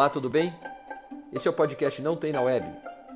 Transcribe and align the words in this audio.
Olá, 0.00 0.08
tudo 0.08 0.30
bem? 0.30 0.50
Esse 1.30 1.46
é 1.46 1.50
o 1.50 1.54
podcast 1.54 2.00
Não 2.00 2.16
Tem 2.16 2.32
na 2.32 2.40
Web. 2.40 2.66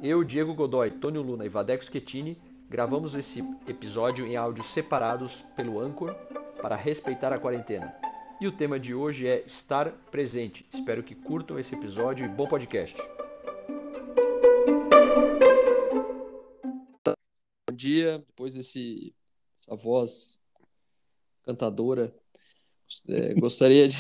Eu, 0.03 0.23
Diego 0.23 0.55
Godoy, 0.55 0.91
Tônio 0.91 1.23
Luna 1.23 1.47
e 1.47 1.49
Vadeco 1.49 1.83
Schettini 1.83 2.39
gravamos 2.69 3.15
esse 3.15 3.41
episódio 3.67 4.27
em 4.27 4.37
áudios 4.37 4.67
separados 4.67 5.41
pelo 5.57 5.81
Anchor 5.81 6.15
para 6.61 6.77
respeitar 6.77 7.33
a 7.33 7.39
quarentena. 7.39 7.97
E 8.39 8.47
o 8.47 8.53
tema 8.53 8.79
de 8.79 8.95
hoje 8.95 9.27
é 9.27 9.43
estar 9.47 9.93
presente. 10.11 10.67
Espero 10.71 11.03
que 11.03 11.15
curtam 11.15 11.59
esse 11.59 11.75
episódio 11.75 12.27
e 12.27 12.29
bom 12.29 12.47
podcast. 12.47 13.01
Bom 17.67 17.75
dia, 17.75 18.19
depois 18.19 18.53
desse 18.53 19.15
essa 19.59 19.75
voz 19.75 20.39
cantadora, 21.45 22.15
é, 23.09 23.33
gostaria 23.33 23.89
de 23.89 23.97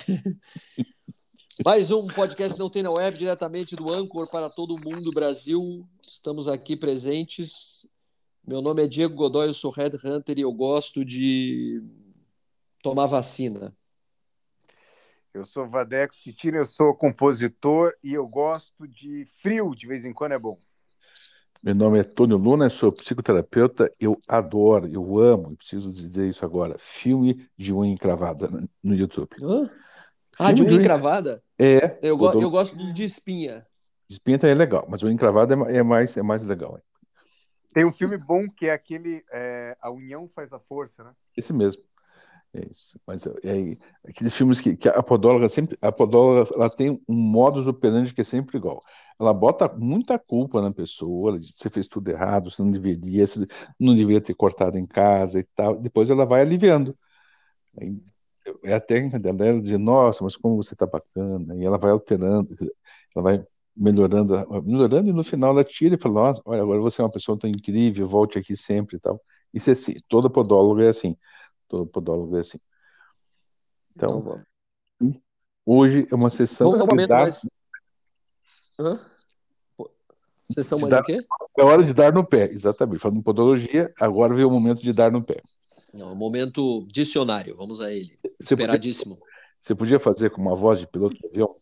mais 1.62 1.92
um 1.92 2.08
podcast 2.08 2.58
Não 2.58 2.68
Tem 2.68 2.82
na 2.82 2.90
Web, 2.90 3.16
diretamente 3.16 3.76
do 3.76 3.92
Anchor 3.92 4.28
para 4.28 4.50
todo 4.50 4.78
mundo 4.78 5.12
Brasil. 5.12 5.86
Estamos 6.02 6.48
aqui 6.48 6.76
presentes. 6.76 7.86
Meu 8.44 8.60
nome 8.60 8.82
é 8.82 8.88
Diego 8.88 9.14
Godoy, 9.14 9.46
eu 9.46 9.54
sou 9.54 9.70
Red 9.70 9.92
Hunter 10.04 10.38
e 10.38 10.42
eu 10.42 10.52
gosto 10.52 11.04
de 11.04 11.80
tomar 12.82 13.06
vacina. 13.06 13.72
Eu 15.32 15.44
sou 15.44 15.68
Vadex 15.68 16.18
Kitino, 16.18 16.56
eu 16.56 16.64
sou 16.64 16.92
compositor 16.92 17.94
e 18.02 18.12
eu 18.14 18.26
gosto 18.26 18.88
de 18.88 19.26
frio, 19.40 19.74
de 19.76 19.86
vez 19.86 20.04
em 20.04 20.12
quando 20.12 20.32
é 20.32 20.38
bom. 20.38 20.58
Meu 21.62 21.74
nome 21.74 22.00
é 22.00 22.04
Tônio 22.04 22.36
Luna, 22.36 22.68
sou 22.68 22.90
psicoterapeuta, 22.90 23.90
eu 23.98 24.20
adoro, 24.26 24.88
eu 24.92 25.18
amo, 25.18 25.56
preciso 25.56 25.92
dizer 25.92 26.28
isso 26.28 26.44
agora, 26.44 26.76
filme 26.78 27.48
de 27.56 27.72
unha 27.72 27.92
encravada 27.92 28.50
no 28.82 28.94
YouTube. 28.94 29.30
Hã? 29.40 29.70
Ah, 30.38 30.52
de 30.52 30.64
unha 30.64 30.74
encravada? 30.74 31.43
É. 31.58 31.98
Eu, 32.02 32.16
go 32.16 32.32
eu 32.40 32.50
gosto 32.50 32.76
dos 32.76 32.92
de 32.92 33.04
espinha. 33.04 33.66
De 34.08 34.14
espinha 34.14 34.38
é 34.42 34.54
legal, 34.54 34.86
mas 34.88 35.02
o 35.02 35.10
encravado 35.10 35.54
é, 35.54 35.76
é, 35.76 35.82
mais, 35.82 36.16
é 36.16 36.22
mais 36.22 36.44
legal. 36.44 36.80
Tem 37.72 37.84
um 37.84 37.92
filme 37.92 38.16
bom 38.18 38.48
que 38.48 38.66
é 38.66 38.72
aquele 38.72 39.24
é, 39.32 39.76
A 39.80 39.90
União 39.90 40.28
Faz 40.34 40.52
a 40.52 40.60
Força, 40.60 41.02
né? 41.02 41.12
Esse 41.36 41.52
mesmo. 41.52 41.82
É 42.54 42.64
isso. 42.70 42.98
Mas 43.04 43.26
é, 43.26 43.30
é, 43.42 43.76
aqueles 44.08 44.34
filmes 44.34 44.60
que, 44.60 44.76
que 44.76 44.88
a 44.88 45.02
podóloga 45.02 45.48
sempre. 45.48 45.76
A 45.82 45.90
podóloga 45.90 46.48
ela 46.54 46.70
tem 46.70 47.02
um 47.08 47.14
modus 47.14 47.66
operandi 47.66 48.14
que 48.14 48.20
é 48.20 48.24
sempre 48.24 48.56
igual. 48.56 48.80
Ela 49.18 49.34
bota 49.34 49.68
muita 49.68 50.18
culpa 50.18 50.62
na 50.62 50.72
pessoa, 50.72 51.30
ela 51.30 51.40
diz, 51.40 51.52
você 51.54 51.68
fez 51.68 51.88
tudo 51.88 52.08
errado, 52.10 52.50
você 52.50 52.62
não 52.62 52.70
deveria, 52.70 53.26
você 53.26 53.44
não 53.78 53.94
deveria 53.94 54.20
ter 54.20 54.34
cortado 54.34 54.78
em 54.78 54.86
casa 54.86 55.40
e 55.40 55.44
tal. 55.54 55.76
Depois 55.76 56.10
ela 56.10 56.24
vai 56.24 56.42
aliviando. 56.42 56.96
É 58.62 58.74
a 58.74 58.80
técnica 58.80 59.18
dela, 59.18 59.44
ela 59.46 59.60
diz, 59.60 59.78
nossa, 59.78 60.22
mas 60.22 60.36
como 60.36 60.56
você 60.56 60.74
está 60.74 60.86
bacana, 60.86 61.54
e 61.56 61.64
ela 61.64 61.78
vai 61.78 61.90
alterando, 61.90 62.54
ela 63.14 63.22
vai 63.22 63.46
melhorando, 63.76 64.34
melhorando, 64.62 65.08
e 65.08 65.12
no 65.12 65.24
final 65.24 65.50
ela 65.50 65.64
tira 65.64 65.94
e 65.94 65.98
fala, 65.98 66.14
nossa, 66.14 66.42
olha, 66.44 66.62
agora 66.62 66.80
você 66.80 67.00
é 67.00 67.04
uma 67.04 67.10
pessoa 67.10 67.38
tão 67.38 67.48
incrível, 67.48 68.06
volte 68.06 68.38
aqui 68.38 68.56
sempre 68.56 68.96
e 68.96 69.00
tal. 69.00 69.20
Isso 69.52 69.70
é 69.70 69.72
assim, 69.72 69.94
toda 70.08 70.28
podóloga 70.28 70.84
é 70.84 70.88
assim 70.88 71.16
todo 71.68 71.86
podólogo 71.86 72.36
é 72.36 72.40
assim. 72.40 72.58
Então, 73.94 74.44
então 75.00 75.22
hoje 75.66 76.06
é 76.10 76.14
uma 76.14 76.30
sessão. 76.30 76.66
Vamos 76.66 76.80
ao 76.80 76.86
momento 76.86 77.08
dar... 77.08 77.22
mais. 77.22 77.48
Hã? 78.78 79.00
Sessão 80.50 80.78
mais 80.78 80.90
dar... 80.90 81.02
o 81.02 81.04
quê? 81.04 81.20
É 81.58 81.62
hora 81.62 81.82
de 81.82 81.94
dar 81.94 82.12
no 82.12 82.24
pé, 82.24 82.50
exatamente. 82.52 83.00
Falando 83.00 83.18
em 83.18 83.22
podologia, 83.22 83.92
agora 83.98 84.34
vem 84.34 84.44
o 84.44 84.50
momento 84.50 84.82
de 84.82 84.92
dar 84.92 85.10
no 85.10 85.22
pé. 85.22 85.40
Não, 85.94 86.12
o 86.12 86.16
momento 86.16 86.86
dicionário, 86.90 87.56
vamos 87.56 87.80
a 87.80 87.92
ele. 87.92 88.12
Você 88.16 88.54
Esperadíssimo. 88.54 89.16
Podia... 89.16 89.34
Você 89.60 89.74
podia 89.74 90.00
fazer 90.00 90.30
com 90.30 90.40
uma 90.40 90.56
voz 90.56 90.80
de 90.80 90.86
piloto 90.86 91.16
de 91.16 91.26
avião? 91.26 91.56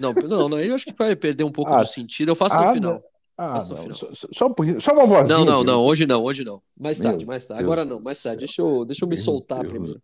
Não, 0.00 0.12
não, 0.12 0.48
não, 0.48 0.60
eu 0.60 0.74
acho 0.74 0.84
que 0.84 0.92
vai 0.92 1.14
perder 1.14 1.44
um 1.44 1.52
pouco 1.52 1.72
ah, 1.72 1.78
do 1.78 1.86
sentido. 1.86 2.30
Eu 2.30 2.34
faço 2.34 2.56
ah, 2.56 2.66
no 2.66 2.72
final. 2.74 3.02
Ah, 3.38 3.54
não, 3.54 3.94
só, 3.94 4.08
só, 4.32 4.46
um 4.46 4.54
pouquinho, 4.54 4.80
só 4.80 4.92
uma 4.92 5.06
vozinha. 5.06 5.38
Não, 5.38 5.44
não, 5.44 5.62
não, 5.62 5.84
hoje 5.84 6.06
não, 6.06 6.22
hoje 6.22 6.42
não. 6.42 6.60
Mais 6.76 6.98
tarde, 6.98 7.24
Meu 7.24 7.28
mais 7.28 7.46
tarde. 7.46 7.62
Deus 7.62 7.72
Agora 7.72 7.84
não, 7.84 8.00
mais 8.00 8.20
tarde. 8.20 8.40
Deixa 8.40 8.62
eu, 8.62 8.84
deixa 8.84 9.04
eu 9.04 9.08
me 9.08 9.14
Meu 9.14 9.24
soltar 9.24 9.60
Deus. 9.60 9.72
primeiro. 9.72 10.02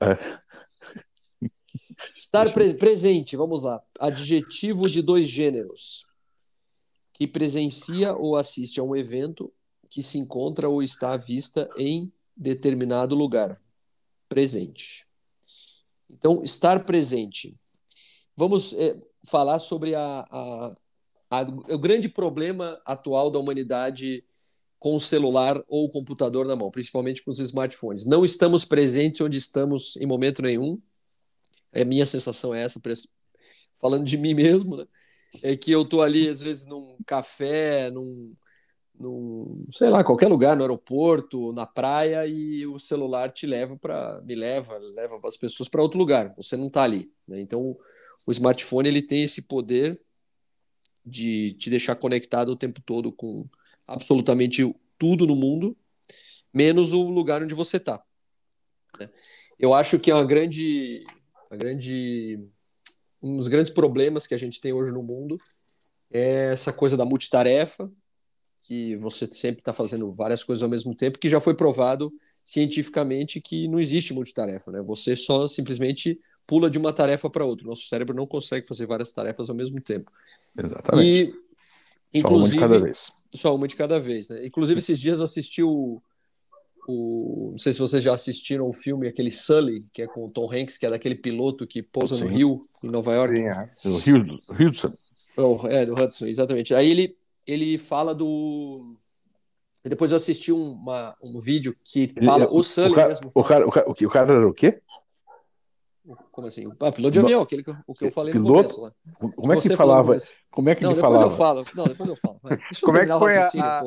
É. 0.00 0.18
Estar 2.16 2.52
pre 2.52 2.74
presente, 2.74 3.36
vamos 3.36 3.62
lá. 3.62 3.80
Adjetivo 4.00 4.88
de 4.88 5.00
dois 5.00 5.28
gêneros. 5.28 6.06
Que 7.12 7.26
presencia 7.26 8.14
ou 8.14 8.36
assiste 8.36 8.80
a 8.80 8.82
um 8.82 8.96
evento 8.96 9.52
que 9.88 10.02
se 10.02 10.18
encontra 10.18 10.68
ou 10.68 10.82
está 10.82 11.12
à 11.12 11.16
vista 11.16 11.68
em 11.76 12.12
determinado 12.36 13.14
lugar. 13.14 13.60
Presente. 14.28 15.06
Então, 16.08 16.42
estar 16.42 16.84
presente. 16.84 17.56
Vamos 18.36 18.72
é, 18.74 19.00
falar 19.24 19.58
sobre 19.58 19.94
a, 19.94 20.26
a 20.30 20.76
a, 21.32 21.40
o 21.40 21.78
grande 21.78 22.10
problema 22.10 22.78
atual 22.84 23.30
da 23.30 23.38
humanidade 23.38 24.22
com 24.78 24.94
o 24.94 25.00
celular 25.00 25.62
ou 25.66 25.86
o 25.86 25.90
computador 25.90 26.46
na 26.46 26.54
mão, 26.54 26.70
principalmente 26.70 27.24
com 27.24 27.30
os 27.30 27.38
smartphones. 27.38 28.04
Não 28.04 28.22
estamos 28.22 28.66
presentes 28.66 29.18
onde 29.22 29.38
estamos 29.38 29.96
em 29.96 30.04
momento 30.04 30.42
nenhum. 30.42 30.78
A 31.74 31.86
minha 31.86 32.04
sensação 32.04 32.54
é 32.54 32.62
essa, 32.62 32.78
falando 33.80 34.04
de 34.04 34.18
mim 34.18 34.34
mesmo, 34.34 34.76
né? 34.76 34.84
É 35.42 35.56
que 35.56 35.72
eu 35.72 35.86
tô 35.86 36.02
ali, 36.02 36.28
às 36.28 36.40
vezes, 36.40 36.66
num 36.66 36.98
café, 37.06 37.90
num, 37.90 38.34
num, 39.02 39.66
sei 39.72 39.90
lá, 39.90 40.04
qualquer 40.04 40.28
lugar, 40.28 40.56
no 40.56 40.62
aeroporto, 40.62 41.52
na 41.52 41.66
praia, 41.66 42.24
e 42.24 42.64
o 42.66 42.78
celular 42.78 43.32
te 43.32 43.46
leva 43.46 43.76
para, 43.76 44.22
me 44.22 44.36
leva, 44.36 44.78
leva 44.78 45.20
as 45.24 45.36
pessoas 45.36 45.68
para 45.68 45.82
outro 45.82 45.98
lugar. 45.98 46.32
Você 46.36 46.56
não 46.56 46.68
está 46.68 46.84
ali. 46.84 47.12
Né? 47.26 47.40
Então, 47.40 47.76
o 48.26 48.30
smartphone 48.30 48.88
ele 48.88 49.02
tem 49.02 49.24
esse 49.24 49.42
poder 49.42 50.00
de 51.04 51.52
te 51.54 51.68
deixar 51.68 51.96
conectado 51.96 52.50
o 52.50 52.56
tempo 52.56 52.80
todo 52.80 53.10
com 53.12 53.44
absolutamente 53.86 54.62
tudo 54.96 55.26
no 55.26 55.34
mundo, 55.34 55.76
menos 56.54 56.92
o 56.92 57.02
lugar 57.02 57.42
onde 57.42 57.54
você 57.54 57.78
está. 57.78 58.00
Né? 59.00 59.10
Eu 59.58 59.74
acho 59.74 59.98
que 59.98 60.12
é 60.12 60.14
uma 60.14 60.24
grande, 60.24 61.02
uma 61.50 61.56
grande, 61.56 62.38
um 63.20 63.36
dos 63.36 63.48
grandes 63.48 63.72
problemas 63.72 64.28
que 64.28 64.34
a 64.34 64.38
gente 64.38 64.60
tem 64.60 64.72
hoje 64.72 64.92
no 64.92 65.02
mundo 65.02 65.36
é 66.08 66.52
essa 66.52 66.72
coisa 66.72 66.96
da 66.96 67.04
multitarefa, 67.04 67.90
que 68.62 68.96
você 68.96 69.26
sempre 69.26 69.60
está 69.60 69.72
fazendo 69.72 70.12
várias 70.12 70.44
coisas 70.44 70.62
ao 70.62 70.68
mesmo 70.68 70.94
tempo, 70.94 71.18
que 71.18 71.28
já 71.28 71.40
foi 71.40 71.54
provado 71.54 72.12
cientificamente 72.44 73.40
que 73.40 73.68
não 73.68 73.78
existe 73.78 74.14
multitarefa, 74.14 74.70
né? 74.70 74.80
Você 74.82 75.14
só 75.14 75.46
simplesmente 75.46 76.18
pula 76.46 76.70
de 76.70 76.78
uma 76.78 76.92
tarefa 76.92 77.28
para 77.30 77.44
outra. 77.44 77.66
Nosso 77.66 77.86
cérebro 77.86 78.14
não 78.14 78.26
consegue 78.26 78.66
fazer 78.66 78.86
várias 78.86 79.12
tarefas 79.12 79.48
ao 79.48 79.56
mesmo 79.56 79.80
tempo. 79.80 80.10
Exatamente. 80.56 81.32
E, 82.14 82.18
inclusive, 82.18 82.56
só 82.56 82.64
uma 82.64 82.66
de 82.66 82.72
cada 82.72 82.80
vez. 82.80 83.12
Só 83.34 83.54
uma 83.54 83.68
de 83.68 83.76
cada 83.76 84.00
vez, 84.00 84.28
né? 84.28 84.46
Inclusive, 84.46 84.78
esses 84.78 85.00
dias 85.00 85.18
eu 85.18 85.24
assisti 85.24 85.62
o, 85.62 86.00
o. 86.86 87.50
Não 87.52 87.58
sei 87.58 87.72
se 87.72 87.78
vocês 87.78 88.02
já 88.02 88.14
assistiram 88.14 88.68
o 88.68 88.72
filme, 88.72 89.08
aquele 89.08 89.30
Sully, 89.30 89.86
que 89.92 90.02
é 90.02 90.06
com 90.06 90.26
o 90.26 90.30
Tom 90.30 90.50
Hanks, 90.52 90.78
que 90.78 90.86
é 90.86 90.90
daquele 90.90 91.14
piloto 91.14 91.66
que 91.66 91.82
pousa 91.82 92.16
Sim. 92.16 92.24
no 92.24 92.30
Rio, 92.30 92.68
em 92.82 92.88
Nova 92.88 93.12
York. 93.12 93.36
Sim, 93.36 93.46
é. 93.46 93.68
O 93.88 93.96
Rio, 93.98 94.68
Hudson. 94.68 94.92
Oh, 95.36 95.66
é, 95.66 95.86
do 95.86 95.94
Hudson, 95.94 96.26
exatamente. 96.26 96.74
Aí 96.74 96.90
ele, 96.90 97.16
ele 97.46 97.78
fala 97.78 98.14
do. 98.14 98.96
Depois 99.84 100.12
eu 100.12 100.16
assisti 100.16 100.52
um, 100.52 100.72
uma, 100.72 101.16
um 101.20 101.40
vídeo 101.40 101.76
que 101.84 102.08
fala 102.24 102.44
ele, 102.44 102.52
o 102.52 102.62
Sully 102.62 102.92
o 102.92 102.94
cara, 102.94 103.08
mesmo. 103.08 103.30
O 103.34 103.44
cara, 103.44 103.66
o, 103.66 103.70
cara, 103.70 103.90
o 103.90 104.10
cara 104.10 104.32
era 104.32 104.48
o 104.48 104.54
quê? 104.54 104.80
Como 106.32 106.48
assim? 106.48 106.66
Ah, 106.80 106.90
piloto 106.90 107.12
de 107.12 107.20
avião, 107.20 107.42
aquele 107.42 107.62
que, 107.62 107.70
o 107.86 107.94
que 107.94 108.06
eu 108.06 108.10
falei 108.10 108.32
piloto? 108.32 108.50
no 108.50 108.56
começo 108.56 108.80
lá. 108.80 108.92
Como 109.36 109.52
é 109.52 109.60
que 109.60 109.76
falava? 109.76 110.16
Como 110.50 110.68
é 110.68 110.74
que 110.74 110.82
não, 110.82 110.90
ele 110.90 110.96
depois 111.00 111.20
falava? 111.20 111.32
eu 111.32 111.36
falo. 111.36 111.64
Não, 111.74 111.84
depois 111.84 112.08
eu 112.08 112.16
falo. 112.16 112.40
Vai. 112.42 112.56
Deixa 112.56 112.84
Como 112.84 112.98
eu 112.98 113.02
é 113.02 113.06
que 113.06 113.18
foi 113.18 113.36
a, 113.36 113.48
a... 113.60 113.84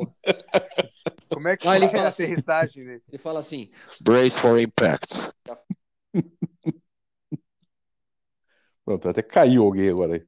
Como 1.28 1.48
é 1.48 1.56
que 1.56 1.68
ah, 1.68 1.76
ele 1.76 1.88
fala 1.88 2.04
a 2.04 2.08
assim, 2.08 2.24
aterrissagem 2.24 2.84
dele? 2.84 3.02
Ele 3.08 3.18
fala 3.18 3.40
assim: 3.40 3.70
Brace 4.02 4.38
for 4.38 4.58
impact. 4.58 5.20
Pronto, 8.84 9.08
até 9.08 9.22
caiu 9.22 9.64
alguém 9.64 9.90
agora 9.90 10.14
aí. 10.14 10.24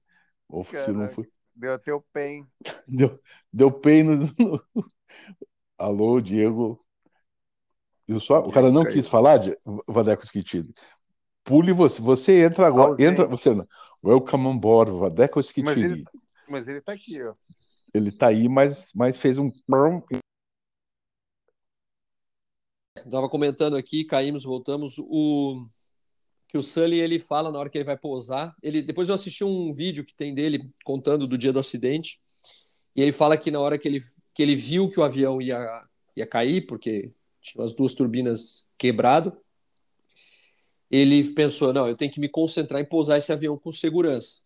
Ou 0.49 0.65
se 0.65 0.91
não 0.91 1.09
foi. 1.09 1.29
Deu 1.59 1.75
até 1.75 1.93
o 1.93 2.01
pen. 2.01 2.47
Deu, 2.89 3.21
deu 3.53 3.71
pen 3.71 4.05
no, 4.05 4.17
no... 4.17 4.65
Alô, 5.77 6.21
Diego. 6.21 6.83
Viu 8.07 8.21
só? 8.21 8.41
O 8.41 8.51
cara 8.51 8.71
não 8.71 8.85
quis 8.85 9.07
falar 9.07 9.37
de 9.39 9.57
Vadeco 9.87 10.23
Esquitido 10.23 10.73
pule 11.49 11.73
você. 11.73 12.01
Você 12.03 12.43
entra 12.43 12.67
agora. 12.67 12.91
Ausente. 12.91 13.11
Entra, 13.11 13.27
você 13.27 13.55
não. 13.55 13.67
Welcome 14.05 14.47
on 14.47 14.59
board, 14.59 14.93
Vadeco 14.93 15.41
Skitini. 15.41 15.65
Mas 15.65 15.77
ele, 15.79 16.05
mas 16.49 16.69
ele 16.69 16.81
tá 16.81 16.93
aqui, 16.93 17.21
ó. 17.23 17.35
Ele 17.93 18.13
tá 18.13 18.29
aí, 18.29 18.49
mas, 18.49 18.93
mas 18.95 19.17
fez 19.17 19.39
um. 19.39 19.51
Tava 23.11 23.29
comentando 23.29 23.77
aqui, 23.77 24.05
caímos, 24.05 24.45
voltamos. 24.45 24.97
O 24.99 25.67
que 26.49 26.57
o 26.57 26.63
Sully 26.63 26.99
ele 26.99 27.19
fala 27.19 27.53
na 27.53 27.59
hora 27.59 27.69
que 27.69 27.77
ele 27.77 27.85
vai 27.85 27.97
pousar. 27.97 28.55
Ele 28.63 28.83
depois 28.83 29.09
eu 29.09 29.15
assisti 29.15 29.45
um 29.45 29.73
vídeo 29.73 30.05
que 30.05 30.17
tem 30.17 30.35
dele 30.35 30.71
contando 30.85 31.27
do 31.27 31.39
dia 31.39 31.53
do 31.53 31.59
acidente 31.59 32.21
e 32.97 33.03
ele 33.03 33.13
fala 33.13 33.37
que 33.37 33.51
na 33.51 33.61
hora 33.61 33.79
que 33.79 33.87
ele 33.87 34.03
que 34.35 34.43
ele 34.43 34.57
viu 34.57 34.89
que 34.89 34.99
o 34.99 35.05
avião 35.05 35.41
ia 35.43 35.85
ia 36.17 36.27
cair 36.27 36.67
porque 36.67 37.13
tinha 37.43 37.65
as 37.65 37.75
duas 37.75 37.95
turbinas 37.95 38.69
quebrado, 38.79 39.37
ele 40.91 41.33
pensou: 41.33 41.73
não, 41.73 41.87
eu 41.87 41.97
tenho 41.97 42.11
que 42.11 42.21
me 42.21 42.29
concentrar 42.29 42.81
em 42.81 42.85
pousar 42.85 43.19
esse 43.19 43.33
avião 43.33 43.59
com 43.59 43.71
segurança. 43.73 44.41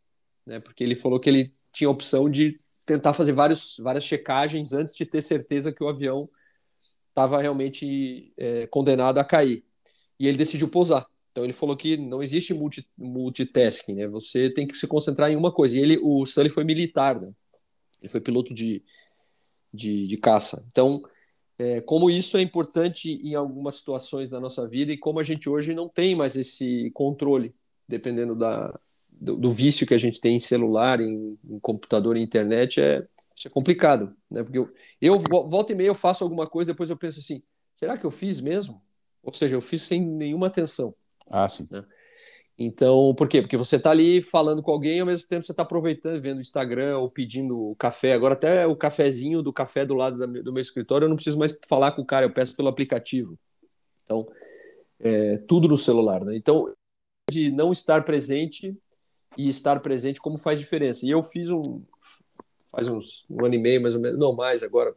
né? 0.47 0.61
Porque 0.61 0.83
ele 0.83 0.97
falou 0.97 1.21
que 1.21 1.31
ele 1.31 1.55
tinha 1.73 1.89
a 1.89 1.91
opção 1.91 2.31
de 2.31 2.59
tentar 2.85 3.13
fazer 3.15 3.33
vários, 3.33 3.77
várias 3.79 4.05
checagens 4.05 4.73
antes 4.73 4.95
de 4.95 5.07
ter 5.07 5.23
certeza 5.23 5.73
que 5.73 5.83
o 5.85 5.89
avião 5.89 6.29
estava 7.09 7.41
realmente 7.41 8.33
é, 8.37 8.67
condenado 8.67 9.19
a 9.19 9.25
cair. 9.25 9.65
E 10.19 10.27
ele 10.27 10.37
decidiu 10.39 10.69
pousar. 10.69 11.07
Então 11.33 11.45
ele 11.45 11.53
falou 11.55 11.75
que 11.77 11.97
não 11.97 12.23
existe 12.23 12.53
multi, 12.53 12.87
multitasking, 12.97 13.95
né? 13.95 14.07
Você 14.09 14.51
tem 14.51 14.67
que 14.67 14.77
se 14.77 14.87
concentrar 14.87 15.31
em 15.31 15.37
uma 15.37 15.51
coisa. 15.51 15.77
E 15.77 15.81
ele, 15.81 15.99
o 16.03 16.25
Sully 16.27 16.51
foi 16.51 16.63
militar, 16.63 17.19
né? 17.19 17.33
Ele 18.01 18.09
foi 18.09 18.21
piloto 18.21 18.53
de, 18.53 18.85
de, 19.73 20.07
de 20.07 20.17
caça. 20.19 20.65
Então, 20.71 21.03
é, 21.59 21.81
como 21.81 22.11
isso 22.11 22.37
é 22.37 22.43
importante 22.43 23.11
em 23.11 23.35
algumas 23.35 23.77
situações 23.77 24.29
da 24.29 24.39
nossa 24.39 24.69
vida 24.69 24.93
e 24.93 24.99
como 24.99 25.21
a 25.21 25.23
gente 25.23 25.49
hoje 25.49 25.75
não 25.75 25.89
tem 25.89 26.15
mais 26.15 26.37
esse 26.37 26.91
controle, 26.91 27.55
dependendo 27.89 28.35
da, 28.35 28.79
do, 29.11 29.37
do 29.37 29.51
vício 29.51 29.87
que 29.87 29.95
a 29.95 29.99
gente 29.99 30.21
tem 30.21 30.37
em 30.37 30.41
celular, 30.41 31.01
em, 31.01 31.39
em 31.49 31.59
computador, 31.61 32.17
em 32.17 32.23
internet, 32.23 32.81
é, 32.81 33.07
é 33.45 33.49
complicado, 33.49 34.15
né? 34.31 34.43
Porque 34.43 34.59
eu, 34.59 34.71
eu 35.01 35.19
volta 35.19 35.73
e 35.73 35.75
meia 35.75 35.89
eu 35.89 35.95
faço 35.95 36.25
alguma 36.25 36.47
coisa, 36.47 36.73
depois 36.73 36.91
eu 36.91 36.97
penso 36.97 37.21
assim, 37.21 37.43
será 37.75 37.97
que 37.97 38.05
eu 38.05 38.11
fiz 38.11 38.41
mesmo? 38.41 38.83
Ou 39.23 39.33
seja, 39.33 39.55
eu 39.55 39.61
fiz 39.61 39.83
sem 39.83 40.01
nenhuma 40.05 40.49
atenção. 40.49 40.95
Ah, 41.33 41.49
sim. 41.49 41.67
Né? 41.71 41.83
Então, 42.59 43.15
por 43.17 43.27
quê? 43.27 43.41
Porque 43.41 43.57
você 43.57 43.77
está 43.77 43.91
ali 43.91 44.21
falando 44.21 44.63
com 44.63 44.71
alguém, 44.71 45.01
ao 45.01 45.07
mesmo 45.07 45.27
tempo 45.27 45.43
você 45.43 45.53
está 45.53 45.63
aproveitando, 45.63 46.21
vendo 46.21 46.39
o 46.39 46.43
Instagram 46.43 46.99
ou 46.99 47.11
pedindo 47.11 47.75
café. 47.79 48.13
Agora, 48.13 48.35
até 48.35 48.67
o 48.67 48.77
cafezinho 48.77 49.43
do 49.43 49.53
café 49.53 49.87
do 49.87 49.95
lado 49.95 50.27
do 50.27 50.53
meu 50.53 50.61
escritório, 50.61 51.07
eu 51.07 51.09
não 51.09 51.17
preciso 51.17 51.39
mais 51.39 51.59
falar 51.67 51.93
com 51.93 52.03
o 52.03 52.07
cara, 52.07 52.27
eu 52.27 52.33
peço 52.33 52.55
pelo 52.55 52.69
aplicativo. 52.69 53.39
Então, 54.05 54.27
é, 55.01 55.39
tudo 55.49 55.67
no 55.67 55.79
celular. 55.79 56.25
Né? 56.25 56.37
Então, 56.37 56.73
de 57.31 57.51
não 57.51 57.73
estar 57.73 58.05
presente 58.05 58.77
e 59.37 59.49
estar 59.49 59.81
presente, 59.81 60.21
como 60.21 60.37
faz 60.37 60.61
diferença. 60.61 61.07
E 61.07 61.11
eu 61.11 61.23
fiz 61.23 61.51
um. 61.51 61.83
Faz 62.71 62.87
uns 62.87 63.25
um 63.29 63.45
ano 63.45 63.55
e 63.55 63.59
meio, 63.59 63.83
mais 63.83 63.95
ou 63.95 64.01
menos, 64.01 64.19
não 64.19 64.35
mais 64.35 64.63
agora, 64.63 64.95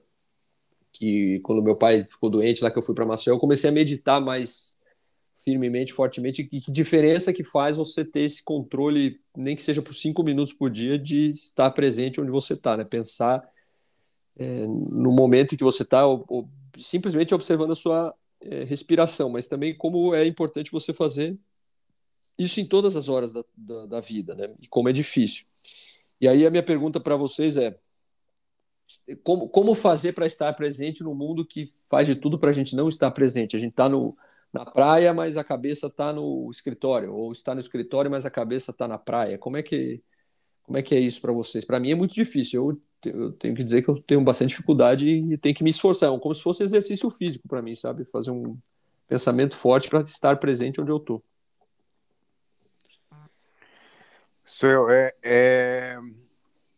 que 0.94 1.40
quando 1.42 1.64
meu 1.64 1.76
pai 1.76 2.06
ficou 2.08 2.30
doente, 2.30 2.64
lá 2.64 2.70
que 2.70 2.78
eu 2.78 2.82
fui 2.84 2.96
para 2.96 3.06
Maceió, 3.06 3.36
eu 3.36 3.40
comecei 3.40 3.70
a 3.70 3.74
meditar 3.74 4.22
mais 4.22 4.80
firmemente, 5.46 5.94
fortemente, 5.94 6.50
e 6.52 6.60
que 6.60 6.72
diferença 6.72 7.32
que 7.32 7.44
faz 7.44 7.78
você 7.78 8.04
ter 8.04 8.22
esse 8.22 8.44
controle, 8.44 9.22
nem 9.38 9.56
que 9.56 9.62
seja 9.62 9.80
por 9.80 9.94
cinco 9.94 10.24
minutos 10.24 10.52
por 10.52 10.72
dia, 10.72 10.98
de 10.98 11.30
estar 11.30 11.70
presente 11.70 12.20
onde 12.20 12.32
você 12.32 12.54
está, 12.54 12.76
né? 12.76 12.84
Pensar 12.84 13.48
é, 14.36 14.66
no 14.66 15.12
momento 15.12 15.54
em 15.54 15.58
que 15.58 15.64
você 15.64 15.84
está, 15.84 16.02
simplesmente 16.80 17.34
observando 17.34 17.72
a 17.72 17.76
sua 17.76 18.14
é, 18.42 18.64
respiração, 18.64 19.30
mas 19.30 19.48
também 19.48 19.78
como 19.78 20.16
é 20.16 20.26
importante 20.26 20.72
você 20.72 20.92
fazer 20.92 21.38
isso 22.38 22.60
em 22.60 22.66
todas 22.66 22.96
as 22.96 23.08
horas 23.08 23.32
da, 23.32 23.46
da, 23.56 23.86
da 23.86 24.00
vida, 24.00 24.34
né? 24.34 24.56
E 24.60 24.68
como 24.68 24.90
é 24.90 24.94
difícil. 24.94 25.46
E 26.20 26.28
aí 26.28 26.44
a 26.44 26.50
minha 26.50 26.64
pergunta 26.64 27.00
para 27.00 27.16
vocês 27.16 27.56
é 27.56 27.78
como, 29.24 29.48
como 29.48 29.74
fazer 29.74 30.14
para 30.14 30.26
estar 30.26 30.52
presente 30.54 31.04
no 31.04 31.16
mundo 31.16 31.46
que 31.46 31.72
faz 31.90 32.08
de 32.08 32.16
tudo 32.16 32.38
para 32.38 32.50
a 32.50 32.54
gente 32.54 32.76
não 32.76 32.90
estar 32.90 33.10
presente? 33.12 33.56
A 33.56 33.60
gente 33.60 33.72
está 33.72 33.88
no 33.88 34.18
na 34.56 34.66
praia, 34.66 35.14
mas 35.14 35.36
a 35.36 35.44
cabeça 35.44 35.88
está 35.88 36.14
no 36.14 36.50
escritório, 36.50 37.14
ou 37.14 37.32
está 37.34 37.54
no 37.54 37.60
escritório, 37.60 38.10
mas 38.10 38.26
a 38.26 38.32
cabeça 38.32 38.72
está 38.72 38.88
na 38.88 38.98
praia. 38.98 39.38
Como 39.38 39.58
é 39.58 39.64
que 39.64 40.02
como 40.64 40.80
é 40.80 40.82
que 40.82 40.96
é 40.96 41.00
isso 41.00 41.22
para 41.22 41.32
vocês? 41.32 41.64
Para 41.64 41.80
mim 41.80 41.92
é 41.92 41.96
muito 41.96 42.16
difícil. 42.16 42.80
Eu, 43.04 43.12
eu, 43.14 43.32
tenho 43.34 43.54
que 43.54 43.64
dizer 43.64 43.84
que 43.84 43.90
eu 43.90 44.02
tenho 44.02 44.24
bastante 44.24 44.50
dificuldade 44.50 45.08
e 45.08 45.38
tenho 45.38 45.54
que 45.54 45.64
me 45.64 45.70
esforçar. 45.70 46.12
É 46.12 46.20
como 46.20 46.34
se 46.34 46.42
fosse 46.42 46.64
exercício 46.64 47.08
físico 47.12 47.48
para 47.48 47.62
mim, 47.62 47.76
sabe? 47.76 48.04
Fazer 48.06 48.32
um 48.32 48.58
pensamento 49.08 49.56
forte 49.56 49.90
para 49.90 50.02
estar 50.02 50.38
presente 50.38 50.82
onde 50.82 50.92
eu 50.92 50.98
estou. 50.98 51.24
Sou. 54.44 54.90
É, 54.90 55.14
é, 55.22 56.00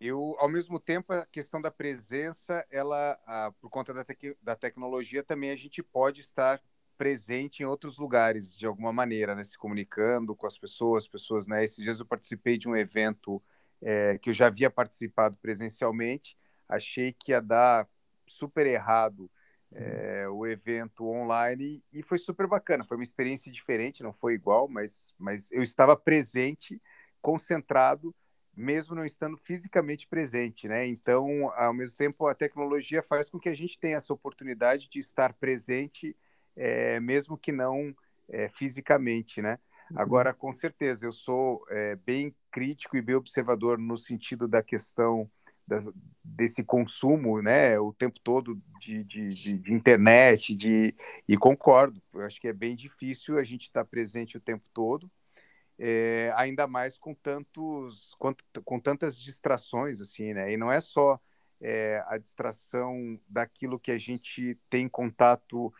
eu, 0.01 0.35
ao 0.37 0.49
mesmo 0.49 0.81
tempo, 0.81 1.13
a 1.13 1.25
questão 1.27 1.61
da 1.61 1.71
presença, 1.71 2.65
ela, 2.69 3.17
a, 3.25 3.53
por 3.61 3.69
conta 3.69 3.93
da, 3.93 4.03
tec, 4.03 4.35
da 4.41 4.55
tecnologia, 4.55 5.23
também 5.23 5.51
a 5.51 5.55
gente 5.55 5.81
pode 5.81 6.19
estar 6.19 6.61
presente 6.97 7.61
em 7.61 7.65
outros 7.65 7.97
lugares 7.97 8.55
de 8.55 8.65
alguma 8.65 8.91
maneira, 8.91 9.35
né? 9.35 9.43
Se 9.43 9.57
comunicando 9.57 10.35
com 10.35 10.47
as 10.47 10.57
pessoas, 10.57 11.07
pessoas, 11.07 11.47
né? 11.47 11.63
Esses 11.63 11.83
dias 11.83 11.99
eu 11.99 12.05
participei 12.05 12.57
de 12.57 12.67
um 12.67 12.75
evento 12.75 13.41
é, 13.81 14.17
que 14.17 14.29
eu 14.31 14.33
já 14.33 14.47
havia 14.47 14.69
participado 14.69 15.37
presencialmente, 15.41 16.37
achei 16.67 17.13
que 17.13 17.31
ia 17.31 17.41
dar 17.41 17.87
super 18.25 18.65
errado 18.65 19.29
é, 19.71 20.27
o 20.29 20.45
evento 20.45 21.07
online 21.07 21.83
e 21.91 22.01
foi 22.01 22.17
super 22.17 22.47
bacana. 22.47 22.83
Foi 22.83 22.97
uma 22.97 23.03
experiência 23.03 23.51
diferente, 23.51 24.03
não 24.03 24.13
foi 24.13 24.33
igual, 24.33 24.67
mas, 24.67 25.13
mas 25.17 25.51
eu 25.51 25.61
estava 25.61 25.95
presente, 25.95 26.81
concentrado, 27.21 28.15
mesmo 28.55 28.95
não 28.95 29.05
estando 29.05 29.37
fisicamente 29.37 30.07
presente, 30.07 30.67
né? 30.67 30.87
Então, 30.87 31.51
ao 31.55 31.73
mesmo 31.73 31.95
tempo, 31.95 32.25
a 32.27 32.33
tecnologia 32.33 33.03
faz 33.03 33.29
com 33.29 33.39
que 33.39 33.49
a 33.49 33.53
gente 33.53 33.77
tenha 33.77 33.97
essa 33.97 34.13
oportunidade 34.13 34.89
de 34.89 34.99
estar 34.99 35.33
presente 35.33 36.15
é, 36.57 36.99
mesmo 36.99 37.37
que 37.37 37.51
não 37.51 37.95
é, 38.27 38.49
fisicamente, 38.49 39.41
né? 39.41 39.57
Uhum. 39.91 39.99
Agora, 39.99 40.33
com 40.33 40.51
certeza, 40.51 41.05
eu 41.05 41.11
sou 41.11 41.65
é, 41.69 41.95
bem 41.95 42.35
crítico 42.51 42.97
e 42.97 43.01
bem 43.01 43.15
observador 43.15 43.77
no 43.77 43.97
sentido 43.97 44.47
da 44.47 44.61
questão 44.61 45.29
das, 45.67 45.87
desse 46.23 46.63
consumo, 46.63 47.41
né, 47.41 47.77
o 47.77 47.91
tempo 47.91 48.19
todo 48.21 48.59
de, 48.79 49.03
de, 49.03 49.27
de, 49.27 49.53
de, 49.53 49.73
internet, 49.73 50.55
de 50.55 50.95
e 51.27 51.37
concordo. 51.37 52.01
Eu 52.13 52.21
acho 52.21 52.39
que 52.39 52.47
é 52.47 52.53
bem 52.53 52.75
difícil 52.75 53.37
a 53.37 53.43
gente 53.43 53.63
estar 53.63 53.83
presente 53.83 54.37
o 54.37 54.41
tempo 54.41 54.65
todo, 54.73 55.11
é, 55.77 56.31
ainda 56.35 56.65
mais 56.67 56.97
com 56.97 57.13
tantos, 57.13 58.15
com, 58.17 58.33
com, 58.63 58.79
tantas 58.79 59.19
distrações 59.19 59.99
assim, 60.01 60.33
né? 60.33 60.51
E 60.51 60.57
não 60.57 60.71
é 60.71 60.79
só 60.79 61.19
é, 61.61 62.03
a 62.07 62.17
distração 62.17 63.19
daquilo 63.27 63.79
que 63.79 63.91
a 63.91 63.97
gente 63.97 64.57
tem 64.69 64.87
contato 64.87 65.73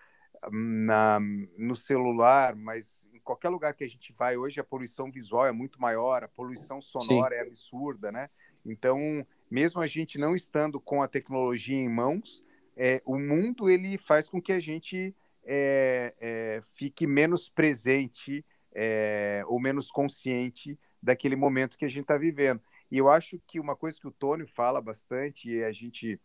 na, 0.51 1.19
no 1.57 1.75
celular, 1.75 2.55
mas 2.55 3.07
em 3.13 3.19
qualquer 3.19 3.49
lugar 3.49 3.73
que 3.73 3.83
a 3.83 3.89
gente 3.89 4.13
vai 4.13 4.37
hoje 4.37 4.59
a 4.59 4.63
poluição 4.63 5.11
visual 5.11 5.45
é 5.45 5.51
muito 5.51 5.81
maior, 5.81 6.23
a 6.23 6.27
poluição 6.27 6.81
sonora 6.81 7.35
Sim. 7.35 7.41
é 7.41 7.41
absurda, 7.41 8.11
né? 8.11 8.29
Então, 8.65 8.97
mesmo 9.49 9.81
a 9.81 9.87
gente 9.87 10.19
não 10.19 10.35
estando 10.35 10.79
com 10.79 11.01
a 11.01 11.07
tecnologia 11.07 11.77
em 11.77 11.89
mãos, 11.89 12.43
é, 12.75 13.01
o 13.05 13.17
mundo 13.17 13.69
ele 13.69 13.97
faz 13.97 14.29
com 14.29 14.41
que 14.41 14.51
a 14.51 14.59
gente 14.59 15.15
é, 15.43 16.13
é, 16.19 16.61
fique 16.73 17.07
menos 17.07 17.49
presente 17.49 18.45
é, 18.73 19.43
ou 19.47 19.59
menos 19.59 19.89
consciente 19.89 20.77
daquele 21.01 21.35
momento 21.35 21.77
que 21.77 21.85
a 21.85 21.89
gente 21.89 22.03
está 22.03 22.17
vivendo. 22.17 22.61
E 22.91 22.97
eu 22.97 23.09
acho 23.09 23.39
que 23.47 23.59
uma 23.59 23.75
coisa 23.75 23.99
que 23.99 24.07
o 24.07 24.11
Tony 24.11 24.45
fala 24.45 24.81
bastante, 24.81 25.49
e 25.49 25.63
a 25.63 25.71
gente 25.71 26.19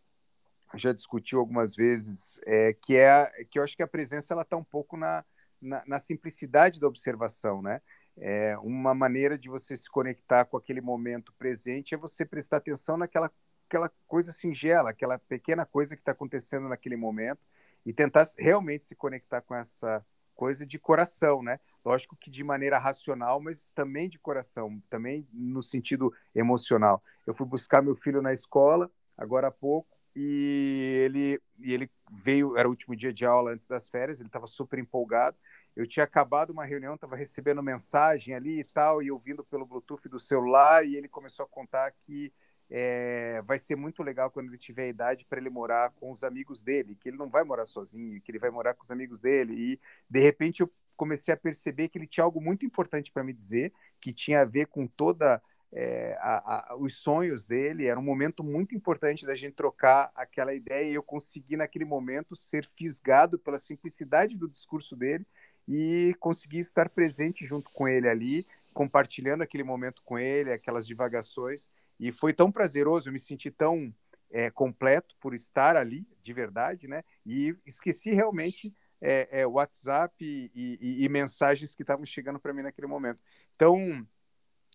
já 0.75 0.91
discutiu 0.91 1.39
algumas 1.39 1.75
vezes, 1.75 2.39
é, 2.45 2.73
que 2.73 2.95
é 2.95 3.45
que 3.49 3.59
eu 3.59 3.63
acho 3.63 3.75
que 3.75 3.83
a 3.83 3.87
presença 3.87 4.33
ela 4.33 4.43
está 4.43 4.57
um 4.57 4.63
pouco 4.63 4.97
na, 4.97 5.23
na, 5.61 5.83
na, 5.85 5.99
simplicidade 5.99 6.79
da 6.79 6.87
observação, 6.87 7.61
né? 7.61 7.81
É, 8.17 8.57
uma 8.59 8.93
maneira 8.93 9.37
de 9.37 9.49
você 9.49 9.75
se 9.75 9.89
conectar 9.89 10.45
com 10.45 10.55
aquele 10.55 10.81
momento 10.81 11.33
presente 11.33 11.95
é 11.95 11.97
você 11.97 12.25
prestar 12.25 12.57
atenção 12.57 12.95
naquela 12.95 13.31
aquela 13.67 13.91
coisa 14.07 14.31
singela, 14.31 14.91
aquela 14.91 15.17
pequena 15.17 15.65
coisa 15.65 15.95
que 15.95 16.01
está 16.01 16.11
acontecendo 16.11 16.69
naquele 16.69 16.95
momento 16.95 17.41
e 17.83 17.91
tentar 17.91 18.27
realmente 18.37 18.85
se 18.85 18.95
conectar 18.95 19.41
com 19.41 19.55
essa 19.55 20.05
coisa 20.35 20.63
de 20.63 20.77
coração, 20.77 21.41
né? 21.41 21.59
Lógico 21.83 22.15
que 22.15 22.29
de 22.29 22.43
maneira 22.43 22.77
racional, 22.77 23.39
mas 23.39 23.71
também 23.71 24.09
de 24.09 24.19
coração, 24.19 24.81
também 24.89 25.27
no 25.33 25.63
sentido 25.63 26.13
emocional. 26.35 27.03
Eu 27.25 27.33
fui 27.33 27.47
buscar 27.47 27.81
meu 27.81 27.95
filho 27.95 28.21
na 28.21 28.31
escola 28.31 28.91
agora 29.17 29.47
há 29.47 29.51
pouco 29.51 29.93
e 30.15 31.01
ele, 31.05 31.41
e 31.59 31.73
ele 31.73 31.89
veio, 32.11 32.57
era 32.57 32.67
o 32.67 32.71
último 32.71 32.95
dia 32.95 33.13
de 33.13 33.25
aula 33.25 33.51
antes 33.51 33.67
das 33.67 33.89
férias, 33.89 34.19
ele 34.19 34.29
estava 34.29 34.47
super 34.47 34.79
empolgado. 34.79 35.37
Eu 35.75 35.87
tinha 35.87 36.03
acabado 36.03 36.51
uma 36.51 36.65
reunião, 36.65 36.95
estava 36.95 37.15
recebendo 37.15 37.63
mensagem 37.63 38.35
ali 38.35 38.59
e 38.59 38.63
tal, 38.63 39.01
e 39.01 39.11
ouvindo 39.11 39.43
pelo 39.43 39.65
Bluetooth 39.65 40.07
do 40.07 40.19
celular, 40.19 40.85
e 40.85 40.95
ele 40.95 41.07
começou 41.07 41.45
a 41.45 41.47
contar 41.47 41.91
que 42.05 42.31
é, 42.69 43.41
vai 43.43 43.59
ser 43.59 43.75
muito 43.75 44.01
legal 44.01 44.31
quando 44.31 44.47
ele 44.47 44.57
tiver 44.57 44.83
a 44.83 44.87
idade 44.87 45.25
para 45.25 45.39
ele 45.39 45.49
morar 45.49 45.91
com 45.91 46.11
os 46.11 46.23
amigos 46.23 46.63
dele, 46.63 46.95
que 46.95 47.09
ele 47.09 47.17
não 47.17 47.29
vai 47.29 47.43
morar 47.43 47.65
sozinho, 47.65 48.21
que 48.21 48.31
ele 48.31 48.39
vai 48.39 48.49
morar 48.49 48.73
com 48.73 48.83
os 48.83 48.91
amigos 48.91 49.19
dele. 49.19 49.53
E 49.53 49.79
de 50.09 50.19
repente 50.19 50.61
eu 50.61 50.71
comecei 50.95 51.33
a 51.33 51.37
perceber 51.37 51.89
que 51.89 51.97
ele 51.97 52.07
tinha 52.07 52.23
algo 52.23 52.39
muito 52.39 52.65
importante 52.65 53.11
para 53.11 53.23
me 53.23 53.33
dizer, 53.33 53.73
que 53.99 54.13
tinha 54.13 54.41
a 54.41 54.45
ver 54.45 54.67
com 54.67 54.87
toda 54.87 55.41
é, 55.73 56.15
a, 56.19 56.73
a, 56.73 56.75
os 56.77 56.95
sonhos 56.97 57.45
dele. 57.45 57.87
Era 57.87 57.99
um 57.99 58.03
momento 58.03 58.43
muito 58.43 58.75
importante 58.75 59.25
da 59.25 59.35
gente 59.35 59.55
trocar 59.55 60.11
aquela 60.15 60.53
ideia 60.53 60.89
e 60.89 60.93
eu 60.93 61.03
consegui, 61.03 61.57
naquele 61.57 61.85
momento, 61.85 62.35
ser 62.35 62.69
fisgado 62.75 63.39
pela 63.39 63.57
simplicidade 63.57 64.37
do 64.37 64.47
discurso 64.47 64.95
dele 64.95 65.25
e 65.67 66.15
conseguir 66.19 66.59
estar 66.59 66.89
presente 66.89 67.45
junto 67.45 67.69
com 67.71 67.87
ele 67.87 68.07
ali, 68.07 68.45
compartilhando 68.73 69.41
aquele 69.41 69.63
momento 69.63 70.01
com 70.03 70.19
ele, 70.19 70.51
aquelas 70.51 70.85
divagações. 70.85 71.69
E 71.99 72.11
foi 72.11 72.33
tão 72.33 72.51
prazeroso, 72.51 73.09
eu 73.09 73.13
me 73.13 73.19
senti 73.19 73.49
tão 73.49 73.93
é, 74.29 74.49
completo 74.49 75.15
por 75.19 75.33
estar 75.33 75.75
ali, 75.75 76.07
de 76.21 76.33
verdade, 76.33 76.87
né? 76.87 77.03
E 77.25 77.55
esqueci 77.65 78.11
realmente 78.11 78.75
é, 78.99 79.41
é, 79.41 79.47
WhatsApp 79.47 80.13
e, 80.19 80.51
e, 80.53 81.03
e 81.03 81.09
mensagens 81.09 81.73
que 81.73 81.83
estavam 81.83 82.05
chegando 82.05 82.39
para 82.39 82.53
mim 82.53 82.61
naquele 82.61 82.87
momento. 82.87 83.19
Então, 83.55 84.05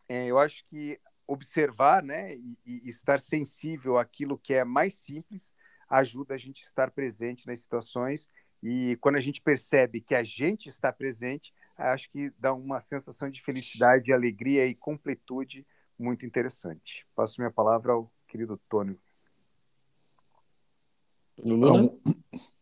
eu 0.08 0.38
acho 0.38 0.64
que 0.66 0.98
observar 1.26 2.02
né, 2.02 2.34
e, 2.34 2.58
e, 2.64 2.88
estar 2.88 3.20
sensível 3.20 3.98
àquilo 3.98 4.38
que 4.38 4.54
é 4.54 4.64
mais 4.64 4.94
simples 4.94 5.54
ajuda 5.88 6.34
a 6.34 6.38
gente 6.38 6.62
a 6.62 6.66
estar 6.66 6.90
presente 6.90 7.46
nas 7.46 7.60
situações 7.60 8.28
e 8.62 8.96
quando 9.00 9.16
a 9.16 9.20
gente 9.20 9.40
percebe 9.40 10.00
que 10.00 10.14
a 10.14 10.22
gente 10.22 10.68
está 10.68 10.92
presente, 10.92 11.52
acho 11.76 12.10
que 12.10 12.30
dá 12.38 12.52
uma 12.52 12.80
sensação 12.80 13.30
de 13.30 13.40
felicidade, 13.40 14.12
alegria 14.12 14.66
e 14.66 14.74
completude 14.74 15.66
muito 15.98 16.26
interessante. 16.26 17.06
Passo 17.14 17.40
minha 17.40 17.50
palavra 17.50 17.92
ao 17.92 18.10
querido 18.26 18.60
Tônio. 18.68 18.98
Então, 21.38 22.00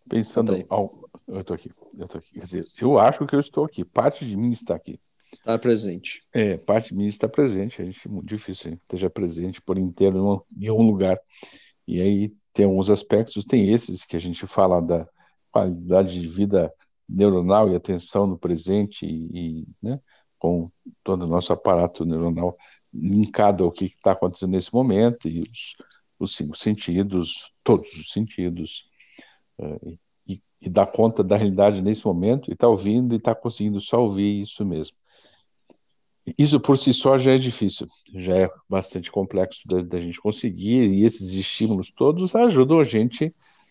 pensando 0.08 0.52
ao... 0.68 0.86
eu 1.26 1.40
estou 1.40 1.54
aqui, 1.54 1.72
eu 1.96 2.04
estou 2.04 2.18
aqui. 2.18 2.32
Quer 2.34 2.44
dizer, 2.44 2.66
eu 2.78 2.98
acho 2.98 3.26
que 3.26 3.34
eu 3.34 3.40
estou 3.40 3.64
aqui. 3.64 3.84
Parte 3.84 4.26
de 4.26 4.36
mim 4.36 4.50
está 4.50 4.74
aqui. 4.74 5.00
Está 5.33 5.59
presente. 5.59 6.21
É, 6.33 6.56
parte 6.56 6.95
mim 6.95 7.06
está 7.06 7.28
presente. 7.28 7.80
A 7.80 7.85
gente 7.85 8.06
é 8.06 8.11
muito 8.11 8.26
difícil 8.26 8.73
hein? 8.73 8.80
esteja 8.83 9.11
presente 9.11 9.61
por 9.61 9.78
inteiro 9.78 10.45
em 10.56 10.71
um 10.71 10.83
lugar. 10.83 11.18
E 11.87 12.00
aí 12.00 12.33
tem 12.52 12.64
alguns 12.64 12.90
aspectos, 12.90 13.45
tem 13.45 13.73
esses 13.73 14.04
que 14.04 14.16
a 14.16 14.21
gente 14.21 14.47
fala 14.47 14.80
da 14.80 15.06
qualidade 15.50 16.21
de 16.21 16.28
vida 16.28 16.73
neuronal 17.09 17.71
e 17.71 17.76
atenção 17.76 18.26
no 18.26 18.38
presente 18.38 19.06
e, 19.06 19.61
e 19.61 19.66
né, 19.83 20.00
com 20.38 20.71
todo 21.04 21.23
o 21.23 21.26
nosso 21.26 21.52
aparato 21.52 22.04
neuronal 22.04 22.56
linkado 22.92 23.64
ao 23.64 23.71
que 23.71 23.87
está 23.87 24.12
acontecendo 24.12 24.52
nesse 24.52 24.73
momento 24.73 25.28
e 25.28 25.42
os, 25.42 25.76
os 26.18 26.35
cinco 26.35 26.56
sentidos, 26.56 27.52
todos 27.62 27.92
os 27.92 28.11
sentidos, 28.11 28.88
uh, 29.59 29.99
e, 30.26 30.40
e 30.61 30.68
dar 30.68 30.90
conta 30.90 31.23
da 31.23 31.37
realidade 31.37 31.83
nesse 31.83 32.04
momento 32.06 32.50
e 32.50 32.54
está 32.54 32.66
ouvindo 32.66 33.14
e 33.14 33.18
está 33.18 33.35
conseguindo 33.35 33.80
só 33.80 34.00
ouvir 34.00 34.40
isso 34.40 34.64
mesmo. 34.64 34.97
Isso 36.37 36.59
por 36.59 36.76
si 36.76 36.92
só 36.92 37.18
já 37.18 37.33
é 37.33 37.38
difícil, 37.38 37.87
já 38.14 38.37
é 38.37 38.50
bastante 38.68 39.12
complexo 39.12 39.61
da, 39.68 39.83
da 39.83 40.00
gente 40.00 40.21
conseguir, 40.21 40.92
e 40.92 41.04
esses 41.04 41.33
estímulos 41.33 41.90
todos 41.90 42.35
ajudam 42.35 42.80
a 42.80 42.85
gente 42.85 43.30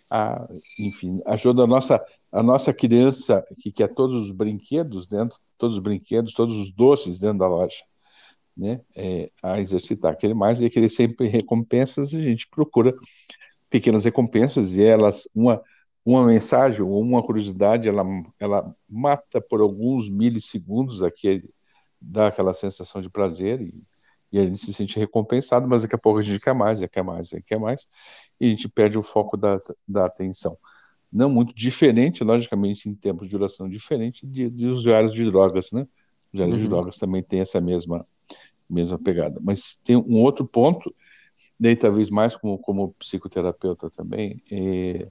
a, 0.09 0.47
enfim, 0.79 1.21
ajuda 1.25 1.63
a 1.63 1.67
nossa, 1.67 2.03
a 2.31 2.41
nossa 2.41 2.73
criança 2.73 3.45
que 3.59 3.71
quer 3.71 3.93
todos 3.93 4.25
os 4.25 4.31
brinquedos 4.31 5.07
dentro, 5.07 5.37
todos 5.57 5.75
os 5.75 5.81
brinquedos, 5.81 6.33
todos 6.33 6.55
os 6.55 6.71
doces 6.71 7.19
dentro 7.19 7.39
da 7.39 7.47
loja, 7.47 7.83
né, 8.55 8.79
é, 8.95 9.29
a 9.43 9.59
exercitar. 9.59 10.15
Querer 10.17 10.33
mais 10.33 10.61
e 10.61 10.69
querer 10.69 10.89
sempre 10.89 11.27
recompensas, 11.27 12.13
a 12.13 12.21
gente 12.21 12.47
procura 12.47 12.93
pequenas 13.69 14.05
recompensas 14.05 14.73
e 14.73 14.83
elas, 14.83 15.27
uma, 15.35 15.61
uma 16.05 16.25
mensagem 16.25 16.81
ou 16.81 17.01
uma 17.01 17.21
curiosidade, 17.23 17.89
ela, 17.89 18.05
ela 18.39 18.75
mata 18.87 19.41
por 19.41 19.59
alguns 19.59 20.07
milissegundos 20.09 21.01
aquele, 21.03 21.49
dá 22.05 22.27
aquela 22.27 22.53
sensação 22.53 23.01
de 23.01 23.09
prazer 23.09 23.61
e, 23.61 23.83
e 24.31 24.39
a 24.39 24.43
gente 24.43 24.59
se 24.59 24.73
sente 24.73 24.99
recompensado, 24.99 25.67
mas 25.67 25.81
daqui 25.81 25.95
a 25.95 25.97
pouco 25.97 26.19
a 26.19 26.21
gente 26.21 26.43
quer 26.43 26.53
mais, 26.53 26.79
quer 26.79 27.03
mais, 27.03 27.29
quer 27.45 27.59
mais, 27.59 27.87
e 28.39 28.45
a 28.45 28.49
gente 28.49 28.69
perde 28.69 28.97
o 28.97 29.01
foco 29.01 29.35
da, 29.35 29.59
da 29.87 30.05
atenção. 30.05 30.57
Não 31.11 31.29
muito 31.29 31.55
diferente, 31.55 32.23
logicamente, 32.23 32.89
em 32.89 32.93
tempos 32.93 33.27
de 33.27 33.31
duração 33.31 33.69
diferente 33.69 34.25
de, 34.25 34.49
de 34.49 34.67
usuários 34.67 35.13
de 35.13 35.23
drogas, 35.25 35.71
né? 35.71 35.87
Usuários 36.33 36.57
uhum. 36.57 36.63
de 36.63 36.69
drogas 36.69 36.97
também 36.97 37.23
têm 37.23 37.39
essa 37.39 37.61
mesma, 37.61 38.05
mesma 38.69 38.99
pegada. 38.99 39.39
Mas 39.41 39.75
tem 39.75 39.95
um 39.95 40.21
outro 40.21 40.45
ponto, 40.45 40.93
daí 41.59 41.75
talvez 41.75 42.09
mais 42.09 42.35
como, 42.35 42.57
como 42.57 42.93
psicoterapeuta 42.93 43.89
também, 43.89 44.43
é 44.51 45.07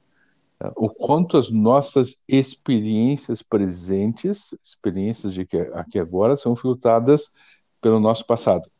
o 0.76 0.88
quanto 0.88 1.36
as 1.36 1.50
nossas 1.50 2.22
experiências 2.28 3.42
presentes, 3.42 4.56
experiências 4.62 5.32
de 5.34 5.44
que 5.44 5.56
aqui 5.74 5.98
agora, 5.98 6.36
são 6.36 6.54
filtradas 6.54 7.32
pelo 7.80 8.00
nosso 8.00 8.26
passado. 8.26 8.70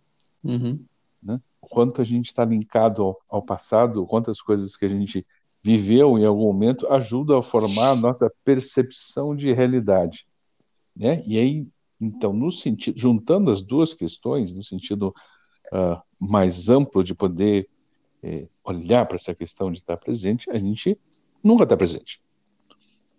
Uhum. 0.43 0.85
Né? 1.23 1.41
O 1.61 1.67
quanto 1.67 2.01
a 2.01 2.05
gente 2.05 2.27
está 2.27 2.45
linkado 2.45 3.03
ao, 3.03 3.21
ao, 3.29 3.43
passado, 3.43 4.05
quantas 4.05 4.41
coisas 4.41 4.77
que 4.77 4.85
a 4.85 4.89
gente 4.89 5.27
viveu 5.63 6.19
em 6.19 6.25
algum 6.25 6.45
momento 6.45 6.87
ajudam 6.93 7.39
a 7.39 7.43
formar 7.43 7.91
a 7.91 7.97
nossa 7.97 8.31
percepção 8.45 9.35
de 9.35 9.53
realidade. 9.53 10.27
Né? 10.95 11.23
E 11.27 11.39
aí, 11.39 11.67
então, 12.01 12.33
no 12.33 12.51
sentido, 12.51 12.99
juntando 12.99 13.51
as 13.51 13.63
duas 13.63 13.93
questões, 13.95 14.55
no 14.55 14.63
sentido 14.63 15.13
uh, 15.73 16.01
mais 16.21 16.69
amplo 16.69 17.03
de 17.03 17.15
poder 17.15 17.69
eh, 18.23 18.47
olhar 18.63 19.07
para 19.07 19.17
essa 19.17 19.35
questão 19.35 19.73
de 19.73 19.79
estar 19.79 19.97
presente, 19.97 20.51
a 20.51 20.57
gente 20.57 20.99
nunca 21.45 21.65
está 21.65 21.77
presente. 21.77 22.21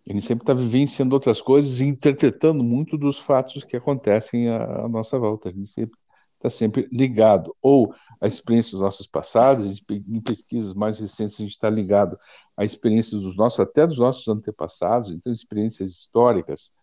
Gente 0.08 0.22
sempre 0.22 0.44
está 0.44 0.54
vivenciando 0.54 1.16
outras 1.16 1.42
coisas 1.42 1.80
e 1.80 1.86
interpretando 1.86 2.64
muito 2.64 2.98
dos 2.98 3.20
fatos 3.20 3.64
que 3.64 3.78
acontecem 3.78 4.50
à, 4.50 4.86
à 4.86 4.90
nossa 4.90 5.18
volta. 5.18 5.50
A 5.50 5.52
gente 5.52 5.70
sempre 5.70 5.98
está 6.36 6.50
sempre 6.50 6.88
ligado, 6.92 7.56
ou 7.62 7.94
a 8.22 8.28
experiência 8.28 8.72
dos 8.72 8.82
nossos 8.82 9.08
passados, 9.08 9.82
em 9.90 10.22
pesquisas 10.22 10.74
mais 10.74 11.00
recentes 11.00 11.36
a 11.36 11.44
gente 11.44 11.52
está 11.52 11.70
ligado 11.70 12.18
a 12.56 12.64
experiências 12.64 13.22
dos 13.22 13.36
nossos, 13.36 13.60
até 13.60 13.86
dos 13.86 13.98
nossos 13.98 14.28
antepassados, 14.28 15.12
então 15.12 15.34
experiências 15.34 15.92
históricas, 15.92 16.74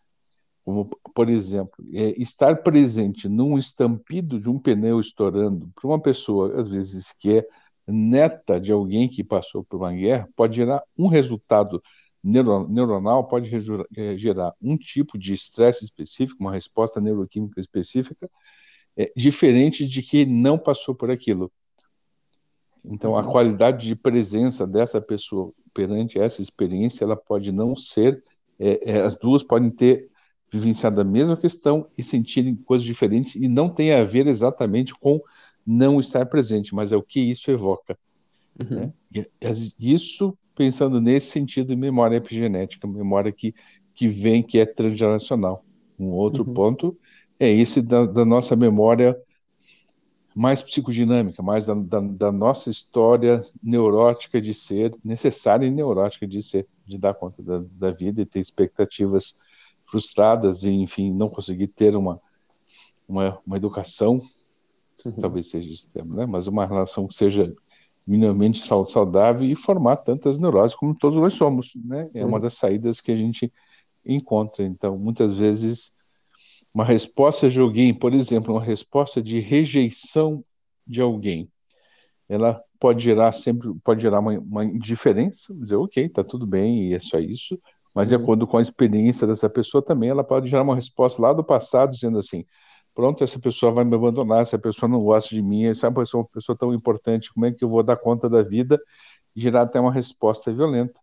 como, 0.64 0.84
por 1.14 1.28
exemplo, 1.28 1.84
é, 1.92 2.20
estar 2.20 2.62
presente 2.62 3.28
num 3.28 3.58
estampido 3.58 4.40
de 4.40 4.48
um 4.48 4.58
pneu 4.58 5.00
estourando 5.00 5.70
para 5.74 5.88
uma 5.88 6.00
pessoa, 6.00 6.60
às 6.60 6.68
vezes, 6.68 7.12
que 7.12 7.38
é 7.38 7.46
neta 7.86 8.60
de 8.60 8.72
alguém 8.72 9.08
que 9.08 9.24
passou 9.24 9.64
por 9.64 9.76
uma 9.78 9.92
guerra, 9.92 10.28
pode 10.36 10.56
gerar 10.56 10.82
um 10.96 11.08
resultado 11.08 11.82
neuronal, 12.22 13.26
pode 13.26 13.50
é, 13.96 14.16
gerar 14.16 14.54
um 14.62 14.76
tipo 14.76 15.18
de 15.18 15.32
estresse 15.32 15.84
específico, 15.84 16.40
uma 16.40 16.52
resposta 16.52 17.00
neuroquímica 17.00 17.60
específica, 17.60 18.30
é, 18.96 19.10
diferente 19.16 19.86
de 19.86 20.02
que 20.02 20.24
não 20.24 20.56
passou 20.56 20.94
por 20.94 21.10
aquilo. 21.10 21.50
Então, 22.84 23.16
a 23.16 23.24
uhum. 23.24 23.30
qualidade 23.30 23.86
de 23.86 23.96
presença 23.96 24.66
dessa 24.66 25.00
pessoa 25.00 25.52
perante 25.72 26.18
essa 26.18 26.42
experiência, 26.42 27.04
ela 27.04 27.16
pode 27.16 27.50
não 27.50 27.74
ser, 27.74 28.22
é, 28.58 28.92
é, 28.92 29.02
as 29.02 29.16
duas 29.16 29.42
podem 29.42 29.70
ter 29.70 30.10
vivenciado 30.50 31.00
a 31.00 31.04
mesma 31.04 31.36
questão 31.36 31.88
e 31.96 32.02
sentirem 32.02 32.54
coisas 32.54 32.86
diferentes, 32.86 33.34
e 33.34 33.48
não 33.48 33.68
tem 33.68 33.92
a 33.94 34.04
ver 34.04 34.26
exatamente 34.26 34.94
com 34.94 35.20
não 35.66 36.00
estar 36.00 36.26
presente, 36.26 36.74
mas 36.74 36.92
é 36.92 36.96
o 36.96 37.02
que 37.02 37.20
isso 37.20 37.50
evoca. 37.50 37.98
Uhum. 38.60 38.92
Né? 39.10 39.24
Isso 39.78 40.36
pensando 40.54 41.00
nesse 41.00 41.30
sentido 41.30 41.68
de 41.68 41.76
memória 41.76 42.16
epigenética, 42.16 42.86
memória 42.86 43.32
que, 43.32 43.54
que 43.94 44.06
vem, 44.08 44.42
que 44.42 44.58
é 44.58 44.66
transgeracional. 44.66 45.64
Um 45.98 46.08
outro 46.08 46.44
uhum. 46.44 46.54
ponto 46.54 46.98
é 47.38 47.50
esse 47.50 47.80
da, 47.80 48.04
da 48.04 48.24
nossa 48.24 48.54
memória 48.54 49.16
mais 50.34 50.62
psicodinâmica, 50.62 51.42
mais 51.42 51.66
da, 51.66 51.74
da, 51.74 52.00
da, 52.00 52.32
nossa 52.32 52.70
história 52.70 53.44
neurótica 53.62 54.40
de 54.40 54.54
ser, 54.54 54.94
necessária 55.04 55.66
e 55.66 55.70
neurótica 55.70 56.26
de 56.26 56.42
ser, 56.42 56.66
de 56.86 56.96
dar 56.96 57.14
conta 57.14 57.42
da, 57.42 57.62
da, 57.70 57.90
vida 57.90 58.22
e 58.22 58.26
ter 58.26 58.40
expectativas 58.40 59.46
frustradas 59.84 60.64
e, 60.64 60.70
enfim, 60.70 61.12
não 61.12 61.28
conseguir 61.28 61.66
ter 61.68 61.94
uma, 61.94 62.18
uma, 63.06 63.38
uma 63.46 63.56
educação, 63.56 64.18
uhum. 65.08 65.16
talvez 65.20 65.48
seja 65.48 65.72
esse 65.72 65.86
termo, 65.88 66.14
né? 66.14 66.26
mas 66.26 66.46
uma 66.46 66.66
relação 66.66 67.06
que 67.06 67.14
seja 67.14 67.54
minimamente 68.06 68.60
saudável 68.60 69.48
e 69.48 69.54
formar 69.54 69.96
tantas 69.98 70.36
neuroses 70.38 70.76
como 70.76 70.94
todos 70.94 71.18
nós 71.18 71.34
somos, 71.34 71.72
né? 71.84 72.10
É 72.12 72.24
uma 72.24 72.36
uhum. 72.36 72.42
das 72.42 72.54
saídas 72.54 73.00
que 73.00 73.12
a 73.12 73.16
gente 73.16 73.52
encontra. 74.04 74.64
Então, 74.64 74.98
muitas 74.98 75.36
vezes 75.36 75.92
uma 76.74 76.84
resposta 76.84 77.48
de 77.48 77.60
alguém, 77.60 77.92
por 77.92 78.12
exemplo, 78.14 78.54
uma 78.54 78.62
resposta 78.62 79.22
de 79.22 79.40
rejeição 79.40 80.42
de 80.86 81.00
alguém, 81.00 81.48
ela 82.28 82.60
pode 82.80 83.04
gerar 83.04 83.30
sempre, 83.32 83.72
pode 83.84 84.02
gerar 84.02 84.20
uma, 84.20 84.32
uma 84.38 84.64
indiferença, 84.64 85.54
dizer, 85.54 85.76
ok, 85.76 86.06
está 86.06 86.24
tudo 86.24 86.46
bem 86.46 86.88
e 86.88 86.94
é 86.94 86.98
só 86.98 87.18
isso, 87.18 87.60
mas 87.94 88.10
uhum. 88.10 88.16
de 88.16 88.22
acordo 88.22 88.46
com 88.46 88.56
a 88.56 88.62
experiência 88.62 89.26
dessa 89.26 89.48
pessoa 89.50 89.82
também, 89.82 90.08
ela 90.08 90.24
pode 90.24 90.48
gerar 90.48 90.62
uma 90.62 90.74
resposta 90.74 91.20
lá 91.20 91.32
do 91.32 91.44
passado, 91.44 91.90
dizendo 91.90 92.18
assim, 92.18 92.44
pronto, 92.94 93.24
essa 93.24 93.38
pessoa 93.38 93.72
vai 93.72 93.84
me 93.84 93.94
abandonar, 93.94 94.42
essa 94.42 94.58
pessoa 94.58 94.88
não 94.88 95.02
gosta 95.02 95.34
de 95.34 95.42
mim, 95.42 95.66
essa 95.66 95.90
pessoa 95.90 96.20
é 96.20 96.24
uma 96.24 96.30
pessoa 96.30 96.56
tão 96.56 96.74
importante, 96.74 97.32
como 97.32 97.46
é 97.46 97.52
que 97.52 97.64
eu 97.64 97.68
vou 97.68 97.82
dar 97.82 97.96
conta 97.96 98.28
da 98.28 98.42
vida? 98.42 98.80
E 99.34 99.40
gerar 99.40 99.62
até 99.62 99.80
uma 99.80 99.92
resposta 99.92 100.52
violenta. 100.52 101.00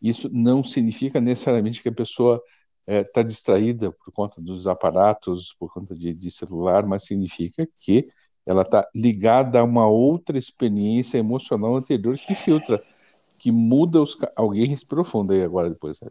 Isso 0.00 0.30
não 0.32 0.62
significa 0.62 1.20
necessariamente 1.20 1.82
que 1.82 1.88
a 1.88 1.92
pessoa 1.92 2.42
está 2.86 2.92
é, 2.92 3.04
tá 3.04 3.22
distraída 3.22 3.90
por 3.90 4.12
conta 4.12 4.40
dos 4.40 4.66
aparatos, 4.66 5.54
por 5.58 5.72
conta 5.72 5.94
de, 5.94 6.14
de 6.14 6.30
celular, 6.30 6.86
mas 6.86 7.04
significa 7.04 7.68
que 7.80 8.08
ela 8.44 8.62
está 8.62 8.88
ligada 8.94 9.58
a 9.58 9.64
uma 9.64 9.88
outra 9.88 10.38
experiência 10.38 11.18
emocional 11.18 11.74
anterior 11.74 12.16
que 12.16 12.34
filtra, 12.34 12.80
que 13.40 13.50
muda 13.50 14.00
os. 14.00 14.16
Alguém 14.36 14.66
respirou 14.66 15.04
fundo 15.04 15.32
aí 15.32 15.42
agora 15.42 15.68
depois, 15.68 16.00
né? 16.00 16.08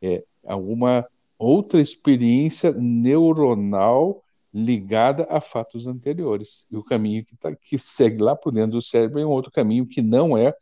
É 0.00 0.24
alguma 0.46 1.04
outra 1.36 1.80
experiência 1.80 2.72
neuronal 2.72 4.22
ligada 4.56 5.26
a 5.28 5.38
fatos 5.38 5.86
anteriores. 5.86 6.64
E 6.70 6.76
o 6.78 6.82
caminho 6.82 7.22
que, 7.26 7.36
tá, 7.36 7.54
que 7.54 7.78
segue 7.78 8.22
lá 8.22 8.34
por 8.34 8.50
dentro 8.50 8.70
do 8.72 8.80
cérebro 8.80 9.20
é 9.20 9.26
um 9.26 9.28
outro 9.28 9.52
caminho 9.52 9.86
que 9.86 10.00
não 10.00 10.36
é, 10.36 10.54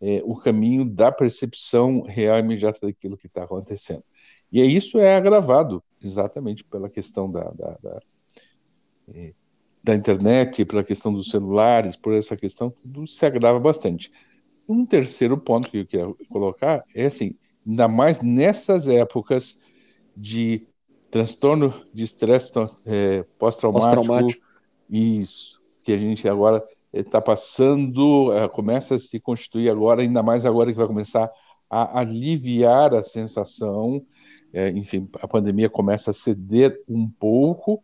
é 0.00 0.22
o 0.24 0.36
caminho 0.36 0.84
da 0.84 1.10
percepção 1.10 2.02
real 2.02 2.38
imediata 2.38 2.86
daquilo 2.86 3.16
que 3.16 3.26
está 3.26 3.42
acontecendo. 3.42 4.04
E 4.52 4.62
isso 4.62 5.00
é 5.00 5.16
agravado 5.16 5.82
exatamente 6.00 6.62
pela 6.62 6.88
questão 6.88 7.28
da, 7.28 7.50
da, 7.50 7.76
da, 7.82 8.00
é, 9.12 9.34
da 9.82 9.96
internet, 9.96 10.64
pela 10.64 10.84
questão 10.84 11.12
dos 11.12 11.28
celulares, 11.28 11.96
por 11.96 12.14
essa 12.14 12.36
questão, 12.36 12.70
tudo 12.70 13.08
se 13.08 13.26
agrava 13.26 13.58
bastante. 13.58 14.12
Um 14.68 14.86
terceiro 14.86 15.36
ponto 15.36 15.68
que 15.68 15.78
eu 15.78 15.86
quero 15.86 16.16
colocar 16.28 16.84
é 16.94 17.06
assim, 17.06 17.34
ainda 17.66 17.88
mais 17.88 18.22
nessas 18.22 18.86
épocas 18.86 19.60
de 20.16 20.64
transtorno 21.10 21.72
de 21.92 22.04
estresse 22.04 22.52
é, 22.84 23.24
pós-traumático, 23.38 24.06
pós 24.06 24.40
isso, 24.88 25.60
que 25.82 25.92
a 25.92 25.98
gente 25.98 26.28
agora 26.28 26.62
está 26.92 27.20
passando, 27.20 28.32
é, 28.32 28.48
começa 28.48 28.94
a 28.94 28.98
se 28.98 29.18
constituir 29.20 29.68
agora, 29.68 30.02
ainda 30.02 30.22
mais 30.22 30.46
agora 30.46 30.70
que 30.70 30.78
vai 30.78 30.86
começar 30.86 31.30
a 31.68 32.00
aliviar 32.00 32.94
a 32.94 33.02
sensação, 33.02 34.04
é, 34.52 34.70
enfim, 34.70 35.08
a 35.20 35.28
pandemia 35.28 35.68
começa 35.68 36.10
a 36.10 36.14
ceder 36.14 36.80
um 36.88 37.08
pouco, 37.08 37.82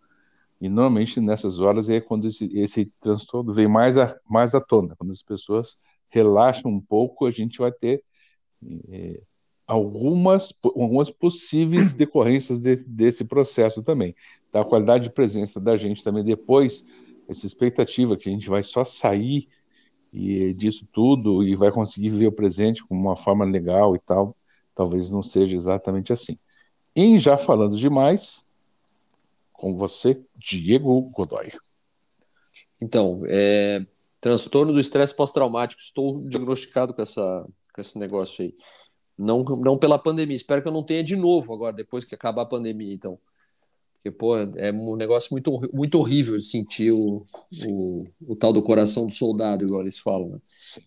e 0.61 0.69
normalmente 0.69 1.21
nessas 1.21 1.59
horas 1.59 1.89
é 1.89 2.01
quando 2.01 2.29
esse, 2.29 2.47
esse 2.57 2.87
transtorno 3.01 3.53
vem 3.53 3.67
mais, 3.67 3.99
a, 3.99 4.17
mais 4.29 4.55
à 4.55 4.61
tona, 4.61 4.95
quando 4.97 5.11
as 5.11 5.23
pessoas 5.23 5.77
relaxam 6.09 6.71
um 6.71 6.81
pouco, 6.81 7.27
a 7.27 7.31
gente 7.31 7.59
vai 7.59 7.73
ter 7.73 8.05
é, 8.91 9.21
algumas, 9.67 10.53
algumas 10.63 11.11
possíveis 11.11 11.93
decorrências 11.95 12.59
de, 12.59 12.85
desse 12.85 13.25
processo 13.25 13.83
também. 13.83 14.15
Tá? 14.51 14.61
A 14.61 14.65
qualidade 14.65 15.05
de 15.05 15.11
presença 15.11 15.61
da 15.61 15.77
gente 15.77 16.03
também 16.03 16.25
depois, 16.25 16.87
essa 17.29 17.47
expectativa 17.47 18.17
que 18.17 18.29
a 18.29 18.33
gente 18.33 18.49
vai 18.49 18.63
só 18.63 18.85
sair 18.85 19.49
e 20.13 20.53
disso 20.53 20.87
tudo 20.93 21.43
e 21.43 21.57
vai 21.57 21.73
conseguir 21.73 22.11
viver 22.11 22.27
o 22.27 22.33
presente 22.33 22.85
com 22.85 22.95
uma 22.95 23.17
forma 23.17 23.45
legal 23.45 23.97
e 23.97 23.99
tal, 23.99 24.37
talvez 24.75 25.11
não 25.11 25.23
seja 25.23 25.57
exatamente 25.57 26.13
assim. 26.13 26.39
E 26.95 27.17
já 27.17 27.39
falando 27.39 27.79
demais, 27.79 28.47
com 29.53 29.75
você, 29.75 30.21
Diego 30.37 31.01
Godoy. 31.15 31.53
Então, 32.81 33.23
é, 33.27 33.87
transtorno 34.21 34.73
do 34.73 34.81
estresse 34.81 35.15
pós-traumático, 35.15 35.81
estou 35.81 36.21
diagnosticado 36.23 36.93
com, 36.93 37.01
essa, 37.01 37.49
com 37.73 37.81
esse 37.81 37.99
negócio 37.99 38.45
aí. 38.45 38.55
Não, 39.23 39.43
não 39.43 39.79
pela 39.79 39.99
pandemia, 39.99 40.37
espero 40.37 40.63
que 40.63 40.69
eu 40.69 40.73
não 40.73 40.83
tenha 40.83 41.03
de 41.03 41.17
novo 41.17 41.53
agora, 41.53 41.75
depois 41.75 42.05
que 42.05 42.15
acabar 42.15 42.43
a 42.43 42.47
pandemia, 42.47 42.93
então. 42.93 43.19
Porque, 44.03 44.11
pô, 44.11 44.37
é 44.37 44.73
um 44.73 44.97
negócio 44.97 45.33
muito, 45.33 45.61
muito 45.73 45.97
horrível 45.97 46.37
de 46.37 46.43
sentir 46.43 46.91
o, 46.91 47.25
o, 47.65 48.05
o, 48.27 48.35
tal 48.35 48.53
do 48.53 48.61
coração 48.61 49.07
do 49.07 49.13
soldado, 49.13 49.65
igual 49.65 49.81
eles 49.81 49.97
falam. 49.97 50.29
Né? 50.31 50.39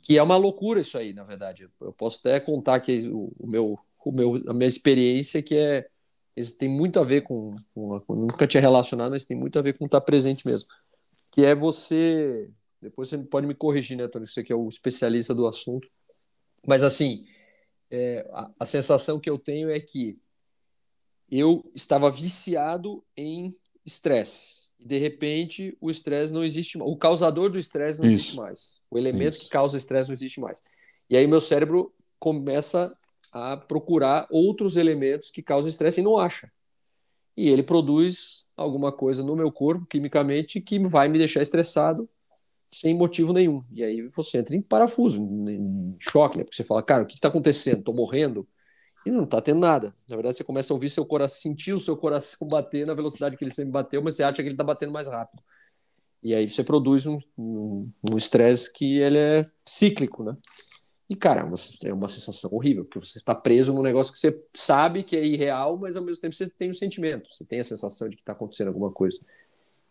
Que 0.01 0.18
é 0.18 0.22
uma 0.22 0.36
loucura 0.36 0.82
isso 0.82 0.98
aí, 0.98 1.13
na 1.13 1.24
verdade. 1.24 1.70
Eu 1.80 1.94
posso 1.94 2.20
até 2.20 2.42
contar 2.42 2.82
que 2.82 3.08
o, 3.08 3.32
o, 3.39 3.48
meu, 3.48 3.80
o 4.04 4.12
meu, 4.12 4.44
a 4.50 4.54
minha 4.54 4.68
experiência 4.68 5.42
que 5.42 5.56
é. 5.56 5.88
Isso 6.36 6.58
tem 6.58 6.68
muito 6.68 7.00
a 7.00 7.04
ver 7.06 7.22
com, 7.22 7.51
com, 7.74 7.98
com. 8.01 8.15
Nunca 8.15 8.46
tinha 8.46 8.60
relacionado, 8.60 9.12
mas 9.12 9.24
tem 9.24 9.38
muito 9.38 9.58
a 9.58 9.62
ver 9.62 9.77
com 9.77 9.86
estar 9.86 10.01
presente 10.01 10.46
mesmo. 10.46 10.68
Que 11.32 11.46
é 11.46 11.56
você. 11.56 12.50
Depois 12.82 13.08
você 13.08 13.18
pode 13.18 13.48
me 13.48 13.56
corrigir, 13.56 13.98
né, 13.98 14.10
Tony? 14.10 14.27
Você 14.27 14.44
que 14.44 14.51
é 14.51 14.56
o 14.56 14.68
especialista 14.68 15.34
do 15.34 15.48
assunto. 15.48 15.88
Mas 16.68 16.84
assim, 16.84 17.25
é, 17.95 18.29
a, 18.33 18.51
a 18.59 18.65
sensação 18.65 19.19
que 19.19 19.29
eu 19.29 19.39
tenho 19.39 19.69
é 19.69 19.79
que 19.79 20.19
eu 21.31 21.63
estava 21.73 22.11
viciado 22.11 23.01
em 23.15 23.55
estresse. 23.85 24.65
E 24.77 24.85
de 24.85 24.97
repente 24.97 25.77
o 25.79 25.89
estresse 25.89 26.33
não 26.33 26.43
existe 26.43 26.77
mais. 26.77 26.91
O 26.91 26.97
causador 26.97 27.49
do 27.49 27.57
estresse 27.57 27.99
não 27.99 28.07
Isso. 28.07 28.17
existe 28.17 28.35
mais. 28.35 28.81
O 28.91 28.97
elemento 28.97 29.35
Isso. 29.35 29.43
que 29.45 29.49
causa 29.49 29.77
estresse 29.77 30.09
não 30.09 30.13
existe 30.13 30.41
mais. 30.41 30.61
E 31.09 31.15
aí 31.15 31.25
meu 31.25 31.39
cérebro 31.39 31.93
começa 32.19 32.95
a 33.31 33.55
procurar 33.55 34.27
outros 34.29 34.75
elementos 34.75 35.31
que 35.31 35.41
causam 35.41 35.69
estresse 35.69 36.01
e 36.01 36.03
não 36.03 36.17
acha. 36.17 36.51
E 37.37 37.49
ele 37.49 37.63
produz 37.63 38.45
alguma 38.55 38.91
coisa 38.91 39.23
no 39.23 39.35
meu 39.35 39.51
corpo, 39.51 39.85
quimicamente, 39.85 40.61
que 40.61 40.79
vai 40.79 41.07
me 41.07 41.17
deixar 41.17 41.41
estressado 41.41 42.09
sem 42.75 42.94
motivo 42.94 43.32
nenhum. 43.32 43.63
E 43.71 43.82
aí 43.82 44.02
você 44.02 44.39
entra 44.39 44.54
em 44.54 44.62
parafuso, 44.62 45.21
em 45.21 45.95
choque, 45.97 46.38
né? 46.38 46.43
Porque 46.43 46.58
você 46.58 46.63
fala, 46.63 46.84
cara, 46.84 47.04
o 47.04 47.06
que 47.06 47.15
está 47.15 47.30
acontecendo? 47.30 47.80
Estou 47.80 47.95
morrendo? 47.95 48.45
E 49.06 49.12
não 49.12 49.23
está 49.23 49.39
tendo 49.39 49.62
nada. 49.62 49.95
Na 50.10 50.17
verdade, 50.17 50.36
você 50.36 50.43
começa 50.43 50.73
a 50.73 50.76
ouvir 50.76 50.89
seu 50.89 51.06
coração, 51.06 51.39
sentir 51.39 51.71
o 51.71 51.80
seu 51.80 51.95
coração 51.95 52.45
bater 52.49 52.86
na 52.86 52.93
velocidade 52.93 53.38
que 53.38 53.45
ele 53.45 53.54
sempre 53.54 53.71
bateu, 53.71 54.02
mas 54.02 54.15
você 54.15 54.23
acha 54.23 54.36
que 54.36 54.41
ele 54.41 54.56
está 54.56 54.63
batendo 54.63 54.91
mais 54.91 55.08
rápido. 55.08 55.41
E 56.21 56.36
aí 56.36 56.49
você 56.49 56.65
produz 56.65 57.06
um 57.06 57.17
estresse 58.17 58.67
um, 58.67 58.71
um 58.71 58.73
que 58.73 58.97
ele 58.97 59.19
é 59.19 59.45
cíclico, 59.65 60.21
né? 60.23 60.36
E, 61.10 61.15
cara, 61.15 61.41
é 61.41 61.43
uma, 61.45 61.56
é 61.86 61.93
uma 61.93 62.10
sensação 62.10 62.52
horrível, 62.52 62.84
porque 62.84 62.99
você 62.99 63.19
está 63.19 63.34
preso 63.34 63.71
num 63.71 63.84
negócio 63.84 64.12
que 64.12 64.19
você 64.19 64.43
sabe 64.54 65.04
que 65.04 65.15
é 65.15 65.23
irreal, 65.23 65.78
mas 65.78 65.95
ao 65.95 66.04
mesmo 66.04 66.19
tempo 66.19 66.36
você 66.36 66.49
tem 66.49 66.67
o 66.67 66.71
um 66.71 66.73
sentimento, 66.73 67.30
você 67.32 67.45
tem 67.45 67.60
a 67.60 67.63
sensação 67.63 68.10
de 68.10 68.17
que 68.17 68.21
está 68.23 68.34
acontecendo 68.34 68.67
alguma 68.67 68.91
coisa. 68.91 69.17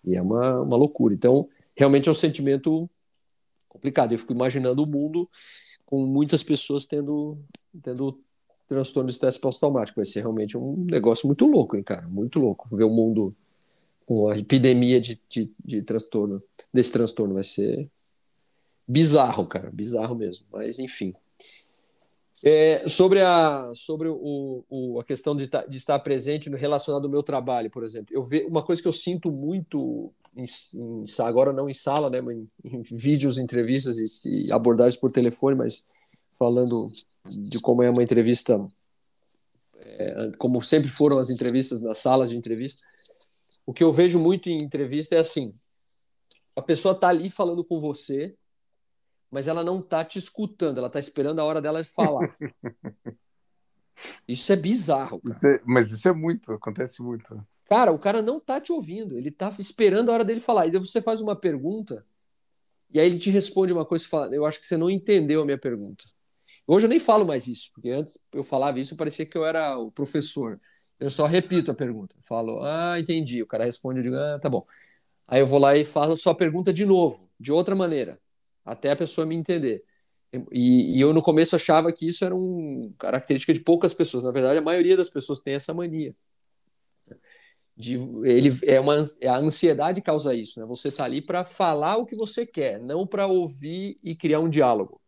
E 0.04 0.16
é 0.16 0.20
uma, 0.20 0.60
uma 0.60 0.76
loucura. 0.76 1.14
Então, 1.14 1.48
realmente 1.74 2.08
é 2.08 2.12
um 2.12 2.14
sentimento 2.14 2.88
complicado. 3.68 4.12
Eu 4.12 4.18
fico 4.18 4.32
imaginando 4.32 4.82
o 4.82 4.86
mundo 4.86 5.28
com 5.84 6.06
muitas 6.06 6.42
pessoas 6.42 6.86
tendo, 6.86 7.38
tendo 7.82 8.18
transtorno 8.68 9.08
de 9.08 9.14
estresse 9.14 9.38
pós-traumático. 9.38 9.96
Vai 9.96 10.06
ser 10.06 10.20
realmente 10.20 10.56
um 10.56 10.84
negócio 10.84 11.26
muito 11.26 11.46
louco, 11.46 11.76
hein, 11.76 11.82
cara? 11.82 12.06
Muito 12.08 12.38
louco. 12.38 12.74
Ver 12.74 12.84
o 12.84 12.90
mundo 12.90 13.34
com 14.06 14.28
a 14.28 14.38
epidemia 14.38 15.00
de, 15.00 15.20
de, 15.28 15.50
de 15.64 15.82
transtorno, 15.82 16.42
desse 16.72 16.92
transtorno. 16.92 17.34
Vai 17.34 17.44
ser 17.44 17.90
bizarro, 18.86 19.46
cara. 19.46 19.70
Bizarro 19.70 20.14
mesmo. 20.14 20.46
Mas, 20.52 20.78
enfim. 20.78 21.14
É, 22.44 22.86
sobre 22.88 23.20
a, 23.20 23.70
sobre 23.74 24.08
o, 24.08 24.64
o, 24.68 25.00
a 25.00 25.04
questão 25.04 25.36
de, 25.36 25.48
de 25.68 25.76
estar 25.76 25.98
presente 26.00 26.50
no 26.50 26.56
relacionado 26.56 27.04
ao 27.04 27.10
meu 27.10 27.22
trabalho, 27.22 27.70
por 27.70 27.84
exemplo. 27.84 28.14
Eu 28.14 28.24
vejo 28.24 28.48
uma 28.48 28.62
coisa 28.62 28.82
que 28.82 28.88
eu 28.88 28.92
sinto 28.92 29.30
muito 29.30 30.12
em, 30.36 30.44
em, 30.44 31.04
agora 31.20 31.52
não 31.52 31.68
em 31.68 31.74
sala, 31.74 32.10
né, 32.10 32.18
em, 32.18 32.50
em 32.64 32.82
vídeos, 32.82 33.38
entrevistas 33.38 33.98
e, 33.98 34.10
e, 34.24 34.52
abordagens 34.52 34.98
por 34.98 35.12
telefone, 35.12 35.56
mas 35.56 35.86
falando 36.38 36.90
de 37.26 37.58
como 37.60 37.82
é 37.82 37.90
uma 37.90 38.02
entrevista, 38.02 38.66
é, 39.76 40.32
como 40.38 40.62
sempre 40.62 40.88
foram 40.88 41.18
as 41.18 41.30
entrevistas 41.30 41.80
nas 41.80 41.98
salas 41.98 42.30
de 42.30 42.36
entrevista. 42.36 42.82
O 43.66 43.72
que 43.72 43.82
eu 43.82 43.92
vejo 43.92 44.18
muito 44.18 44.48
em 44.48 44.62
entrevista 44.62 45.14
é 45.14 45.18
assim: 45.18 45.54
a 46.56 46.62
pessoa 46.62 46.94
está 46.94 47.08
ali 47.08 47.30
falando 47.30 47.64
com 47.64 47.80
você, 47.80 48.36
mas 49.30 49.48
ela 49.48 49.64
não 49.64 49.80
está 49.80 50.04
te 50.04 50.18
escutando, 50.18 50.78
ela 50.78 50.88
está 50.88 51.00
esperando 51.00 51.40
a 51.40 51.44
hora 51.44 51.60
dela 51.60 51.82
de 51.82 51.88
falar. 51.88 52.36
Isso 54.26 54.52
é 54.52 54.56
bizarro. 54.56 55.20
Isso 55.24 55.46
é, 55.46 55.62
mas 55.64 55.92
isso 55.92 56.08
é 56.08 56.12
muito, 56.12 56.52
acontece 56.52 57.00
muito. 57.00 57.46
Cara, 57.74 57.90
o 57.90 57.98
cara 57.98 58.22
não 58.22 58.38
tá 58.38 58.60
te 58.60 58.70
ouvindo, 58.70 59.18
ele 59.18 59.32
tá 59.32 59.52
esperando 59.58 60.08
a 60.08 60.14
hora 60.14 60.24
dele 60.24 60.38
falar. 60.38 60.68
E 60.68 60.70
daí 60.70 60.78
você 60.78 61.02
faz 61.02 61.20
uma 61.20 61.34
pergunta, 61.34 62.06
e 62.88 63.00
aí 63.00 63.06
ele 63.06 63.18
te 63.18 63.30
responde 63.30 63.72
uma 63.72 63.84
coisa 63.84 64.04
e 64.04 64.08
fala: 64.08 64.32
Eu 64.32 64.46
acho 64.46 64.60
que 64.60 64.66
você 64.66 64.76
não 64.76 64.88
entendeu 64.88 65.42
a 65.42 65.44
minha 65.44 65.58
pergunta. 65.58 66.04
Hoje 66.68 66.86
eu 66.86 66.88
nem 66.88 67.00
falo 67.00 67.26
mais 67.26 67.48
isso, 67.48 67.72
porque 67.74 67.90
antes 67.90 68.16
eu 68.32 68.44
falava 68.44 68.78
isso 68.78 68.94
parecia 68.96 69.26
que 69.26 69.36
eu 69.36 69.44
era 69.44 69.76
o 69.76 69.90
professor. 69.90 70.60
Eu 71.00 71.10
só 71.10 71.26
repito 71.26 71.72
a 71.72 71.74
pergunta. 71.74 72.14
falo, 72.22 72.62
ah, 72.62 72.98
entendi. 73.00 73.42
O 73.42 73.46
cara 73.46 73.64
responde, 73.64 73.98
eu 73.98 74.04
digo, 74.04 74.16
ah, 74.16 74.38
tá 74.38 74.48
bom. 74.48 74.64
Aí 75.26 75.40
eu 75.40 75.46
vou 75.46 75.58
lá 75.58 75.76
e 75.76 75.84
faço 75.84 76.12
a 76.12 76.16
sua 76.16 76.34
pergunta 76.34 76.72
de 76.72 76.86
novo, 76.86 77.28
de 77.40 77.52
outra 77.52 77.74
maneira, 77.74 78.20
até 78.64 78.92
a 78.92 78.96
pessoa 78.96 79.26
me 79.26 79.34
entender. 79.34 79.84
E, 80.52 80.96
e, 80.98 81.00
eu 81.00 81.12
no 81.12 81.22
começo 81.22 81.56
achava 81.56 81.92
que 81.92 82.06
isso 82.08 82.24
era 82.24 82.34
uma 82.36 82.92
característica 82.98 83.52
de 83.52 83.60
poucas 83.60 83.94
pessoas. 83.94 84.22
Na 84.22 84.30
verdade, 84.32 84.58
a 84.58 84.62
maioria 84.62 84.96
das 84.96 85.10
pessoas 85.10 85.40
tem 85.40 85.54
essa 85.54 85.74
mania. 85.74 86.14
De, 87.76 87.94
ele 88.24 88.50
é 88.64 88.78
uma 88.78 88.96
é 89.20 89.28
a 89.28 89.36
ansiedade 89.36 90.00
causa 90.00 90.32
isso, 90.34 90.60
né? 90.60 90.66
Você 90.66 90.92
tá 90.92 91.04
ali 91.04 91.20
para 91.20 91.44
falar 91.44 91.96
o 91.96 92.06
que 92.06 92.14
você 92.14 92.46
quer, 92.46 92.80
não 92.80 93.06
para 93.06 93.26
ouvir 93.26 93.98
e 94.02 94.14
criar 94.14 94.40
um 94.40 94.48
diálogo. 94.48 95.00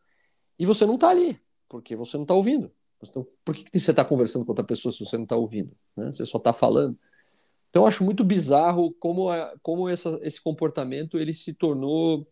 E 0.59 0.67
você 0.67 0.85
não 0.85 0.99
tá 0.99 1.11
ali, 1.11 1.41
porque 1.69 1.95
você 1.95 2.17
não 2.17 2.25
tá 2.25 2.35
ouvindo. 2.35 2.73
Então, 3.03 3.27
por 3.45 3.55
que, 3.55 3.65
que 3.65 3.79
você 3.79 3.91
está 3.91 4.05
conversando 4.05 4.45
com 4.45 4.51
outra 4.51 4.65
pessoa 4.65 4.91
se 4.91 5.05
você 5.05 5.17
não 5.17 5.25
está 5.25 5.37
ouvindo? 5.37 5.77
Né? 5.97 6.13
Você 6.13 6.25
só 6.25 6.39
está 6.39 6.53
falando. 6.53 6.99
Então, 7.71 7.83
eu 7.83 7.87
acho 7.87 8.03
muito 8.03 8.25
bizarro 8.25 8.93
como, 8.95 9.27
como 9.63 9.89
essa, 9.89 10.19
esse 10.23 10.43
comportamento 10.43 11.19
ele 11.19 11.35
se 11.35 11.55
tornou 11.55 12.27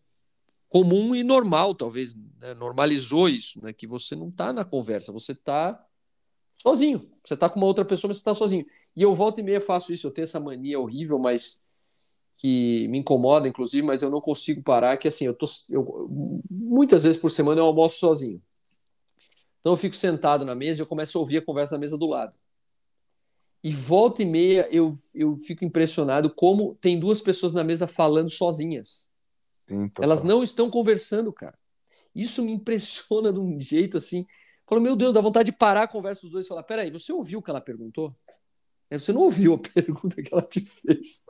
comum 0.67 1.15
e 1.15 1.23
normal, 1.23 1.75
talvez 1.75 2.15
né? 2.39 2.53
normalizou 2.55 3.29
isso, 3.29 3.63
né? 3.63 3.71
que 3.71 3.87
você 3.87 4.15
não 4.15 4.29
está 4.29 4.51
na 4.51 4.65
conversa, 4.65 5.11
você 5.11 5.31
está 5.33 5.81
sozinho. 6.61 7.14
Você 7.25 7.33
está 7.33 7.49
com 7.49 7.59
uma 7.59 7.67
outra 7.67 7.83
pessoa, 7.83 8.09
mas 8.09 8.17
você 8.17 8.21
está 8.21 8.33
sozinho. 8.33 8.65
E 8.95 9.01
eu 9.01 9.13
volto 9.13 9.39
e 9.39 9.43
meia 9.43 9.59
faço 9.59 9.91
isso, 9.91 10.07
eu 10.07 10.11
tenho 10.11 10.23
essa 10.23 10.39
mania 10.39 10.79
horrível, 10.79 11.17
mas 11.17 11.65
que 12.37 12.87
me 12.89 12.99
incomoda, 12.99 13.47
inclusive, 13.47 13.85
mas 13.85 14.01
eu 14.01 14.09
não 14.09 14.21
consigo 14.21 14.61
parar, 14.61 14.97
que 14.97 15.07
assim, 15.07 15.25
eu 15.25 15.33
tô 15.33 15.45
eu, 15.69 16.07
muitas 16.49 17.03
vezes 17.03 17.19
por 17.19 17.31
semana 17.31 17.61
eu 17.61 17.65
almoço 17.65 17.97
sozinho. 17.97 18.41
Então 19.59 19.73
eu 19.73 19.77
fico 19.77 19.95
sentado 19.95 20.45
na 20.45 20.53
mesa 20.53 20.79
e 20.79 20.83
eu 20.83 20.85
começo 20.85 21.17
a 21.17 21.21
ouvir 21.21 21.37
a 21.37 21.41
conversa 21.41 21.75
na 21.75 21.79
mesa 21.79 21.97
do 21.97 22.05
lado. 22.05 22.35
E 23.63 23.71
volta 23.71 24.21
e 24.21 24.25
meia 24.25 24.67
eu, 24.71 24.93
eu 25.13 25.35
fico 25.37 25.65
impressionado 25.65 26.29
como 26.29 26.75
tem 26.75 26.99
duas 26.99 27.19
pessoas 27.19 27.51
na 27.51 27.63
mesa 27.63 27.87
falando 27.87 28.29
sozinhas. 28.29 29.09
Sim, 29.67 29.89
Elas 29.99 30.21
não 30.21 30.43
estão 30.43 30.69
conversando, 30.69 31.33
cara. 31.33 31.57
Isso 32.13 32.43
me 32.43 32.51
impressiona 32.51 33.33
de 33.33 33.39
um 33.39 33.59
jeito 33.59 33.97
assim. 33.97 34.25
Falo, 34.67 34.81
meu 34.81 34.95
Deus, 34.95 35.13
dá 35.13 35.21
vontade 35.21 35.51
de 35.51 35.57
parar 35.57 35.83
a 35.83 35.87
conversa 35.87 36.21
dos 36.21 36.31
dois 36.31 36.45
e 36.45 36.49
falar: 36.49 36.63
peraí, 36.63 36.91
você 36.91 37.13
ouviu 37.13 37.39
o 37.39 37.41
que 37.41 37.49
ela 37.49 37.61
perguntou? 37.61 38.15
Você 38.91 39.11
não 39.11 39.21
ouviu 39.21 39.53
a 39.53 39.57
pergunta 39.73 40.21
que 40.21 40.33
ela 40.33 40.43
te 40.43 40.61
fez. 40.61 41.25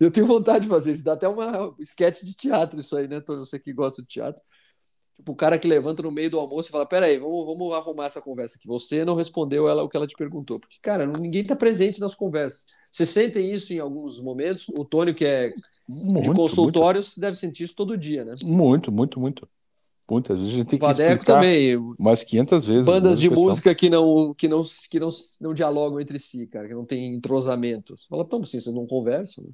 Eu 0.00 0.10
tenho 0.10 0.26
vontade 0.26 0.64
de 0.64 0.70
fazer 0.70 0.92
isso. 0.92 1.04
Dá 1.04 1.12
até 1.12 1.28
uma 1.28 1.74
esquete 1.78 2.24
de 2.24 2.34
teatro 2.34 2.80
isso 2.80 2.96
aí, 2.96 3.06
né, 3.06 3.20
Tony? 3.20 3.40
Você 3.40 3.58
que 3.58 3.72
gosta 3.72 4.02
de 4.02 4.08
teatro. 4.08 4.42
Tipo, 5.16 5.32
o 5.32 5.36
cara 5.36 5.58
que 5.58 5.68
levanta 5.68 6.02
no 6.02 6.10
meio 6.10 6.30
do 6.30 6.38
almoço 6.38 6.68
e 6.68 6.72
fala: 6.72 6.86
Peraí, 6.86 7.18
vamos, 7.18 7.46
vamos 7.46 7.72
arrumar 7.74 8.06
essa 8.06 8.20
conversa 8.20 8.58
aqui. 8.58 8.66
Você 8.66 9.04
não 9.04 9.14
respondeu 9.14 9.68
ela 9.68 9.82
o 9.82 9.88
que 9.88 9.96
ela 9.96 10.06
te 10.06 10.16
perguntou. 10.16 10.58
Porque, 10.58 10.76
cara, 10.82 11.06
ninguém 11.06 11.42
está 11.42 11.54
presente 11.54 12.00
nas 12.00 12.14
conversas. 12.14 12.66
Vocês 12.90 13.08
sentem 13.08 13.52
isso 13.52 13.72
em 13.72 13.78
alguns 13.78 14.20
momentos? 14.20 14.68
O 14.70 14.84
Tony, 14.84 15.14
que 15.14 15.24
é 15.24 15.52
muito, 15.88 16.30
de 16.30 16.34
consultórios, 16.34 17.08
muito. 17.08 17.20
deve 17.20 17.36
sentir 17.36 17.64
isso 17.64 17.76
todo 17.76 17.96
dia, 17.96 18.24
né? 18.24 18.34
Muito, 18.42 18.90
muito, 18.90 19.20
muito. 19.20 19.48
Muitas 20.10 20.38
vezes 20.38 20.54
a 20.54 20.56
gente 20.58 20.68
tem 20.68 20.78
que 20.78 20.84
Vadeco 20.84 21.24
também. 21.24 21.76
Mais 21.98 22.22
500 22.22 22.66
vezes. 22.66 22.86
Bandas 22.86 23.18
de 23.18 23.30
música 23.30 23.74
que 23.74 23.88
não 23.88 24.34
que 24.34 24.46
não 24.46 24.62
que 24.90 25.00
não, 25.00 25.08
não 25.40 25.54
dialogam 25.54 25.98
entre 25.98 26.18
si, 26.18 26.46
cara, 26.46 26.68
que 26.68 26.74
não 26.74 26.84
tem 26.84 27.14
entrosamento. 27.14 27.94
Fala, 28.08 28.22
então, 28.22 28.40
assim, 28.42 28.60
vocês 28.60 28.74
não 28.74 28.86
conversam. 28.86 29.44
Né? 29.44 29.50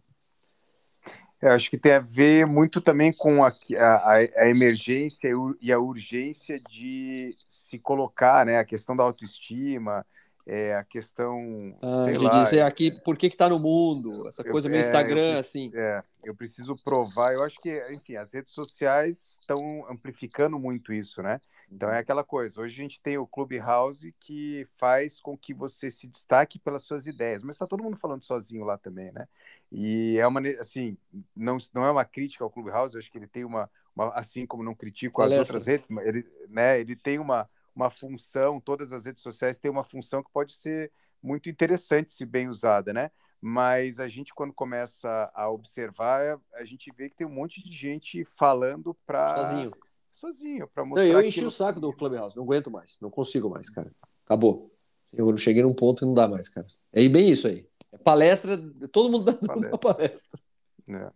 Eu 1.40 1.52
acho 1.52 1.70
que 1.70 1.78
tem 1.78 1.92
a 1.92 2.00
ver 2.00 2.46
muito 2.46 2.80
também 2.80 3.12
com 3.12 3.44
a, 3.44 3.52
a, 3.78 4.14
a, 4.14 4.48
emergência 4.48 5.30
e 5.60 5.72
a 5.72 5.78
urgência 5.78 6.60
de 6.68 7.34
se 7.48 7.78
colocar, 7.78 8.44
né? 8.44 8.58
A 8.58 8.64
questão 8.64 8.96
da 8.96 9.04
autoestima, 9.04 10.04
é, 10.52 10.74
a 10.74 10.82
questão 10.82 11.78
ah, 11.80 12.10
de 12.10 12.24
lá, 12.24 12.30
dizer 12.30 12.58
é, 12.58 12.62
aqui 12.62 12.90
por 12.90 13.16
que 13.16 13.28
está 13.28 13.48
no 13.48 13.60
mundo, 13.60 14.26
essa 14.26 14.42
coisa 14.42 14.66
eu, 14.66 14.72
meio 14.72 14.82
é, 14.82 14.84
Instagram, 14.84 15.34
eu, 15.34 15.38
assim. 15.38 15.70
É, 15.72 16.02
eu 16.24 16.34
preciso 16.34 16.74
provar. 16.74 17.32
Eu 17.32 17.44
acho 17.44 17.60
que, 17.60 17.80
enfim, 17.92 18.16
as 18.16 18.34
redes 18.34 18.52
sociais 18.52 19.38
estão 19.40 19.86
amplificando 19.88 20.58
muito 20.58 20.92
isso, 20.92 21.22
né? 21.22 21.40
Então 21.70 21.88
é 21.88 22.00
aquela 22.00 22.24
coisa. 22.24 22.60
Hoje 22.60 22.74
a 22.74 22.82
gente 22.82 23.00
tem 23.00 23.16
o 23.16 23.28
Clubhouse 23.28 24.12
que 24.18 24.66
faz 24.76 25.20
com 25.20 25.38
que 25.38 25.54
você 25.54 25.88
se 25.88 26.08
destaque 26.08 26.58
pelas 26.58 26.82
suas 26.82 27.06
ideias, 27.06 27.44
mas 27.44 27.54
está 27.54 27.64
todo 27.64 27.84
mundo 27.84 27.96
falando 27.96 28.24
sozinho 28.24 28.64
lá 28.64 28.76
também, 28.76 29.12
né? 29.12 29.28
E 29.70 30.18
é 30.18 30.26
uma 30.26 30.40
assim, 30.58 30.96
não, 31.36 31.58
não 31.72 31.84
é 31.84 31.92
uma 31.92 32.04
crítica 32.04 32.42
ao 32.42 32.50
Clubhouse, 32.50 32.94
eu 32.94 32.98
acho 32.98 33.08
que 33.08 33.18
ele 33.18 33.28
tem 33.28 33.44
uma, 33.44 33.70
uma 33.94 34.08
assim 34.14 34.44
como 34.46 34.64
não 34.64 34.74
critico 34.74 35.22
as 35.22 35.30
outras 35.30 35.64
redes, 35.64 35.88
ele, 36.02 36.26
né? 36.48 36.80
Ele 36.80 36.96
tem 36.96 37.20
uma 37.20 37.48
uma 37.80 37.90
função, 37.90 38.60
todas 38.60 38.92
as 38.92 39.04
redes 39.04 39.22
sociais 39.22 39.58
têm 39.58 39.70
uma 39.70 39.84
função 39.84 40.22
que 40.22 40.30
pode 40.32 40.52
ser 40.52 40.92
muito 41.22 41.48
interessante 41.48 42.12
se 42.12 42.24
bem 42.24 42.48
usada, 42.48 42.92
né? 42.92 43.10
Mas 43.40 43.98
a 43.98 44.08
gente, 44.08 44.34
quando 44.34 44.52
começa 44.52 45.30
a 45.34 45.50
observar, 45.50 46.38
a 46.54 46.64
gente 46.64 46.92
vê 46.94 47.08
que 47.08 47.16
tem 47.16 47.26
um 47.26 47.32
monte 47.32 47.62
de 47.62 47.72
gente 47.72 48.24
falando 48.36 48.94
para. 49.06 49.44
Sozinho 49.44 49.72
sozinho 50.20 50.68
para 50.68 50.84
mostrar. 50.84 51.06
Não, 51.06 51.12
eu 51.12 51.26
enchi 51.26 51.44
o 51.44 51.50
saco 51.50 51.80
do 51.80 51.92
Clubhouse, 51.92 52.36
não 52.36 52.44
aguento 52.44 52.70
mais, 52.70 52.98
não 53.00 53.10
consigo 53.10 53.48
mais, 53.48 53.70
cara. 53.70 53.90
Acabou. 54.24 54.70
Eu 55.12 55.36
cheguei 55.36 55.62
num 55.62 55.74
ponto 55.74 56.00
que 56.00 56.04
não 56.04 56.14
dá 56.14 56.28
mais, 56.28 56.48
cara. 56.48 56.66
É 56.92 57.08
bem 57.08 57.30
isso 57.30 57.48
aí. 57.48 57.66
É 57.90 57.98
palestra, 57.98 58.56
todo 58.92 59.10
mundo 59.10 59.24
dá 59.24 59.34
palestra. 59.34 59.70
uma 59.70 59.78
palestra. 59.78 60.40
É. 60.88 61.12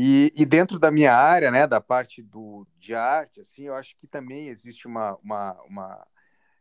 E, 0.00 0.32
e, 0.36 0.46
dentro 0.46 0.78
da 0.78 0.92
minha 0.92 1.12
área, 1.12 1.50
né, 1.50 1.66
da 1.66 1.80
parte 1.80 2.22
do, 2.22 2.64
de 2.78 2.94
arte, 2.94 3.40
assim, 3.40 3.64
eu 3.64 3.74
acho 3.74 3.96
que 3.96 4.06
também 4.06 4.46
existe 4.46 4.86
uma, 4.86 5.16
uma, 5.16 5.60
uma, 5.64 6.06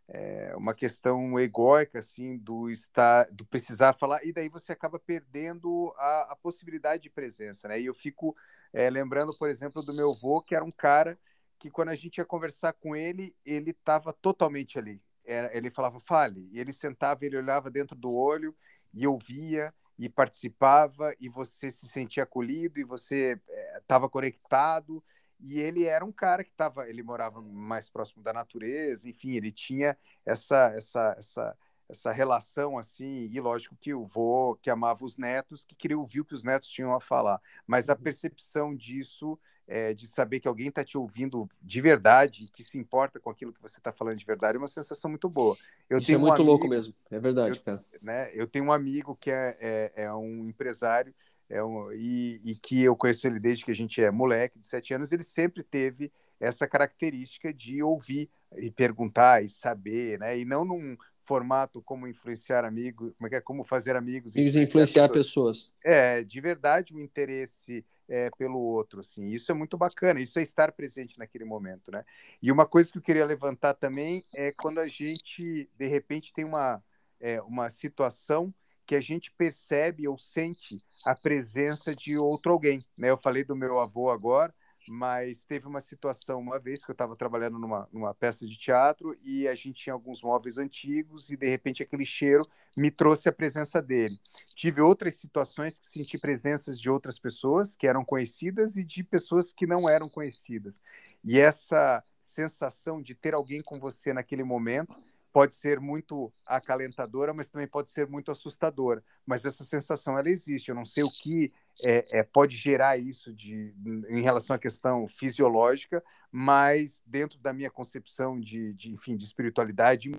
é, 0.07 0.55
uma 0.57 0.73
questão 0.73 1.39
egóica, 1.39 1.99
assim, 1.99 2.35
do 2.35 2.67
estar, 2.71 3.29
do 3.31 3.45
precisar 3.45 3.93
falar, 3.93 4.25
e 4.25 4.33
daí 4.33 4.49
você 4.49 4.71
acaba 4.71 4.97
perdendo 4.97 5.93
a, 5.99 6.29
a 6.31 6.35
possibilidade 6.35 7.03
de 7.03 7.11
presença, 7.11 7.67
né? 7.67 7.79
E 7.79 7.85
eu 7.85 7.93
fico 7.93 8.35
é, 8.73 8.89
lembrando, 8.89 9.37
por 9.37 9.49
exemplo, 9.49 9.83
do 9.83 9.93
meu 9.93 10.13
avô, 10.13 10.41
que 10.41 10.55
era 10.55 10.65
um 10.65 10.71
cara 10.71 11.15
que 11.59 11.69
quando 11.69 11.89
a 11.89 11.95
gente 11.95 12.17
ia 12.17 12.25
conversar 12.25 12.73
com 12.73 12.95
ele, 12.95 13.35
ele 13.45 13.69
estava 13.69 14.11
totalmente 14.13 14.79
ali. 14.79 14.99
Era, 15.23 15.55
ele 15.55 15.69
falava, 15.69 15.99
fale. 15.99 16.49
E 16.51 16.59
ele 16.59 16.73
sentava, 16.73 17.23
ele 17.23 17.37
olhava 17.37 17.69
dentro 17.69 17.95
do 17.95 18.11
olho 18.11 18.55
e 18.91 19.05
ouvia 19.05 19.71
e 19.97 20.07
participava 20.07 21.13
e 21.19 21.27
você 21.27 21.71
se 21.71 21.87
sentia 21.87 22.23
acolhido 22.23 22.79
e 22.79 22.83
você 22.83 23.39
estava 23.77 24.05
é, 24.05 24.09
conectado. 24.09 25.03
E 25.39 25.59
ele 25.59 25.85
era 25.85 26.03
um 26.03 26.11
cara 26.11 26.43
que 26.43 26.51
estava, 26.51 26.87
ele 26.89 27.03
morava 27.03 27.41
mais 27.41 27.89
próximo 27.89 28.23
da 28.23 28.33
natureza, 28.33 29.07
enfim, 29.07 29.35
ele 29.35 29.51
tinha 29.51 29.97
essa 30.25 30.73
essa 30.75 31.15
essa 31.17 31.57
essa 31.89 32.11
relação 32.11 32.77
assim, 32.77 33.29
e 33.31 33.39
lógico 33.39 33.75
que 33.79 33.93
o 33.93 34.05
vô 34.05 34.57
que 34.61 34.69
amava 34.69 35.05
os 35.05 35.17
netos, 35.17 35.63
que 35.63 35.75
queria 35.75 35.97
ouvir 35.97 36.21
o 36.21 36.25
que 36.25 36.33
os 36.33 36.43
netos 36.43 36.69
tinham 36.69 36.93
a 36.93 36.99
falar, 36.99 37.41
mas 37.65 37.87
a 37.89 37.93
uhum. 37.93 38.01
percepção 38.01 38.75
disso 38.75 39.39
é, 39.67 39.93
de 39.93 40.07
saber 40.07 40.39
que 40.39 40.47
alguém 40.47 40.67
está 40.67 40.83
te 40.83 40.97
ouvindo 40.97 41.47
de 41.61 41.81
verdade, 41.81 42.49
que 42.53 42.63
se 42.63 42.77
importa 42.77 43.19
com 43.19 43.29
aquilo 43.29 43.51
que 43.51 43.61
você 43.61 43.79
está 43.79 43.91
falando 43.91 44.17
de 44.17 44.25
verdade, 44.25 44.55
é 44.55 44.59
uma 44.59 44.67
sensação 44.67 45.09
muito 45.09 45.29
boa. 45.29 45.57
Eu 45.89 45.97
Isso 45.97 46.11
é 46.11 46.17
muito 46.17 46.31
um 46.31 46.33
amigo, 46.33 46.49
louco 46.49 46.67
mesmo, 46.67 46.93
é 47.11 47.19
verdade, 47.19 47.57
eu, 47.57 47.63
cara. 47.63 47.85
Né, 48.01 48.31
eu 48.33 48.47
tenho 48.47 48.65
um 48.65 48.71
amigo 48.71 49.15
que 49.19 49.29
é, 49.29 49.57
é, 49.59 49.91
é 49.95 50.13
um 50.13 50.47
empresário 50.47 51.13
é 51.49 51.63
um, 51.63 51.91
e, 51.93 52.41
e, 52.43 52.55
que 52.55 52.83
eu 52.83 52.95
conheço 52.95 53.25
ele 53.25 53.39
desde 53.39 53.63
que 53.63 53.71
a 53.71 53.75
gente 53.75 54.01
é 54.01 54.11
moleque, 54.11 54.59
de 54.59 54.67
sete 54.67 54.93
anos, 54.93 55.11
ele 55.11 55.23
sempre 55.23 55.63
teve 55.63 56.11
essa 56.39 56.67
característica 56.67 57.53
de 57.53 57.81
ouvir 57.81 58.29
e 58.57 58.69
perguntar 58.69 59.43
e 59.43 59.49
saber, 59.49 60.19
né? 60.19 60.37
E 60.37 60.45
não 60.45 60.65
num 60.65 60.97
formato 61.21 61.81
como 61.81 62.07
influenciar 62.07 62.63
amigos, 62.63 63.13
como 63.17 63.27
é 63.27 63.29
que 63.29 63.35
é, 63.35 63.41
como 63.41 63.63
fazer 63.63 63.95
amigos. 63.95 64.35
Influenciar, 64.35 64.63
influenciar 64.63 65.09
pessoas. 65.09 65.71
pessoas. 65.71 65.73
É, 65.83 66.23
de 66.23 66.39
verdade, 66.39 66.93
o 66.93 66.99
interesse 66.99 67.85
é, 68.07 68.29
pelo 68.37 68.59
outro, 68.59 68.99
assim. 68.99 69.27
Isso 69.27 69.51
é 69.51 69.55
muito 69.55 69.77
bacana, 69.77 70.19
isso 70.19 70.39
é 70.39 70.41
estar 70.41 70.71
presente 70.71 71.17
naquele 71.19 71.45
momento, 71.45 71.91
né? 71.91 72.03
E 72.41 72.51
uma 72.51 72.65
coisa 72.65 72.91
que 72.91 72.97
eu 72.97 73.01
queria 73.01 73.25
levantar 73.25 73.73
também 73.73 74.23
é 74.33 74.51
quando 74.51 74.79
a 74.79 74.87
gente, 74.87 75.69
de 75.77 75.87
repente, 75.87 76.33
tem 76.33 76.45
uma, 76.45 76.83
é, 77.19 77.41
uma 77.41 77.69
situação 77.69 78.53
que 78.85 78.95
a 78.95 79.01
gente 79.01 79.31
percebe 79.31 80.07
ou 80.07 80.17
sente 80.17 80.81
a 81.05 81.13
presença 81.13 81.93
de 81.93 82.17
outro 82.17 82.53
alguém, 82.53 82.85
né? 82.97 83.09
Eu 83.09 83.17
falei 83.17 83.43
do 83.43 83.55
meu 83.55 83.79
avô 83.79 84.09
agora, 84.09 84.53
mas 84.87 85.45
teve 85.45 85.67
uma 85.67 85.81
situação 85.81 86.39
uma 86.39 86.59
vez 86.59 86.83
que 86.83 86.91
eu 86.91 86.93
estava 86.93 87.15
trabalhando 87.15 87.59
numa, 87.59 87.87
numa 87.91 88.13
peça 88.13 88.45
de 88.45 88.57
teatro 88.57 89.17
e 89.23 89.47
a 89.47 89.55
gente 89.55 89.83
tinha 89.83 89.93
alguns 89.93 90.21
móveis 90.21 90.57
antigos 90.57 91.29
e 91.29 91.37
de 91.37 91.47
repente 91.49 91.83
aquele 91.83 92.05
cheiro 92.05 92.45
me 92.75 92.91
trouxe 92.91 93.27
a 93.27 93.33
presença 93.33 93.81
dele. 93.81 94.19
Tive 94.55 94.81
outras 94.81 95.15
situações 95.15 95.79
que 95.79 95.87
senti 95.87 96.17
presenças 96.17 96.79
de 96.79 96.89
outras 96.89 97.19
pessoas 97.19 97.75
que 97.75 97.87
eram 97.87 98.05
conhecidas 98.05 98.77
e 98.77 98.83
de 98.83 99.03
pessoas 99.03 99.51
que 99.51 99.65
não 99.65 99.89
eram 99.89 100.07
conhecidas. 100.07 100.81
E 101.23 101.39
essa 101.39 102.03
sensação 102.21 103.01
de 103.01 103.15
ter 103.15 103.33
alguém 103.33 103.61
com 103.61 103.79
você 103.79 104.13
naquele 104.13 104.43
momento 104.43 104.95
pode 105.33 105.53
ser 105.53 105.79
muito 105.79 106.33
acalentadora, 106.45 107.33
mas 107.33 107.47
também 107.47 107.67
pode 107.67 107.91
ser 107.91 108.07
muito 108.07 108.31
assustadora. 108.31 109.03
Mas 109.25 109.45
essa 109.45 109.63
sensação 109.63 110.17
ela 110.17 110.29
existe. 110.29 110.69
Eu 110.69 110.75
não 110.75 110.85
sei 110.85 111.03
o 111.03 111.11
que 111.11 111.51
é, 111.83 112.19
é, 112.19 112.23
pode 112.23 112.55
gerar 112.57 112.97
isso 112.97 113.33
de, 113.33 113.73
em 114.09 114.21
relação 114.21 114.55
à 114.55 114.59
questão 114.59 115.07
fisiológica, 115.07 116.03
mas 116.31 117.01
dentro 117.05 117.39
da 117.39 117.53
minha 117.53 117.69
concepção 117.69 118.39
de, 118.39 118.73
de 118.73 118.91
enfim, 118.91 119.15
de 119.15 119.25
espiritualidade, 119.25 120.11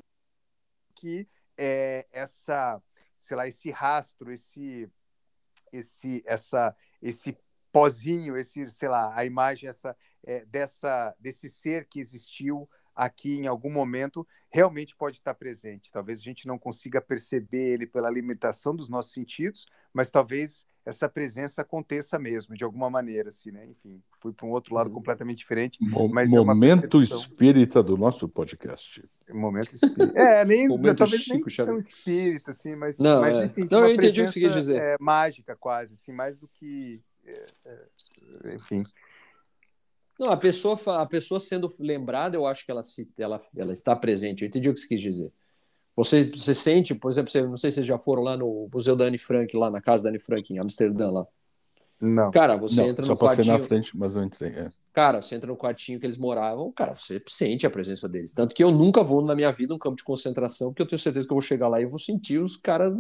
que 0.95 1.29
é, 1.57 2.07
essa, 2.13 2.81
sei 3.19 3.37
lá, 3.37 3.49
esse 3.49 3.71
rastro, 3.71 4.33
esse, 4.33 4.89
esse, 5.73 6.23
essa, 6.25 6.75
esse 7.03 7.37
pozinho, 7.73 8.37
esse, 8.37 8.71
sei 8.71 8.89
lá, 8.89 9.13
a 9.15 9.25
imagem 9.25 9.69
essa 9.69 9.97
é, 10.25 10.45
dessa 10.47 11.15
desse 11.19 11.49
ser 11.49 11.87
que 11.87 12.01
existiu 12.01 12.69
aqui 12.95 13.37
em 13.39 13.47
algum 13.47 13.71
momento 13.71 14.27
realmente 14.51 14.97
pode 14.97 15.19
estar 15.19 15.35
presente. 15.35 15.93
Talvez 15.93 16.19
a 16.19 16.23
gente 16.23 16.47
não 16.47 16.59
consiga 16.59 17.01
perceber 17.01 17.75
ele 17.75 17.87
pela 17.87 18.11
limitação 18.11 18.75
dos 18.75 18.89
nossos 18.89 19.13
sentidos, 19.13 19.67
mas 19.93 20.11
talvez 20.11 20.67
essa 20.89 21.07
presença 21.07 21.61
aconteça 21.61 22.19
mesmo, 22.19 22.55
de 22.55 22.65
alguma 22.65 22.89
maneira, 22.89 23.29
assim, 23.29 23.51
né? 23.51 23.67
Enfim, 23.67 24.03
fui 24.23 24.33
para 24.33 24.47
um 24.47 24.51
outro 24.51 24.75
lado 24.75 24.89
uhum. 24.89 24.95
completamente 24.95 25.37
diferente. 25.39 25.79
Mo 25.83 26.09
mas 26.09 26.33
é 26.33 26.41
momento 26.41 26.99
é 26.99 27.03
espírita 27.03 27.83
do 27.83 27.99
nosso 27.99 28.27
podcast. 28.27 29.05
Momento 29.29 29.75
espírita. 29.75 30.19
É, 30.19 30.47
nem, 30.47 30.67
momento 30.67 30.97
talvez 30.97 31.21
Chico, 31.21 31.47
nem 31.47 31.67
tão 31.67 31.79
espírita, 31.79 32.53
assim, 32.53 32.75
mas, 32.75 32.99
não, 32.99 33.21
mas 33.21 33.39
é. 33.39 33.45
enfim, 33.45 33.69
não 33.71 33.81
eu 33.81 33.95
entendi 33.95 34.23
o 34.23 34.25
que 34.25 34.33
você 34.33 34.41
quis 34.41 34.55
dizer. 34.55 34.81
É, 34.81 34.97
mágica, 34.99 35.55
quase, 35.55 35.93
assim, 35.93 36.13
mais 36.13 36.39
do 36.39 36.49
que. 36.49 37.03
É, 37.27 37.43
é, 37.67 38.55
enfim. 38.55 38.83
Não, 40.19 40.31
a 40.31 40.39
pessoa, 40.39 40.79
a 41.03 41.07
pessoa 41.07 41.39
sendo 41.39 41.73
lembrada, 41.79 42.35
eu 42.35 42.47
acho 42.47 42.65
que 42.65 42.71
ela, 42.71 42.83
se, 42.83 43.13
ela, 43.19 43.39
ela 43.55 43.75
está 43.75 43.95
presente. 43.95 44.43
Eu 44.43 44.49
entendi 44.49 44.71
o 44.71 44.75
que 44.75 44.81
você 44.81 44.89
quis 44.89 45.03
dizer. 45.03 45.31
Você, 45.99 46.31
você 46.31 46.55
sente, 46.55 46.95
por 46.95 47.11
exemplo, 47.11 47.29
você, 47.29 47.43
não 47.43 47.57
sei 47.57 47.71
se 47.71 47.75
vocês 47.75 47.87
já 47.87 47.99
foram 47.99 48.23
lá 48.23 48.37
no 48.37 48.69
Museu 48.73 48.95
da 48.95 49.07
Anne 49.07 49.19
Frank, 49.19 49.57
lá 49.57 49.69
na 49.69 49.81
casa 49.81 50.05
da 50.05 50.11
Anne 50.11 50.21
Frank, 50.21 50.55
em 50.55 50.57
Amsterdã, 50.57 51.11
lá. 51.11 51.27
Não. 52.01 52.31
Cara, 52.31 52.57
você 52.57 52.81
não, 52.81 52.89
entra 52.89 53.05
no 53.05 53.17
quartinho... 53.17 53.45
Só 53.45 53.53
passei 53.53 53.63
na 53.63 53.69
frente, 53.69 53.99
mas 53.99 54.15
não 54.15 54.23
entrei. 54.23 54.51
É. 54.51 54.71
Cara, 54.93 55.21
você 55.21 55.35
entra 55.35 55.49
no 55.49 55.57
quartinho 55.57 55.99
que 55.99 56.07
eles 56.07 56.17
moravam, 56.17 56.71
cara, 56.71 56.95
você 56.95 57.21
sente 57.27 57.67
a 57.67 57.71
presença 57.71 58.09
deles. 58.09 58.33
Tanto 58.33 58.55
que 58.55 58.63
eu 58.63 58.71
nunca 58.71 59.03
vou 59.03 59.21
na 59.23 59.35
minha 59.35 59.51
vida 59.51 59.75
um 59.75 59.79
campo 59.79 59.97
de 59.97 60.05
concentração, 60.05 60.69
porque 60.69 60.83
eu 60.83 60.87
tenho 60.87 61.01
certeza 61.01 61.27
que 61.27 61.33
eu 61.33 61.35
vou 61.35 61.43
chegar 61.43 61.67
lá 61.67 61.81
e 61.81 61.85
vou 61.85 61.99
sentir 61.99 62.39
os 62.39 62.57
caras 62.57 62.97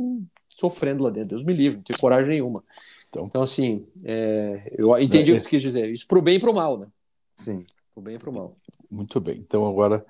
sofrendo 0.48 1.04
lá 1.04 1.10
dentro. 1.10 1.28
Deus 1.28 1.44
me 1.44 1.52
livre, 1.52 1.76
não 1.76 1.84
tenho 1.84 2.00
coragem 2.00 2.30
nenhuma. 2.30 2.64
Então, 3.08 3.26
então 3.26 3.42
assim, 3.42 3.86
é, 4.02 4.74
eu 4.76 4.98
entendi 4.98 5.30
é, 5.30 5.34
o 5.34 5.36
que 5.36 5.42
você 5.44 5.50
quis 5.50 5.62
dizer. 5.62 5.88
Isso 5.88 6.04
pro 6.08 6.20
bem 6.20 6.34
e 6.34 6.40
pro 6.40 6.52
mal, 6.52 6.76
né? 6.76 6.88
Sim. 7.36 7.64
Pro 7.94 8.02
bem 8.02 8.16
e 8.16 8.18
pro 8.18 8.32
mal. 8.32 8.56
Muito 8.90 9.20
bem. 9.20 9.36
Então 9.36 9.64
agora 9.68 10.04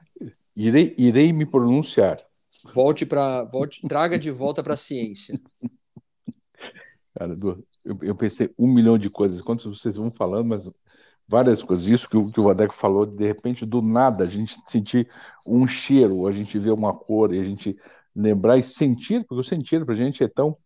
irei, 0.57 0.94
irei 0.96 1.35
me 1.35 1.44
pronunciar. 1.44 2.27
Volte 2.72 3.06
para, 3.06 3.44
volte, 3.44 3.80
traga 3.87 4.18
de 4.18 4.30
volta 4.30 4.62
para 4.62 4.74
a 4.74 4.76
ciência. 4.76 5.40
Cara, 7.14 7.37
eu, 7.84 7.98
eu, 8.02 8.14
pensei 8.14 8.52
um 8.58 8.72
milhão 8.72 8.98
de 8.98 9.11
coisas. 9.11 9.40
Quando 9.40 9.62
vocês 9.74 9.96
vão 9.96 10.11
falando, 10.11 10.48
mas 10.48 10.70
várias 11.26 11.62
coisas. 11.62 11.87
Isso 11.88 12.08
que, 12.08 12.16
o, 12.16 12.30
que 12.30 12.40
o 12.40 12.44
Vadeco 12.44 12.74
falou, 12.74 13.04
de 13.04 13.26
repente, 13.26 13.66
do 13.66 13.82
nada, 13.82 14.24
a 14.24 14.26
gente 14.26 14.56
sentir 14.66 15.08
um 15.46 15.66
cheiro, 15.66 16.26
a 16.26 16.32
gente 16.32 16.58
ver 16.58 16.72
uma 16.72 16.94
cor, 16.94 17.32
e 17.34 17.40
a 17.40 17.44
gente 17.44 17.76
lembrar 18.14 18.56
e 18.58 18.62
sentir, 18.62 19.24
porque 19.24 19.40
o 19.40 19.44
sentido 19.44 19.84
para 19.84 19.94
a 19.94 19.96
gente 19.96 20.24
é 20.24 20.28
tão, 20.28 20.56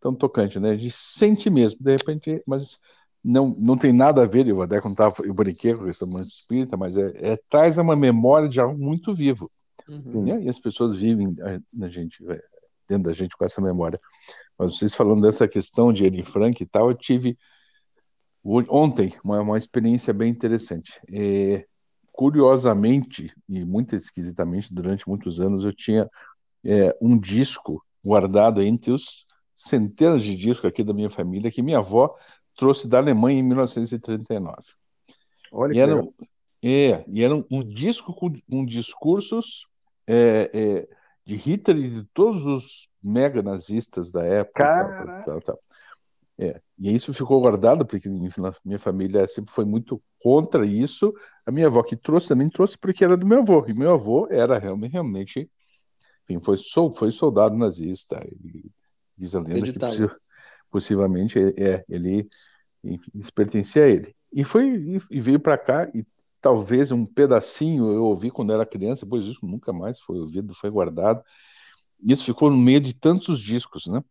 tão 0.00 0.14
tocante, 0.14 0.58
né? 0.58 0.70
A 0.70 0.76
gente 0.76 0.90
sente 0.90 1.48
mesmo, 1.48 1.78
de 1.80 1.92
repente, 1.92 2.42
mas 2.46 2.78
não, 3.24 3.54
não 3.58 3.76
tem 3.76 3.92
nada 3.92 4.22
a 4.22 4.26
ver, 4.26 4.50
o 4.52 4.56
Vadeco 4.56 4.88
não 4.88 4.92
estava, 4.92 5.14
eu 5.24 5.34
brinquei 5.34 5.74
com 5.74 5.84
questão 5.84 6.08
do 6.08 6.20
espírita, 6.22 6.76
mas 6.76 6.96
é, 6.96 7.32
é, 7.32 7.36
traz 7.48 7.78
uma 7.78 7.96
memória 7.96 8.48
de 8.48 8.60
algo 8.60 8.78
muito 8.78 9.14
vivo. 9.14 9.50
Uhum. 9.88 10.24
Né? 10.24 10.42
E 10.42 10.48
as 10.48 10.58
pessoas 10.58 10.94
vivem 10.94 11.34
na 11.72 11.88
gente, 11.88 12.22
é, 12.30 12.42
dentro 12.88 13.04
da 13.04 13.12
gente 13.12 13.36
com 13.36 13.44
essa 13.44 13.60
memória. 13.60 14.00
Mas 14.58 14.76
vocês 14.76 14.94
falando 14.94 15.22
dessa 15.22 15.46
questão 15.48 15.92
de 15.92 16.06
Anne 16.06 16.22
Frank 16.22 16.62
e 16.62 16.66
tal, 16.66 16.90
eu 16.90 16.96
tive 16.96 17.38
ontem 18.44 19.12
uma, 19.22 19.40
uma 19.40 19.58
experiência 19.58 20.12
bem 20.12 20.30
interessante. 20.30 21.00
É, 21.12 21.66
curiosamente 22.18 23.32
e 23.48 23.64
muito 23.64 23.94
esquisitamente, 23.94 24.74
durante 24.74 25.08
muitos 25.08 25.40
anos 25.40 25.64
eu 25.64 25.72
tinha 25.72 26.10
é, 26.64 26.96
um 27.00 27.16
disco 27.16 27.80
guardado 28.04 28.60
entre 28.60 28.90
os 28.90 29.24
centenas 29.54 30.24
de 30.24 30.34
discos 30.34 30.68
aqui 30.68 30.82
da 30.82 30.92
minha 30.92 31.08
família 31.08 31.48
que 31.48 31.62
minha 31.62 31.78
avó 31.78 32.12
trouxe 32.56 32.88
da 32.88 32.98
Alemanha 32.98 33.38
em 33.38 33.42
1939. 33.44 34.56
Olha 35.52 35.72
e 35.72 35.78
era, 35.78 36.02
é, 36.60 37.04
e 37.06 37.22
era 37.22 37.36
um, 37.36 37.44
um, 37.48 37.62
disco 37.62 38.12
com 38.12 38.32
um 38.50 38.64
discursos 38.64 39.67
é, 40.08 40.50
é, 40.52 40.88
de 41.24 41.36
Hitler 41.36 41.76
e 41.76 41.90
de 41.90 42.04
todos 42.14 42.44
os 42.44 42.88
mega 43.02 43.42
nazistas 43.42 44.10
da 44.10 44.24
época. 44.24 44.64
Tal, 44.64 45.24
tal, 45.24 45.40
tal, 45.42 45.60
é, 46.40 46.60
e 46.78 46.94
isso 46.94 47.12
ficou 47.12 47.40
guardado, 47.40 47.84
porque 47.84 48.08
minha 48.08 48.78
família 48.78 49.26
sempre 49.26 49.52
foi 49.52 49.64
muito 49.64 50.00
contra 50.20 50.64
isso. 50.64 51.12
A 51.44 51.50
minha 51.50 51.66
avó 51.66 51.82
que 51.82 51.96
trouxe 51.96 52.28
também 52.28 52.46
trouxe 52.46 52.78
porque 52.78 53.04
era 53.04 53.16
do 53.16 53.26
meu 53.26 53.40
avô. 53.40 53.64
E 53.66 53.74
meu 53.74 53.92
avô 53.92 54.28
era 54.30 54.56
realmente, 54.56 54.92
realmente 54.92 55.50
enfim, 56.28 56.40
foi, 56.40 56.56
foi 56.96 57.10
soldado 57.10 57.56
nazista. 57.56 58.24
E 58.44 58.70
diz 59.16 59.34
a 59.34 59.40
lenda 59.40 59.72
que 59.72 59.78
possi 59.78 60.08
possivelmente 60.70 61.38
é, 61.38 61.84
ele, 61.88 62.28
enfim, 62.84 63.10
isso 63.14 63.32
pertencia 63.32 63.84
a 63.84 63.88
ele. 63.88 64.14
E, 64.32 64.44
foi, 64.44 64.68
e, 64.68 64.98
e 65.10 65.20
veio 65.20 65.40
para 65.40 65.58
cá, 65.58 65.90
e 65.94 66.06
talvez 66.40 66.92
um 66.92 67.04
pedacinho 67.04 67.92
eu 67.92 68.04
ouvi 68.04 68.30
quando 68.30 68.52
era 68.52 68.66
criança, 68.66 69.04
depois 69.04 69.26
isso 69.26 69.46
nunca 69.46 69.72
mais 69.72 70.00
foi 70.00 70.18
ouvido, 70.18 70.54
foi 70.54 70.70
guardado. 70.70 71.22
Isso 72.00 72.24
ficou 72.24 72.50
no 72.50 72.56
meio 72.56 72.80
de 72.80 72.94
tantos 72.94 73.40
discos, 73.40 73.86
né? 73.86 74.02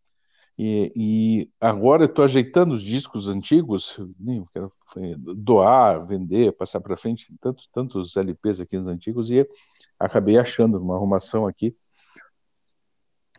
E, 0.59 0.91
e 0.95 1.49
agora 1.61 2.03
eu 2.03 2.07
estou 2.07 2.25
ajeitando 2.25 2.73
os 2.73 2.81
discos 2.81 3.27
antigos, 3.27 3.95
quero 4.51 4.71
doar, 5.35 6.05
vender, 6.07 6.51
passar 6.51 6.81
para 6.81 6.97
frente, 6.97 7.31
tantos, 7.39 7.69
tantos 7.71 8.17
LPs 8.17 8.59
aqui 8.59 8.75
nos 8.75 8.87
antigos, 8.87 9.29
e 9.29 9.47
acabei 9.99 10.39
achando 10.39 10.81
uma 10.81 10.95
arrumação 10.95 11.45
aqui, 11.45 11.75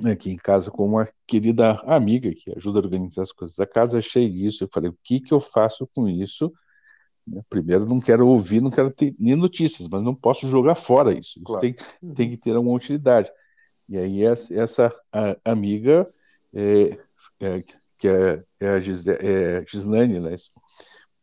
aqui 0.05 0.31
em 0.31 0.37
casa 0.37 0.70
com 0.70 0.87
uma 0.87 1.09
querida 1.27 1.72
amiga 1.87 2.33
que 2.33 2.57
ajuda 2.57 2.79
a 2.79 2.83
organizar 2.83 3.22
as 3.22 3.33
coisas 3.33 3.57
da 3.57 3.66
casa, 3.66 3.98
achei 3.98 4.24
isso, 4.24 4.62
eu 4.62 4.68
falei, 4.72 4.88
o 4.88 4.98
que, 5.03 5.18
que 5.20 5.35
eu 5.35 5.40
faço 5.40 5.88
com 5.92 6.09
isso? 6.09 6.53
Primeiro, 7.49 7.87
não 7.87 8.01
quero 8.01 8.27
ouvir, 8.27 8.61
não 8.61 8.71
quero 8.71 8.91
ter 8.91 9.14
nem 9.19 9.37
notícias, 9.37 9.88
mas 9.88 10.03
não 10.03 10.14
posso 10.14 10.49
jogar 10.49 10.75
fora 10.75 11.12
isso. 11.12 11.41
Claro. 11.45 11.64
Isso 11.64 11.77
tem, 12.01 12.14
tem 12.14 12.31
que 12.31 12.37
ter 12.37 12.57
uma 12.57 12.73
utilidade. 12.73 13.31
E 13.88 13.97
aí 13.97 14.25
essa, 14.25 14.55
essa 14.55 15.01
amiga 15.45 16.09
é, 16.55 16.99
é, 17.41 17.62
que 17.99 18.09
é, 18.09 18.45
é 18.61 18.69
a 18.69 18.81
Gis, 18.81 19.07
é, 19.07 19.64
Gislane, 19.67 20.21
né? 20.21 20.35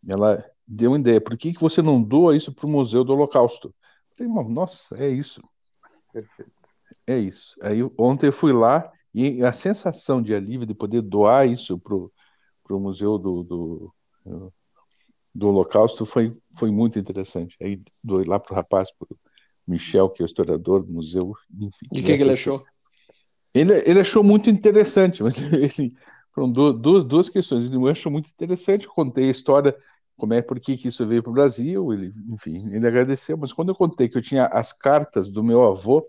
ela 0.07 0.43
deu 0.67 0.91
uma 0.91 0.99
ideia. 0.99 1.21
Por 1.21 1.37
que, 1.37 1.53
que 1.53 1.61
você 1.61 1.81
não 1.81 2.01
doa 2.01 2.35
isso 2.35 2.53
para 2.53 2.65
o 2.65 2.69
Museu 2.69 3.03
do 3.03 3.13
Holocausto? 3.13 3.73
Eu 4.17 4.27
falei, 4.27 4.49
nossa, 4.49 4.95
é 4.97 5.09
isso. 5.09 5.41
Perfeito. 6.11 6.51
É 7.05 7.17
isso. 7.17 7.55
Aí 7.61 7.79
ontem 7.97 8.27
eu 8.27 8.33
fui 8.33 8.51
lá 8.51 8.91
e 9.13 9.43
a 9.43 9.53
sensação 9.53 10.21
de 10.21 10.33
alívio 10.33 10.65
de 10.65 10.73
poder 10.73 11.01
doar 11.01 11.47
isso 11.47 11.79
para 11.79 12.75
o 12.75 12.79
Museu 12.79 13.17
do, 13.17 13.43
do, 13.43 13.93
do 15.35 15.49
Holocausto 15.49 16.05
foi, 16.05 16.33
foi 16.57 16.71
muito 16.71 16.97
interessante. 16.97 17.57
Aí 17.61 17.81
doei 18.01 18.25
lá 18.25 18.39
para 18.39 18.53
o 18.53 18.55
rapaz, 18.55 18.89
para 18.97 19.05
o 19.11 19.17
Michel, 19.67 20.09
que 20.09 20.21
é 20.21 20.25
o 20.25 20.25
historiador 20.25 20.81
do 20.81 20.93
museu. 20.93 21.33
Enfim, 21.53 21.87
e 21.91 21.99
o 21.99 22.03
que, 22.03 22.15
que 22.15 22.23
ele 22.23 22.31
achou? 22.31 22.63
Ele, 23.53 23.73
ele 23.85 23.99
achou 23.99 24.23
muito 24.23 24.49
interessante, 24.49 25.21
mas 25.23 25.37
ele, 25.37 25.93
foram 26.33 26.49
duas, 26.51 27.03
duas 27.03 27.27
questões. 27.27 27.63
Ele 27.63 27.89
achou 27.89 28.11
muito 28.11 28.29
interessante, 28.29 28.87
contei 28.87 29.27
a 29.27 29.31
história, 29.31 29.75
como 30.15 30.33
é, 30.33 30.41
por 30.41 30.57
que, 30.57 30.77
que 30.77 30.87
isso 30.87 31.05
veio 31.05 31.21
para 31.21 31.31
o 31.31 31.33
Brasil, 31.33 31.91
ele, 31.91 32.13
enfim, 32.29 32.69
ele 32.73 32.87
agradeceu, 32.87 33.37
mas 33.37 33.51
quando 33.51 33.69
eu 33.69 33.75
contei 33.75 34.07
que 34.07 34.17
eu 34.17 34.21
tinha 34.21 34.45
as 34.45 34.71
cartas 34.71 35.29
do 35.29 35.43
meu 35.43 35.63
avô, 35.65 36.07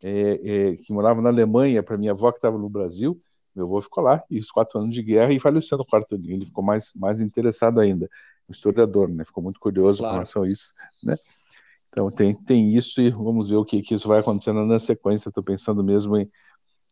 é, 0.00 0.40
é, 0.44 0.76
que 0.76 0.92
morava 0.92 1.20
na 1.20 1.30
Alemanha, 1.30 1.82
para 1.82 1.98
minha 1.98 2.12
avó 2.12 2.30
que 2.30 2.38
estava 2.38 2.56
no 2.56 2.68
Brasil, 2.68 3.18
meu 3.54 3.66
avô 3.66 3.80
ficou 3.80 4.04
lá, 4.04 4.22
e 4.30 4.38
os 4.38 4.50
quatro 4.50 4.78
anos 4.78 4.94
de 4.94 5.02
guerra, 5.02 5.32
e 5.32 5.40
faleceu 5.40 5.76
no 5.76 5.84
quarto 5.84 6.16
dia, 6.16 6.34
ele 6.34 6.44
ficou 6.44 6.62
mais, 6.62 6.92
mais 6.94 7.20
interessado 7.20 7.80
ainda, 7.80 8.08
o 8.48 8.52
historiador, 8.52 9.08
né, 9.08 9.24
ficou 9.24 9.42
muito 9.42 9.58
curioso 9.58 9.98
claro. 9.98 10.12
com 10.12 10.16
relação 10.16 10.42
a 10.42 10.48
isso, 10.48 10.72
né, 11.02 11.14
então 11.88 12.10
tem, 12.10 12.34
tem 12.34 12.74
isso, 12.74 13.00
e 13.00 13.10
vamos 13.10 13.48
ver 13.48 13.56
o 13.56 13.64
que, 13.64 13.82
que 13.82 13.94
isso 13.94 14.08
vai 14.08 14.20
acontecendo 14.20 14.64
na 14.64 14.78
sequência, 14.78 15.28
estou 15.28 15.42
pensando 15.42 15.82
mesmo 15.82 16.16
em 16.16 16.28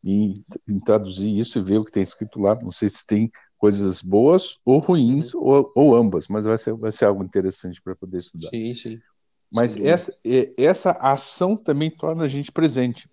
em, 0.04 0.34
em, 0.68 0.80
traduzir 0.80 1.38
isso 1.38 1.58
e 1.58 1.62
ver 1.62 1.78
o 1.78 1.84
que 1.84 1.92
tem 1.92 2.02
escrito 2.02 2.40
lá. 2.40 2.58
Não 2.60 2.72
sei 2.72 2.88
se 2.88 3.06
tem 3.06 3.30
coisas 3.56 4.02
boas 4.02 4.58
ou 4.64 4.80
ruins, 4.80 5.32
uhum. 5.34 5.42
ou, 5.42 5.72
ou, 5.74 5.96
ambas, 5.96 6.28
mas 6.28 6.44
vai 6.44 6.58
ser, 6.58 6.74
vai 6.74 6.90
ser 6.90 7.04
algo 7.04 7.22
interessante 7.22 7.80
para 7.80 7.94
poder 7.94 8.18
estudar. 8.18 8.48
Sim, 8.48 8.74
sim. 8.74 9.00
Mas 9.54 9.76
essa, 9.76 10.12
essa 10.56 10.92
ação 10.92 11.56
também 11.56 11.90
torna 11.90 12.24
a 12.24 12.28
gente 12.28 12.50
presente. 12.50 13.08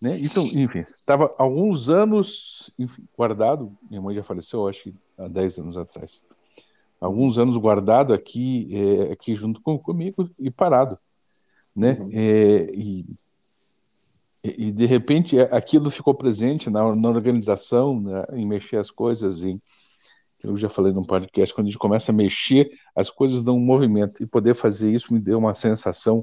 Né? 0.00 0.18
Então, 0.20 0.44
enfim, 0.54 0.84
estava 0.98 1.34
alguns 1.36 1.88
anos 1.90 2.70
enfim, 2.78 3.04
guardado, 3.16 3.76
minha 3.88 4.00
mãe 4.00 4.14
já 4.14 4.22
faleceu, 4.22 4.68
acho 4.68 4.84
que 4.84 4.94
há 5.18 5.28
10 5.28 5.58
anos 5.58 5.76
atrás. 5.76 6.24
Alguns 7.04 7.38
anos 7.38 7.56
guardado 7.56 8.14
aqui, 8.14 8.68
é, 8.72 9.12
aqui 9.12 9.34
junto 9.34 9.60
com, 9.60 9.78
comigo 9.78 10.30
e 10.38 10.50
parado. 10.50 10.98
Né? 11.74 11.98
Uhum. 12.00 12.10
É, 12.12 12.70
e 12.72 13.04
e, 14.44 14.70
de 14.70 14.84
repente 14.84 15.40
aquilo 15.40 15.90
ficou 15.90 16.14
presente 16.14 16.68
na, 16.68 16.94
na 16.94 17.08
organização, 17.08 17.98
né, 17.98 18.24
em 18.34 18.46
mexer 18.46 18.76
as 18.76 18.90
coisas, 18.90 19.42
em, 19.42 19.58
eu 20.42 20.54
já 20.54 20.68
falei 20.68 20.92
no 20.92 21.06
podcast, 21.06 21.54
quando 21.54 21.68
a 21.68 21.70
gente 21.70 21.78
começa 21.78 22.12
a 22.12 22.14
mexer, 22.14 22.70
as 22.94 23.08
coisas 23.08 23.40
dão 23.40 23.56
um 23.56 23.64
movimento, 23.64 24.22
e 24.22 24.26
poder 24.26 24.54
fazer 24.54 24.92
isso 24.92 25.14
me 25.14 25.18
deu 25.18 25.38
uma 25.38 25.54
sensação 25.54 26.22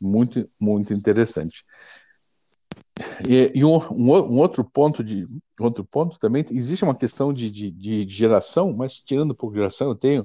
muito, 0.00 0.48
muito 0.58 0.94
interessante. 0.94 1.62
E, 3.28 3.52
e 3.54 3.64
um, 3.64 3.76
um, 3.92 4.10
um, 4.10 4.38
outro 4.38 4.64
ponto 4.64 5.02
de 5.02 5.26
outro 5.58 5.84
ponto 5.84 6.18
também 6.18 6.44
existe 6.50 6.84
uma 6.84 6.94
questão 6.94 7.32
de, 7.32 7.50
de, 7.50 7.70
de 7.70 8.08
geração, 8.08 8.72
mas 8.72 8.98
tirando 8.98 9.34
por 9.34 9.52
geração, 9.54 9.88
eu 9.88 9.94
tenho 9.94 10.22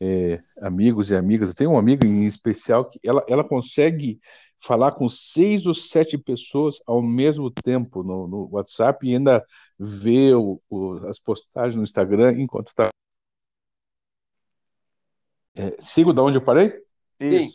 é, 0.00 0.42
amigos 0.60 1.10
e 1.10 1.16
amigas, 1.16 1.48
eu 1.48 1.54
tenho 1.54 1.70
uma 1.70 1.78
amiga 1.78 2.06
em 2.06 2.26
especial 2.26 2.84
que 2.88 2.98
ela, 3.04 3.24
ela 3.28 3.44
consegue 3.44 4.20
falar 4.62 4.92
com 4.92 5.08
seis 5.08 5.66
ou 5.66 5.74
sete 5.74 6.16
pessoas 6.16 6.80
ao 6.86 7.02
mesmo 7.02 7.50
tempo 7.50 8.02
no, 8.02 8.28
no 8.28 8.48
WhatsApp 8.52 9.06
e 9.06 9.14
ainda 9.14 9.44
ver 9.78 10.36
o, 10.36 10.60
o, 10.70 10.94
as 11.08 11.18
postagens 11.18 11.76
no 11.76 11.82
Instagram 11.82 12.32
enquanto 12.38 12.68
está. 12.68 12.88
É, 15.54 15.76
sigo 15.80 16.12
da 16.12 16.22
onde 16.22 16.38
eu 16.38 16.42
parei? 16.42 16.80
Sim. 17.20 17.52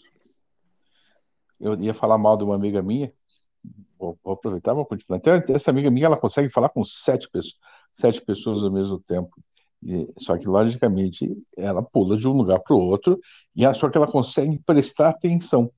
Eu 1.60 1.82
ia 1.82 1.94
falar 1.94 2.18
mal 2.18 2.38
de 2.38 2.44
uma 2.44 2.56
amiga 2.56 2.82
minha. 2.82 3.12
Vou, 3.98 4.18
vou 4.24 4.34
aproveitar, 4.34 4.74
vou 4.74 4.86
continuar. 4.86 5.18
Então, 5.18 5.34
essa 5.56 5.72
amiga 5.72 5.90
minha 5.90 6.06
ela 6.06 6.18
consegue 6.18 6.50
falar 6.50 6.70
com 6.70 6.84
sete 6.84 7.30
pessoas, 7.30 7.56
sete 7.94 8.22
pessoas 8.22 8.64
ao 8.64 8.72
mesmo 8.72 9.00
tempo. 9.00 9.32
E, 9.84 10.08
só 10.18 10.38
que, 10.38 10.48
logicamente, 10.48 11.36
ela 11.56 11.82
pula 11.84 12.18
de 12.18 12.28
um 12.28 12.34
lugar 12.34 12.60
para 12.60 12.76
o 12.76 12.80
outro, 12.80 13.20
e 13.56 13.74
só 13.74 13.90
que 13.90 13.98
ela 13.98 14.12
consegue 14.12 14.60
prestar 14.66 15.10
atenção 15.10 15.72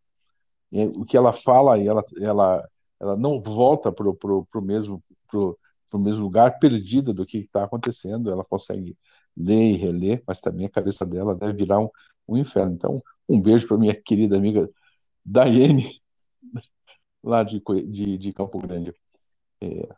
o 0.71 1.05
que 1.05 1.17
ela 1.17 1.33
fala 1.33 1.77
e 1.79 1.87
ela, 1.87 2.03
ela, 2.21 2.69
ela 2.99 3.15
não 3.17 3.41
volta 3.41 3.91
para 3.91 4.07
o 4.07 4.61
mesmo, 4.61 5.03
pro, 5.27 5.57
pro 5.89 5.99
mesmo 5.99 6.23
lugar, 6.23 6.59
perdida 6.59 7.13
do 7.13 7.25
que 7.25 7.39
está 7.39 7.63
acontecendo. 7.63 8.29
Ela 8.29 8.45
consegue 8.45 8.95
ler 9.35 9.71
e 9.71 9.77
reler, 9.77 10.23
mas 10.27 10.41
também 10.41 10.65
a 10.65 10.69
cabeça 10.69 11.05
dela 11.05 11.35
deve 11.35 11.53
virar 11.53 11.79
um, 11.79 11.89
um 12.27 12.37
inferno. 12.37 12.73
Então, 12.73 13.03
um 13.27 13.41
beijo 13.41 13.67
para 13.67 13.77
minha 13.77 13.95
querida 13.95 14.37
amiga 14.37 14.69
Daiane, 15.25 15.99
lá 17.23 17.43
de, 17.43 17.61
de, 17.87 18.17
de 18.17 18.33
Campo 18.33 18.59
Grande. 18.59 18.93
É, 19.61 19.89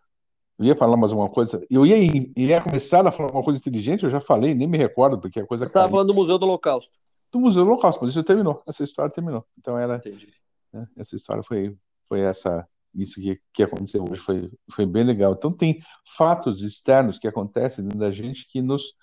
eu 0.59 0.65
ia 0.65 0.75
falar 0.75 0.95
mais 0.95 1.11
uma 1.11 1.29
coisa. 1.29 1.65
Eu 1.69 1.85
ia, 1.85 1.97
ia 2.37 2.61
começar 2.61 3.05
a 3.05 3.11
falar 3.11 3.31
uma 3.31 3.43
coisa 3.43 3.59
inteligente, 3.59 4.03
eu 4.03 4.09
já 4.09 4.19
falei, 4.19 4.53
nem 4.53 4.67
me 4.67 4.77
recordo, 4.77 5.19
porque 5.19 5.39
a 5.39 5.45
coisa. 5.45 5.65
Você 5.65 5.69
estava 5.69 5.89
falando 5.89 6.07
do 6.07 6.13
Museu 6.13 6.37
do 6.37 6.45
Holocausto. 6.45 6.97
Do 7.31 7.39
Museu 7.39 7.63
do 7.63 7.71
Holocausto, 7.71 8.01
mas 8.01 8.11
isso 8.11 8.23
terminou. 8.23 8.61
Essa 8.67 8.83
história 8.83 9.11
terminou. 9.11 9.45
Então 9.57 9.77
ela. 9.77 9.95
Entendi. 9.95 10.33
Né? 10.71 10.87
Essa 10.97 11.15
história 11.15 11.41
foi, 11.41 11.75
foi 12.07 12.21
essa, 12.21 12.67
isso 12.93 13.15
que, 13.15 13.39
que 13.53 13.63
aconteceu 13.63 14.03
hoje 14.03 14.21
foi, 14.21 14.51
foi 14.69 14.85
bem 14.85 15.03
legal. 15.03 15.33
Então 15.33 15.51
tem 15.51 15.79
fatos 16.15 16.61
externos 16.61 17.17
que 17.17 17.27
acontecem 17.27 17.83
dentro 17.83 17.99
da 17.99 18.11
gente 18.11 18.47
que 18.47 18.61
nos 18.61 18.93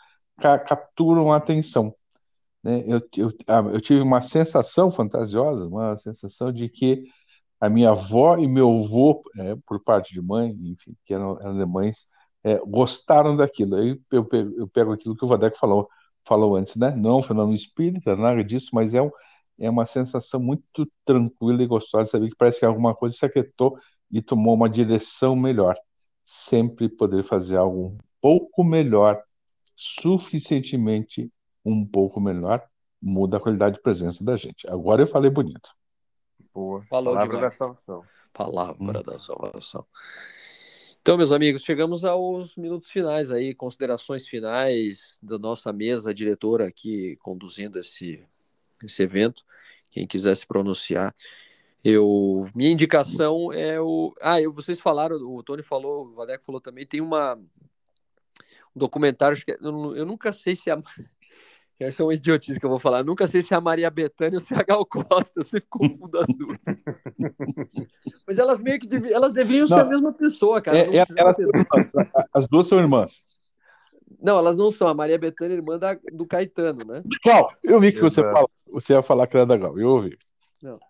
ca 0.40 0.58
capturam 0.58 1.32
a 1.32 1.36
atenção. 1.36 1.94
Né? 2.62 2.84
Eu, 2.86 3.00
eu, 3.16 3.32
ah, 3.46 3.62
eu 3.72 3.80
tive 3.80 4.00
uma 4.00 4.20
sensação 4.20 4.90
fantasiosa, 4.90 5.66
uma 5.66 5.96
sensação 5.96 6.52
de 6.52 6.68
que 6.68 7.04
a 7.60 7.68
minha 7.68 7.90
avó 7.90 8.36
e 8.38 8.46
meu 8.46 8.70
avô, 8.76 9.22
é, 9.36 9.56
por 9.66 9.82
parte 9.82 10.14
de 10.14 10.20
mãe, 10.20 10.50
enfim, 10.62 10.94
que 11.04 11.12
eram, 11.14 11.38
alemães, 11.44 12.06
é, 12.44 12.58
gostaram 12.58 13.36
daquilo. 13.36 13.76
Aí 13.76 14.00
eu 14.10 14.24
pego, 14.24 14.54
eu 14.58 14.68
pego 14.68 14.92
aquilo 14.92 15.16
que 15.16 15.24
o 15.24 15.28
Vadeco 15.28 15.58
falou, 15.58 15.88
falou 16.24 16.56
antes, 16.56 16.76
né? 16.76 16.90
Não 16.96 17.10
é 17.10 17.14
um 17.16 17.22
fenômeno 17.22 17.54
espírita, 17.56 18.16
nada 18.16 18.42
disso, 18.44 18.70
mas 18.72 18.94
é, 18.94 19.02
um, 19.02 19.10
é 19.58 19.68
uma 19.68 19.86
sensação 19.86 20.40
muito 20.40 20.90
tranquila 21.04 21.62
e 21.62 21.66
gostosa 21.66 22.04
de 22.04 22.10
saber 22.10 22.28
que 22.28 22.36
parece 22.36 22.60
que 22.60 22.64
alguma 22.66 22.94
coisa 22.94 23.16
se 23.16 23.24
aquietou 23.24 23.78
e 24.10 24.22
tomou 24.22 24.54
uma 24.54 24.68
direção 24.68 25.34
melhor. 25.36 25.76
Sempre 26.22 26.88
poder 26.88 27.24
fazer 27.24 27.56
algo 27.56 27.86
um 27.86 27.98
pouco 28.20 28.62
melhor, 28.64 29.20
suficientemente 29.76 31.30
um 31.64 31.84
pouco 31.86 32.20
melhor, 32.20 32.62
muda 33.00 33.36
a 33.36 33.40
qualidade 33.40 33.76
de 33.76 33.82
presença 33.82 34.24
da 34.24 34.36
gente. 34.36 34.68
Agora 34.68 35.02
eu 35.02 35.06
falei 35.06 35.30
bonito. 35.30 35.70
Boa. 36.58 36.82
Falou 36.86 37.14
Palavra 37.14 37.36
demais. 37.36 37.52
da 37.52 37.56
salvação. 37.56 38.04
Palavra 38.32 38.98
hum. 38.98 39.02
da 39.04 39.18
salvação. 39.20 39.86
Então, 41.00 41.16
meus 41.16 41.30
amigos, 41.30 41.62
chegamos 41.62 42.04
aos 42.04 42.56
minutos 42.56 42.90
finais 42.90 43.30
aí, 43.30 43.54
considerações 43.54 44.26
finais 44.26 45.20
da 45.22 45.38
nossa 45.38 45.72
mesa 45.72 46.12
diretora 46.12 46.66
aqui 46.66 47.16
conduzindo 47.22 47.78
esse, 47.78 48.26
esse 48.82 49.02
evento. 49.04 49.44
Quem 49.88 50.04
quiser 50.04 50.36
se 50.36 50.44
pronunciar. 50.44 51.14
Eu, 51.84 52.50
minha 52.56 52.72
indicação 52.72 53.52
é 53.52 53.80
o. 53.80 54.12
Ah, 54.20 54.40
eu, 54.40 54.52
vocês 54.52 54.80
falaram, 54.80 55.16
o 55.16 55.40
Tony 55.44 55.62
falou, 55.62 56.06
o 56.06 56.14
Vadeco 56.14 56.44
falou 56.44 56.60
também, 56.60 56.84
tem 56.84 57.00
uma 57.00 57.36
um 58.74 58.78
documentário, 58.78 59.38
eu, 59.60 59.96
eu 59.96 60.04
nunca 60.04 60.32
sei 60.32 60.56
se 60.56 60.72
a. 60.72 60.82
Essa 61.80 62.02
é 62.02 62.06
uma 62.06 62.14
idiotice 62.14 62.58
que 62.58 62.66
eu 62.66 62.70
vou 62.70 62.80
falar. 62.80 62.98
Eu 62.98 63.04
nunca 63.04 63.26
sei 63.28 63.40
se 63.40 63.54
é 63.54 63.56
a 63.56 63.60
Maria 63.60 63.88
Bethânia 63.88 64.38
ou 64.38 64.44
se 64.44 64.52
é 64.52 64.58
a 64.58 64.64
Gal 64.64 64.84
Costa. 64.84 65.38
Eu 65.38 65.44
sempre 65.44 65.68
confundo 65.70 66.18
as 66.18 66.26
duas. 66.26 66.58
Mas 68.26 68.38
elas 68.38 68.60
meio 68.60 68.80
que 68.80 68.86
dev... 68.86 69.06
elas 69.06 69.32
deveriam 69.32 69.66
não, 69.68 69.76
ser 69.76 69.84
a 69.84 69.88
mesma 69.88 70.12
pessoa, 70.12 70.60
cara. 70.60 70.76
É, 70.76 70.96
é, 70.96 71.04
elas 71.16 71.36
as 72.34 72.48
duas 72.48 72.66
são 72.66 72.80
irmãs. 72.80 73.24
Não, 74.20 74.38
elas 74.38 74.58
não 74.58 74.72
são. 74.72 74.88
A 74.88 74.94
Maria 74.94 75.16
Bethânia 75.18 75.54
é 75.54 75.58
irmã 75.58 75.78
da, 75.78 75.96
do 76.12 76.26
Caetano, 76.26 76.84
né? 76.84 77.04
Gal, 77.24 77.52
eu 77.62 77.78
vi 77.78 77.92
que 77.92 78.00
você, 78.00 78.22
fala, 78.22 78.48
você 78.66 78.94
ia 78.94 79.02
falar 79.02 79.28
que 79.28 79.36
era 79.36 79.46
da 79.46 79.56
Gal. 79.56 79.78
Eu 79.78 79.90
ouvi. 79.90 80.18
Não. 80.60 80.80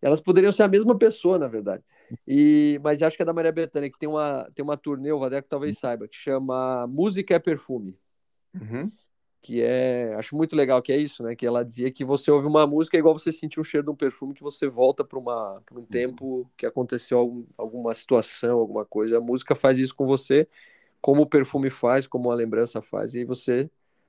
Elas 0.00 0.20
poderiam 0.20 0.50
ser 0.50 0.64
a 0.64 0.68
mesma 0.68 0.98
pessoa, 0.98 1.38
na 1.38 1.46
verdade. 1.46 1.84
E, 2.26 2.80
mas 2.82 3.00
acho 3.00 3.16
que 3.16 3.22
é 3.22 3.26
da 3.26 3.32
Maria 3.32 3.52
Bethânia, 3.52 3.88
que 3.88 3.98
tem 3.98 4.08
uma, 4.08 4.50
tem 4.56 4.64
uma 4.64 4.76
turnê, 4.76 5.12
o 5.12 5.20
Vadeco 5.20 5.48
talvez 5.48 5.78
saiba, 5.78 6.08
que 6.08 6.16
chama 6.16 6.84
Música 6.88 7.36
é 7.36 7.38
Perfume. 7.38 7.96
Uhum 8.52 8.90
que 9.42 9.60
é, 9.60 10.14
acho 10.14 10.36
muito 10.36 10.54
legal 10.54 10.80
que 10.80 10.92
é 10.92 10.96
isso, 10.96 11.24
né? 11.24 11.34
Que 11.34 11.44
ela 11.44 11.64
dizia 11.64 11.90
que 11.90 12.04
você 12.04 12.30
ouve 12.30 12.46
uma 12.46 12.64
música 12.64 12.96
é 12.96 13.00
igual 13.00 13.18
você 13.18 13.32
sentir 13.32 13.58
o 13.58 13.64
cheiro 13.64 13.84
de 13.84 13.90
um 13.90 13.96
perfume 13.96 14.32
que 14.32 14.42
você 14.42 14.68
volta 14.68 15.04
para 15.04 15.18
uma 15.18 15.60
pra 15.66 15.76
um 15.76 15.80
uhum. 15.80 15.86
tempo 15.86 16.50
que 16.56 16.64
aconteceu 16.64 17.18
algum, 17.18 17.44
alguma 17.58 17.92
situação, 17.92 18.60
alguma 18.60 18.86
coisa. 18.86 19.18
A 19.18 19.20
música 19.20 19.56
faz 19.56 19.80
isso 19.80 19.96
com 19.96 20.06
você, 20.06 20.46
como 21.00 21.22
o 21.22 21.26
perfume 21.26 21.70
faz, 21.70 22.06
como 22.06 22.30
a 22.30 22.34
lembrança 22.36 22.80
faz, 22.80 23.14
e 23.14 23.18
aí 23.18 23.24
você 23.24 23.68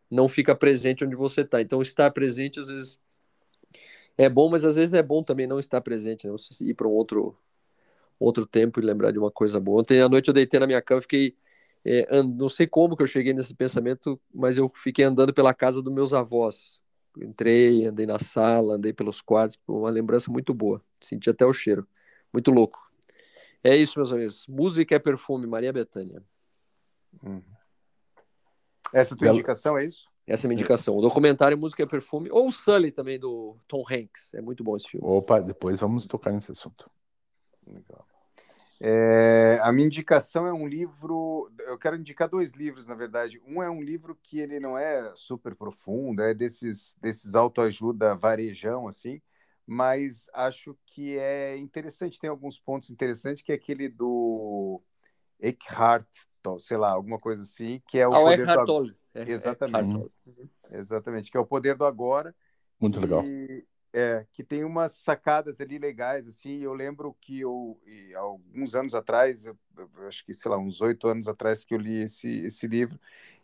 não 0.10 0.30
fica 0.30 0.56
presente 0.56 1.04
onde 1.04 1.16
você 1.16 1.42
está. 1.42 1.60
Então 1.60 1.82
estar 1.82 2.12
presente 2.12 2.60
às 2.60 2.68
vezes 2.68 3.00
é 4.16 4.30
bom, 4.30 4.50
mas 4.52 4.64
às 4.64 4.76
vezes 4.76 4.94
é 4.94 5.02
bom 5.02 5.24
também 5.24 5.48
não 5.48 5.60
estar 5.60 5.82
presente, 5.82 6.28
né? 6.28 6.32
Você 6.32 6.64
ir 6.64 6.76
para 6.76 6.88
um 6.88 6.92
outro 6.92 7.36
outro 8.20 8.46
tempo 8.46 8.80
e 8.80 8.84
lembrar 8.84 9.12
de 9.12 9.18
uma 9.18 9.32
coisa 9.32 9.60
boa. 9.60 9.82
Ontem 9.82 10.00
à 10.00 10.08
noite 10.08 10.28
eu 10.28 10.34
deitei 10.34 10.60
na 10.60 10.68
minha 10.68 10.82
cama 10.82 11.02
fiquei 11.02 11.36
é, 11.86 12.24
não 12.24 12.48
sei 12.48 12.66
como 12.66 12.96
que 12.96 13.04
eu 13.04 13.08
cheguei 13.08 13.34
nesse 13.34 13.54
pensamento, 13.54 14.20
mas 14.34 14.58
eu 14.58 14.72
fiquei 14.74 15.04
andando 15.04 15.34
pela 15.34 15.54
casa 15.54 15.82
dos 15.82 15.94
meus 15.94 16.14
avós. 16.14 16.82
Entrei, 17.18 17.86
andei 17.86 18.06
na 18.06 18.18
sala, 18.18 18.76
andei 18.76 18.94
pelos 18.94 19.22
quartos, 19.22 19.60
uma 19.68 19.90
lembrança 19.90 20.32
muito 20.32 20.54
boa. 20.54 20.82
Senti 21.00 21.30
até 21.30 21.46
o 21.46 21.54
cheiro. 21.54 21.88
Muito 22.32 22.52
louco. 22.52 22.92
É 23.64 23.76
isso, 23.76 24.00
meus 24.00 24.12
amigos. 24.12 24.48
Música 24.48 24.96
é 24.96 25.00
perfume, 25.00 25.46
Maria 25.46 25.72
Bethânia. 25.72 26.24
Hum. 27.24 27.42
Essa 28.94 29.14
é 29.14 29.16
a 29.16 29.18
tua 29.18 29.30
indicação, 29.30 29.78
é 29.78 29.86
isso? 29.86 30.08
Essa 30.26 30.46
é 30.46 30.48
a 30.48 30.50
minha 30.50 30.60
indicação. 30.60 30.96
O 30.96 31.02
documentário 31.02 31.58
Música 31.58 31.84
é 31.84 31.86
Perfume, 31.86 32.30
ou 32.32 32.48
o 32.48 32.52
Sully 32.52 32.92
também, 32.92 33.20
do 33.20 33.58
Tom 33.68 33.84
Hanks. 33.90 34.34
É 34.34 34.42
muito 34.42 34.64
bom 34.64 34.76
esse 34.76 34.88
filme. 34.88 35.06
Opa, 35.06 35.42
depois 35.42 35.80
vamos 35.80 36.06
tocar 36.06 36.32
nesse 36.32 36.52
assunto. 36.52 36.90
Legal. 37.68 38.06
É, 38.86 39.62
a 39.62 39.72
minha 39.72 39.88
indicação 39.88 40.46
é 40.46 40.52
um 40.52 40.68
livro. 40.68 41.50
Eu 41.60 41.78
quero 41.78 41.96
indicar 41.96 42.28
dois 42.28 42.52
livros, 42.52 42.86
na 42.86 42.94
verdade. 42.94 43.42
Um 43.48 43.64
é 43.64 43.70
um 43.70 43.82
livro 43.82 44.14
que 44.22 44.38
ele 44.40 44.60
não 44.60 44.78
é 44.78 45.10
super 45.16 45.56
profundo, 45.56 46.22
é 46.22 46.34
desses, 46.34 46.94
desses 47.00 47.34
autoajuda 47.34 48.14
varejão, 48.14 48.86
assim, 48.86 49.22
mas 49.66 50.28
acho 50.34 50.78
que 50.86 51.18
é 51.18 51.56
interessante. 51.56 52.20
Tem 52.20 52.30
alguns 52.30 52.60
pontos 52.60 52.90
interessantes, 52.90 53.42
que 53.42 53.54
é 53.54 53.56
aquele 53.56 53.88
do 53.88 54.82
Eckhart, 55.40 56.06
sei 56.60 56.76
lá, 56.76 56.92
alguma 56.92 57.18
coisa 57.18 57.44
assim, 57.44 57.82
que 57.88 57.98
é 57.98 58.06
o. 58.06 58.14
Ah, 58.14 58.20
poder 58.20 58.42
Eckhart 58.42 58.68
do... 58.68 58.96
É, 59.14 59.32
Exatamente. 59.32 60.12
Exatamente, 60.70 61.32
que 61.32 61.38
é 61.38 61.40
o 61.40 61.46
poder 61.46 61.78
do 61.78 61.86
agora. 61.86 62.36
Muito 62.82 63.00
legal. 63.00 63.24
E 63.24 63.66
é, 63.94 64.26
que 64.32 64.44
tem 64.44 64.64
umas 64.64 64.94
sacadas 64.94 65.62
ali 65.62 65.78
legais, 65.78 66.28
assim, 66.28 66.64
eu 66.64 66.74
lembro 66.74 67.16
que 67.22 67.40
eu, 67.40 67.80
alguns 68.16 68.74
anos 68.74 68.96
atrás, 68.96 69.46
eu, 69.46 69.56
eu 69.78 70.08
acho 70.08 70.26
que, 70.26 70.34
sei 70.34 70.50
lá, 70.50 70.58
uns 70.58 70.82
oito 70.82 71.08
anos 71.08 71.28
atrás 71.28 71.64
que 71.64 71.76
eu 71.76 71.78
li 71.78 72.02
esse, 72.02 72.40
esse 72.40 72.66
livro, 72.68 73.00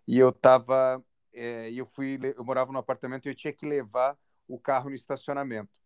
e 0.08 0.18
eu 0.18 0.32
tava, 0.32 1.04
é, 1.32 1.72
eu 1.72 1.86
fui, 1.86 2.20
eu 2.36 2.44
morava 2.44 2.72
no 2.72 2.80
apartamento 2.80 3.28
e 3.28 3.30
eu 3.30 3.36
tinha 3.36 3.54
que 3.54 3.66
levar 3.66 4.18
o 4.48 4.58
carro 4.58 4.90
no 4.90 4.96
estacionamento, 4.96 5.80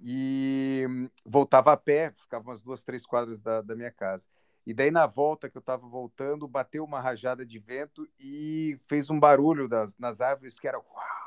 e 0.00 0.84
voltava 1.24 1.72
a 1.72 1.76
pé, 1.76 2.12
ficava 2.16 2.42
umas 2.42 2.62
duas, 2.62 2.82
três 2.82 3.06
quadras 3.06 3.40
da, 3.40 3.62
da 3.62 3.76
minha 3.76 3.92
casa, 3.92 4.26
e 4.66 4.74
daí 4.74 4.90
na 4.90 5.06
volta 5.06 5.48
que 5.48 5.56
eu 5.56 5.60
estava 5.60 5.86
voltando, 5.86 6.48
bateu 6.48 6.84
uma 6.84 7.00
rajada 7.00 7.46
de 7.46 7.58
vento 7.60 8.08
e 8.18 8.76
fez 8.88 9.08
um 9.08 9.20
barulho 9.20 9.68
das, 9.68 9.96
nas 9.98 10.20
árvores 10.20 10.58
que 10.58 10.66
era 10.66 10.78
uau, 10.78 11.19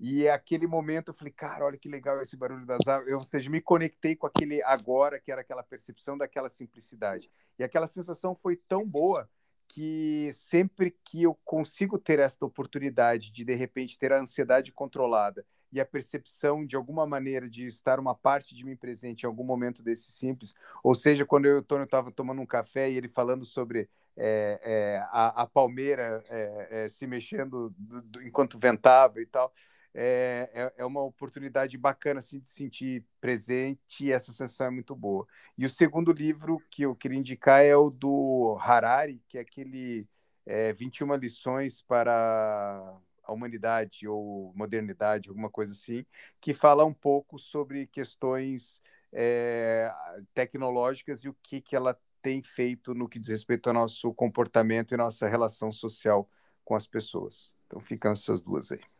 e 0.00 0.28
aquele 0.28 0.66
momento 0.66 1.08
eu 1.08 1.14
falei, 1.14 1.32
cara, 1.32 1.64
olha 1.64 1.76
que 1.76 1.88
legal 1.88 2.20
esse 2.22 2.36
barulho 2.36 2.64
das 2.64 2.86
árvores. 2.86 3.12
Eu, 3.12 3.18
ou 3.18 3.24
seja, 3.24 3.50
me 3.50 3.60
conectei 3.60 4.14
com 4.14 4.26
aquele 4.26 4.62
agora, 4.62 5.18
que 5.18 5.32
era 5.32 5.40
aquela 5.40 5.62
percepção 5.62 6.16
daquela 6.16 6.48
simplicidade. 6.48 7.28
E 7.58 7.64
aquela 7.64 7.86
sensação 7.88 8.34
foi 8.34 8.56
tão 8.56 8.86
boa 8.86 9.28
que 9.66 10.30
sempre 10.32 10.96
que 11.04 11.24
eu 11.24 11.34
consigo 11.44 11.98
ter 11.98 12.20
esta 12.20 12.46
oportunidade 12.46 13.30
de, 13.30 13.44
de 13.44 13.54
repente, 13.54 13.98
ter 13.98 14.12
a 14.12 14.20
ansiedade 14.20 14.72
controlada 14.72 15.44
e 15.70 15.80
a 15.80 15.84
percepção 15.84 16.64
de 16.64 16.76
alguma 16.76 17.06
maneira 17.06 17.48
de 17.48 17.66
estar 17.66 18.00
uma 18.00 18.14
parte 18.14 18.54
de 18.54 18.64
mim 18.64 18.76
presente 18.76 19.24
em 19.24 19.26
algum 19.26 19.44
momento 19.44 19.82
desse 19.82 20.10
simples, 20.10 20.54
ou 20.82 20.94
seja, 20.94 21.26
quando 21.26 21.44
eu 21.44 21.56
e 21.56 21.58
o 21.58 21.62
Tony 21.62 21.84
estava 21.84 22.10
tomando 22.10 22.40
um 22.40 22.46
café 22.46 22.90
e 22.90 22.96
ele 22.96 23.08
falando 23.08 23.44
sobre 23.44 23.88
é, 24.16 24.60
é, 24.64 24.98
a, 25.10 25.42
a, 25.42 25.46
palmeira 25.46 26.24
é, 26.28 26.68
é 26.84 26.88
se 26.88 27.06
mexendo 27.06 27.72
do, 27.78 28.02
do, 28.02 28.22
enquanto 28.22 28.58
ventava 28.58 29.20
e 29.20 29.26
tal, 29.26 29.52
é, 30.00 30.48
é, 30.54 30.72
é, 30.76 30.86
uma 30.86 31.02
oportunidade 31.02 31.76
bacana 31.76 32.20
assim, 32.20 32.38
de 32.38 32.48
sentir 32.48 33.04
presente 33.20 34.04
e 34.04 34.12
essa 34.12 34.30
sensação 34.30 34.68
é 34.68 34.70
muito 34.70 34.94
boa. 34.94 35.26
E 35.56 35.66
o 35.66 35.70
segundo 35.70 36.12
livro 36.12 36.62
que 36.70 36.82
eu 36.82 36.94
queria 36.94 37.18
indicar 37.18 37.64
é 37.64 37.74
o 37.74 37.90
do 37.90 38.56
Harari, 38.60 39.20
que 39.26 39.38
é 39.38 39.40
aquele 39.40 40.06
é, 40.46 40.72
21 40.72 41.16
lições 41.16 41.82
para 41.82 42.96
a 43.24 43.32
humanidade 43.32 44.06
ou 44.06 44.52
modernidade, 44.54 45.30
alguma 45.30 45.50
coisa 45.50 45.72
assim, 45.72 46.06
que 46.40 46.54
fala 46.54 46.84
um 46.84 46.94
pouco 46.94 47.36
sobre 47.36 47.88
questões 47.88 48.80
é, 49.12 49.92
tecnológicas 50.32 51.24
e 51.24 51.28
o 51.28 51.36
que, 51.42 51.60
que 51.60 51.74
ela 51.74 51.98
tem 52.22 52.40
feito 52.40 52.94
no 52.94 53.08
que 53.08 53.18
diz 53.18 53.30
respeito 53.30 53.66
ao 53.66 53.74
nosso 53.74 54.14
comportamento 54.14 54.94
e 54.94 54.96
nossa 54.96 55.26
relação 55.26 55.72
social 55.72 56.30
com 56.64 56.76
as 56.76 56.86
pessoas. 56.86 57.52
Então 57.66 57.80
ficam 57.80 58.12
essas 58.12 58.40
duas 58.40 58.70
aí. 58.70 58.97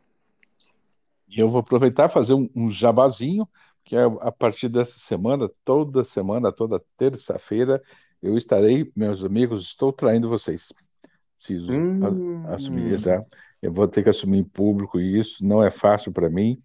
E 1.29 1.39
eu 1.39 1.47
vou 1.47 1.59
aproveitar 1.59 2.09
e 2.09 2.13
fazer 2.13 2.33
um, 2.33 2.49
um 2.55 2.71
jabazinho, 2.71 3.47
que 3.83 3.95
é 3.95 4.03
a 4.03 4.31
partir 4.31 4.67
dessa 4.69 4.97
semana, 4.99 5.49
toda 5.63 6.03
semana, 6.03 6.51
toda 6.51 6.83
terça-feira, 6.97 7.81
eu 8.21 8.37
estarei, 8.37 8.91
meus 8.95 9.23
amigos, 9.23 9.63
estou 9.63 9.93
traindo 9.93 10.27
vocês. 10.27 10.73
Preciso 11.37 11.71
hum. 11.71 12.45
assumir 12.47 12.93
isso. 12.93 13.09
Eu 13.61 13.71
vou 13.71 13.87
ter 13.87 14.03
que 14.03 14.09
assumir 14.09 14.39
em 14.39 14.43
público 14.43 14.99
isso, 14.99 15.45
não 15.45 15.63
é 15.63 15.71
fácil 15.71 16.11
para 16.11 16.29
mim, 16.29 16.61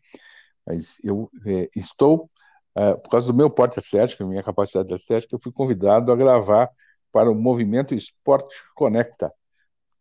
mas 0.66 0.98
eu 1.02 1.30
é, 1.44 1.68
estou, 1.76 2.30
é, 2.74 2.94
por 2.94 3.10
causa 3.10 3.26
do 3.26 3.34
meu 3.34 3.50
porte 3.50 3.78
atlético, 3.78 4.26
minha 4.26 4.42
capacidade 4.42 4.92
atlética, 4.92 5.34
eu 5.34 5.40
fui 5.40 5.52
convidado 5.52 6.10
a 6.10 6.16
gravar 6.16 6.70
para 7.12 7.30
o 7.30 7.34
Movimento 7.34 7.94
Esporte 7.94 8.54
Conecta, 8.74 9.32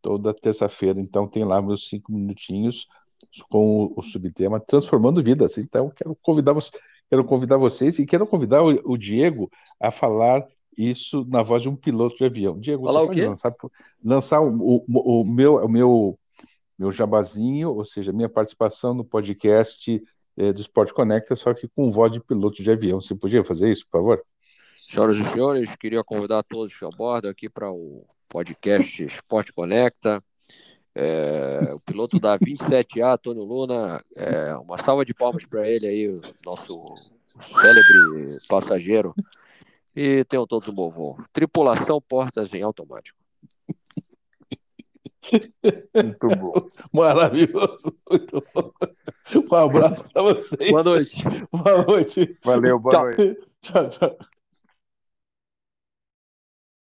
toda 0.02 0.34
terça-feira. 0.34 1.00
Então, 1.00 1.28
tem 1.28 1.44
lá 1.44 1.62
meus 1.62 1.88
cinco 1.88 2.12
minutinhos 2.12 2.88
com 3.50 3.86
o, 3.86 3.94
o 3.98 4.02
subtema 4.02 4.60
Transformando 4.60 5.22
Vidas. 5.22 5.58
Então, 5.58 5.90
quero 5.90 6.16
convidar, 6.22 6.56
quero 7.10 7.24
convidar 7.24 7.58
vocês 7.58 8.00
e 8.00 8.06
quero 8.06 8.28
convidar 8.28 8.64
o, 8.64 8.92
o, 8.92 8.98
Diego 8.98 9.50
a 9.80 9.92
falar 9.92 10.46
isso 10.78 11.26
na 11.30 11.44
voz 11.44 11.62
de 11.62 11.70
um 11.70 11.76
piloto 11.76 12.18
de 12.18 12.26
avião. 12.26 12.60
Diego, 12.60 12.84
você 12.84 13.08
pode 13.08 13.26
lançar, 13.26 13.56
lançar 14.04 14.42
o, 14.42 14.84
o, 14.88 15.22
o, 15.22 15.26
meu, 15.26 15.56
o 15.56 15.70
meu 15.70 16.20
meu 16.78 16.92
jabazinho, 16.92 17.72
ou 17.72 17.86
seja, 17.86 18.12
minha 18.12 18.30
participação 18.30 18.94
no 18.94 19.06
podcast 19.06 20.02
é, 20.36 20.52
do 20.52 20.62
Sport 20.62 20.92
Conecta, 20.92 21.36
só 21.36 21.54
que 21.54 21.68
com 21.68 21.92
voz 21.92 22.12
de 22.12 22.20
piloto 22.20 22.62
de 22.62 22.72
avião. 22.72 23.00
Você 23.00 23.16
podia 23.16 23.44
fazer 23.44 23.72
isso, 23.72 23.86
por 23.86 24.00
favor? 24.00 24.24
Senhoras 24.76 25.18
e 25.18 25.24
senhores, 25.24 25.76
queria 25.76 26.04
convidar 26.04 26.44
todos 26.44 26.78
que 26.78 26.86
abordam 26.86 27.32
aqui 27.32 27.50
para 27.50 27.72
o 27.72 28.06
podcast 28.28 29.04
Sport 29.06 29.52
Conecta. 29.52 30.24
É, 30.96 31.74
o 31.74 31.80
piloto 31.80 32.20
da 32.20 32.38
27A, 32.38 33.14
Antônio 33.14 33.44
Luna, 33.44 34.04
é, 34.16 34.56
uma 34.58 34.78
salva 34.78 35.04
de 35.04 35.14
palmas 35.14 35.44
para 35.46 35.68
ele 35.68 35.88
aí, 35.88 36.22
nosso 36.46 36.96
célebre 37.40 38.38
passageiro. 38.48 39.14
E 39.96 40.24
tenham 40.26 40.48
todos 40.48 40.68
um 40.70 40.74
bom 40.74 40.90
voo. 40.90 41.18
Tripulação 41.32 42.02
portas 42.02 42.54
em 42.54 42.62
automático. 42.62 43.18
Muito 45.94 46.28
bom. 46.28 46.54
Maravilhoso. 46.92 47.96
Muito 48.10 48.44
bom. 48.54 48.72
Um 49.52 49.56
abraço 49.56 50.04
para 50.12 50.22
vocês. 50.22 50.72
Boa 50.72 50.84
noite. 50.84 51.24
Boa 51.52 51.86
noite. 51.86 52.38
Valeu, 52.44 52.80
boa 52.80 52.94
tchau. 52.94 53.04
noite. 53.06 53.38
Tchau, 53.62 53.90
tchau. 53.90 54.18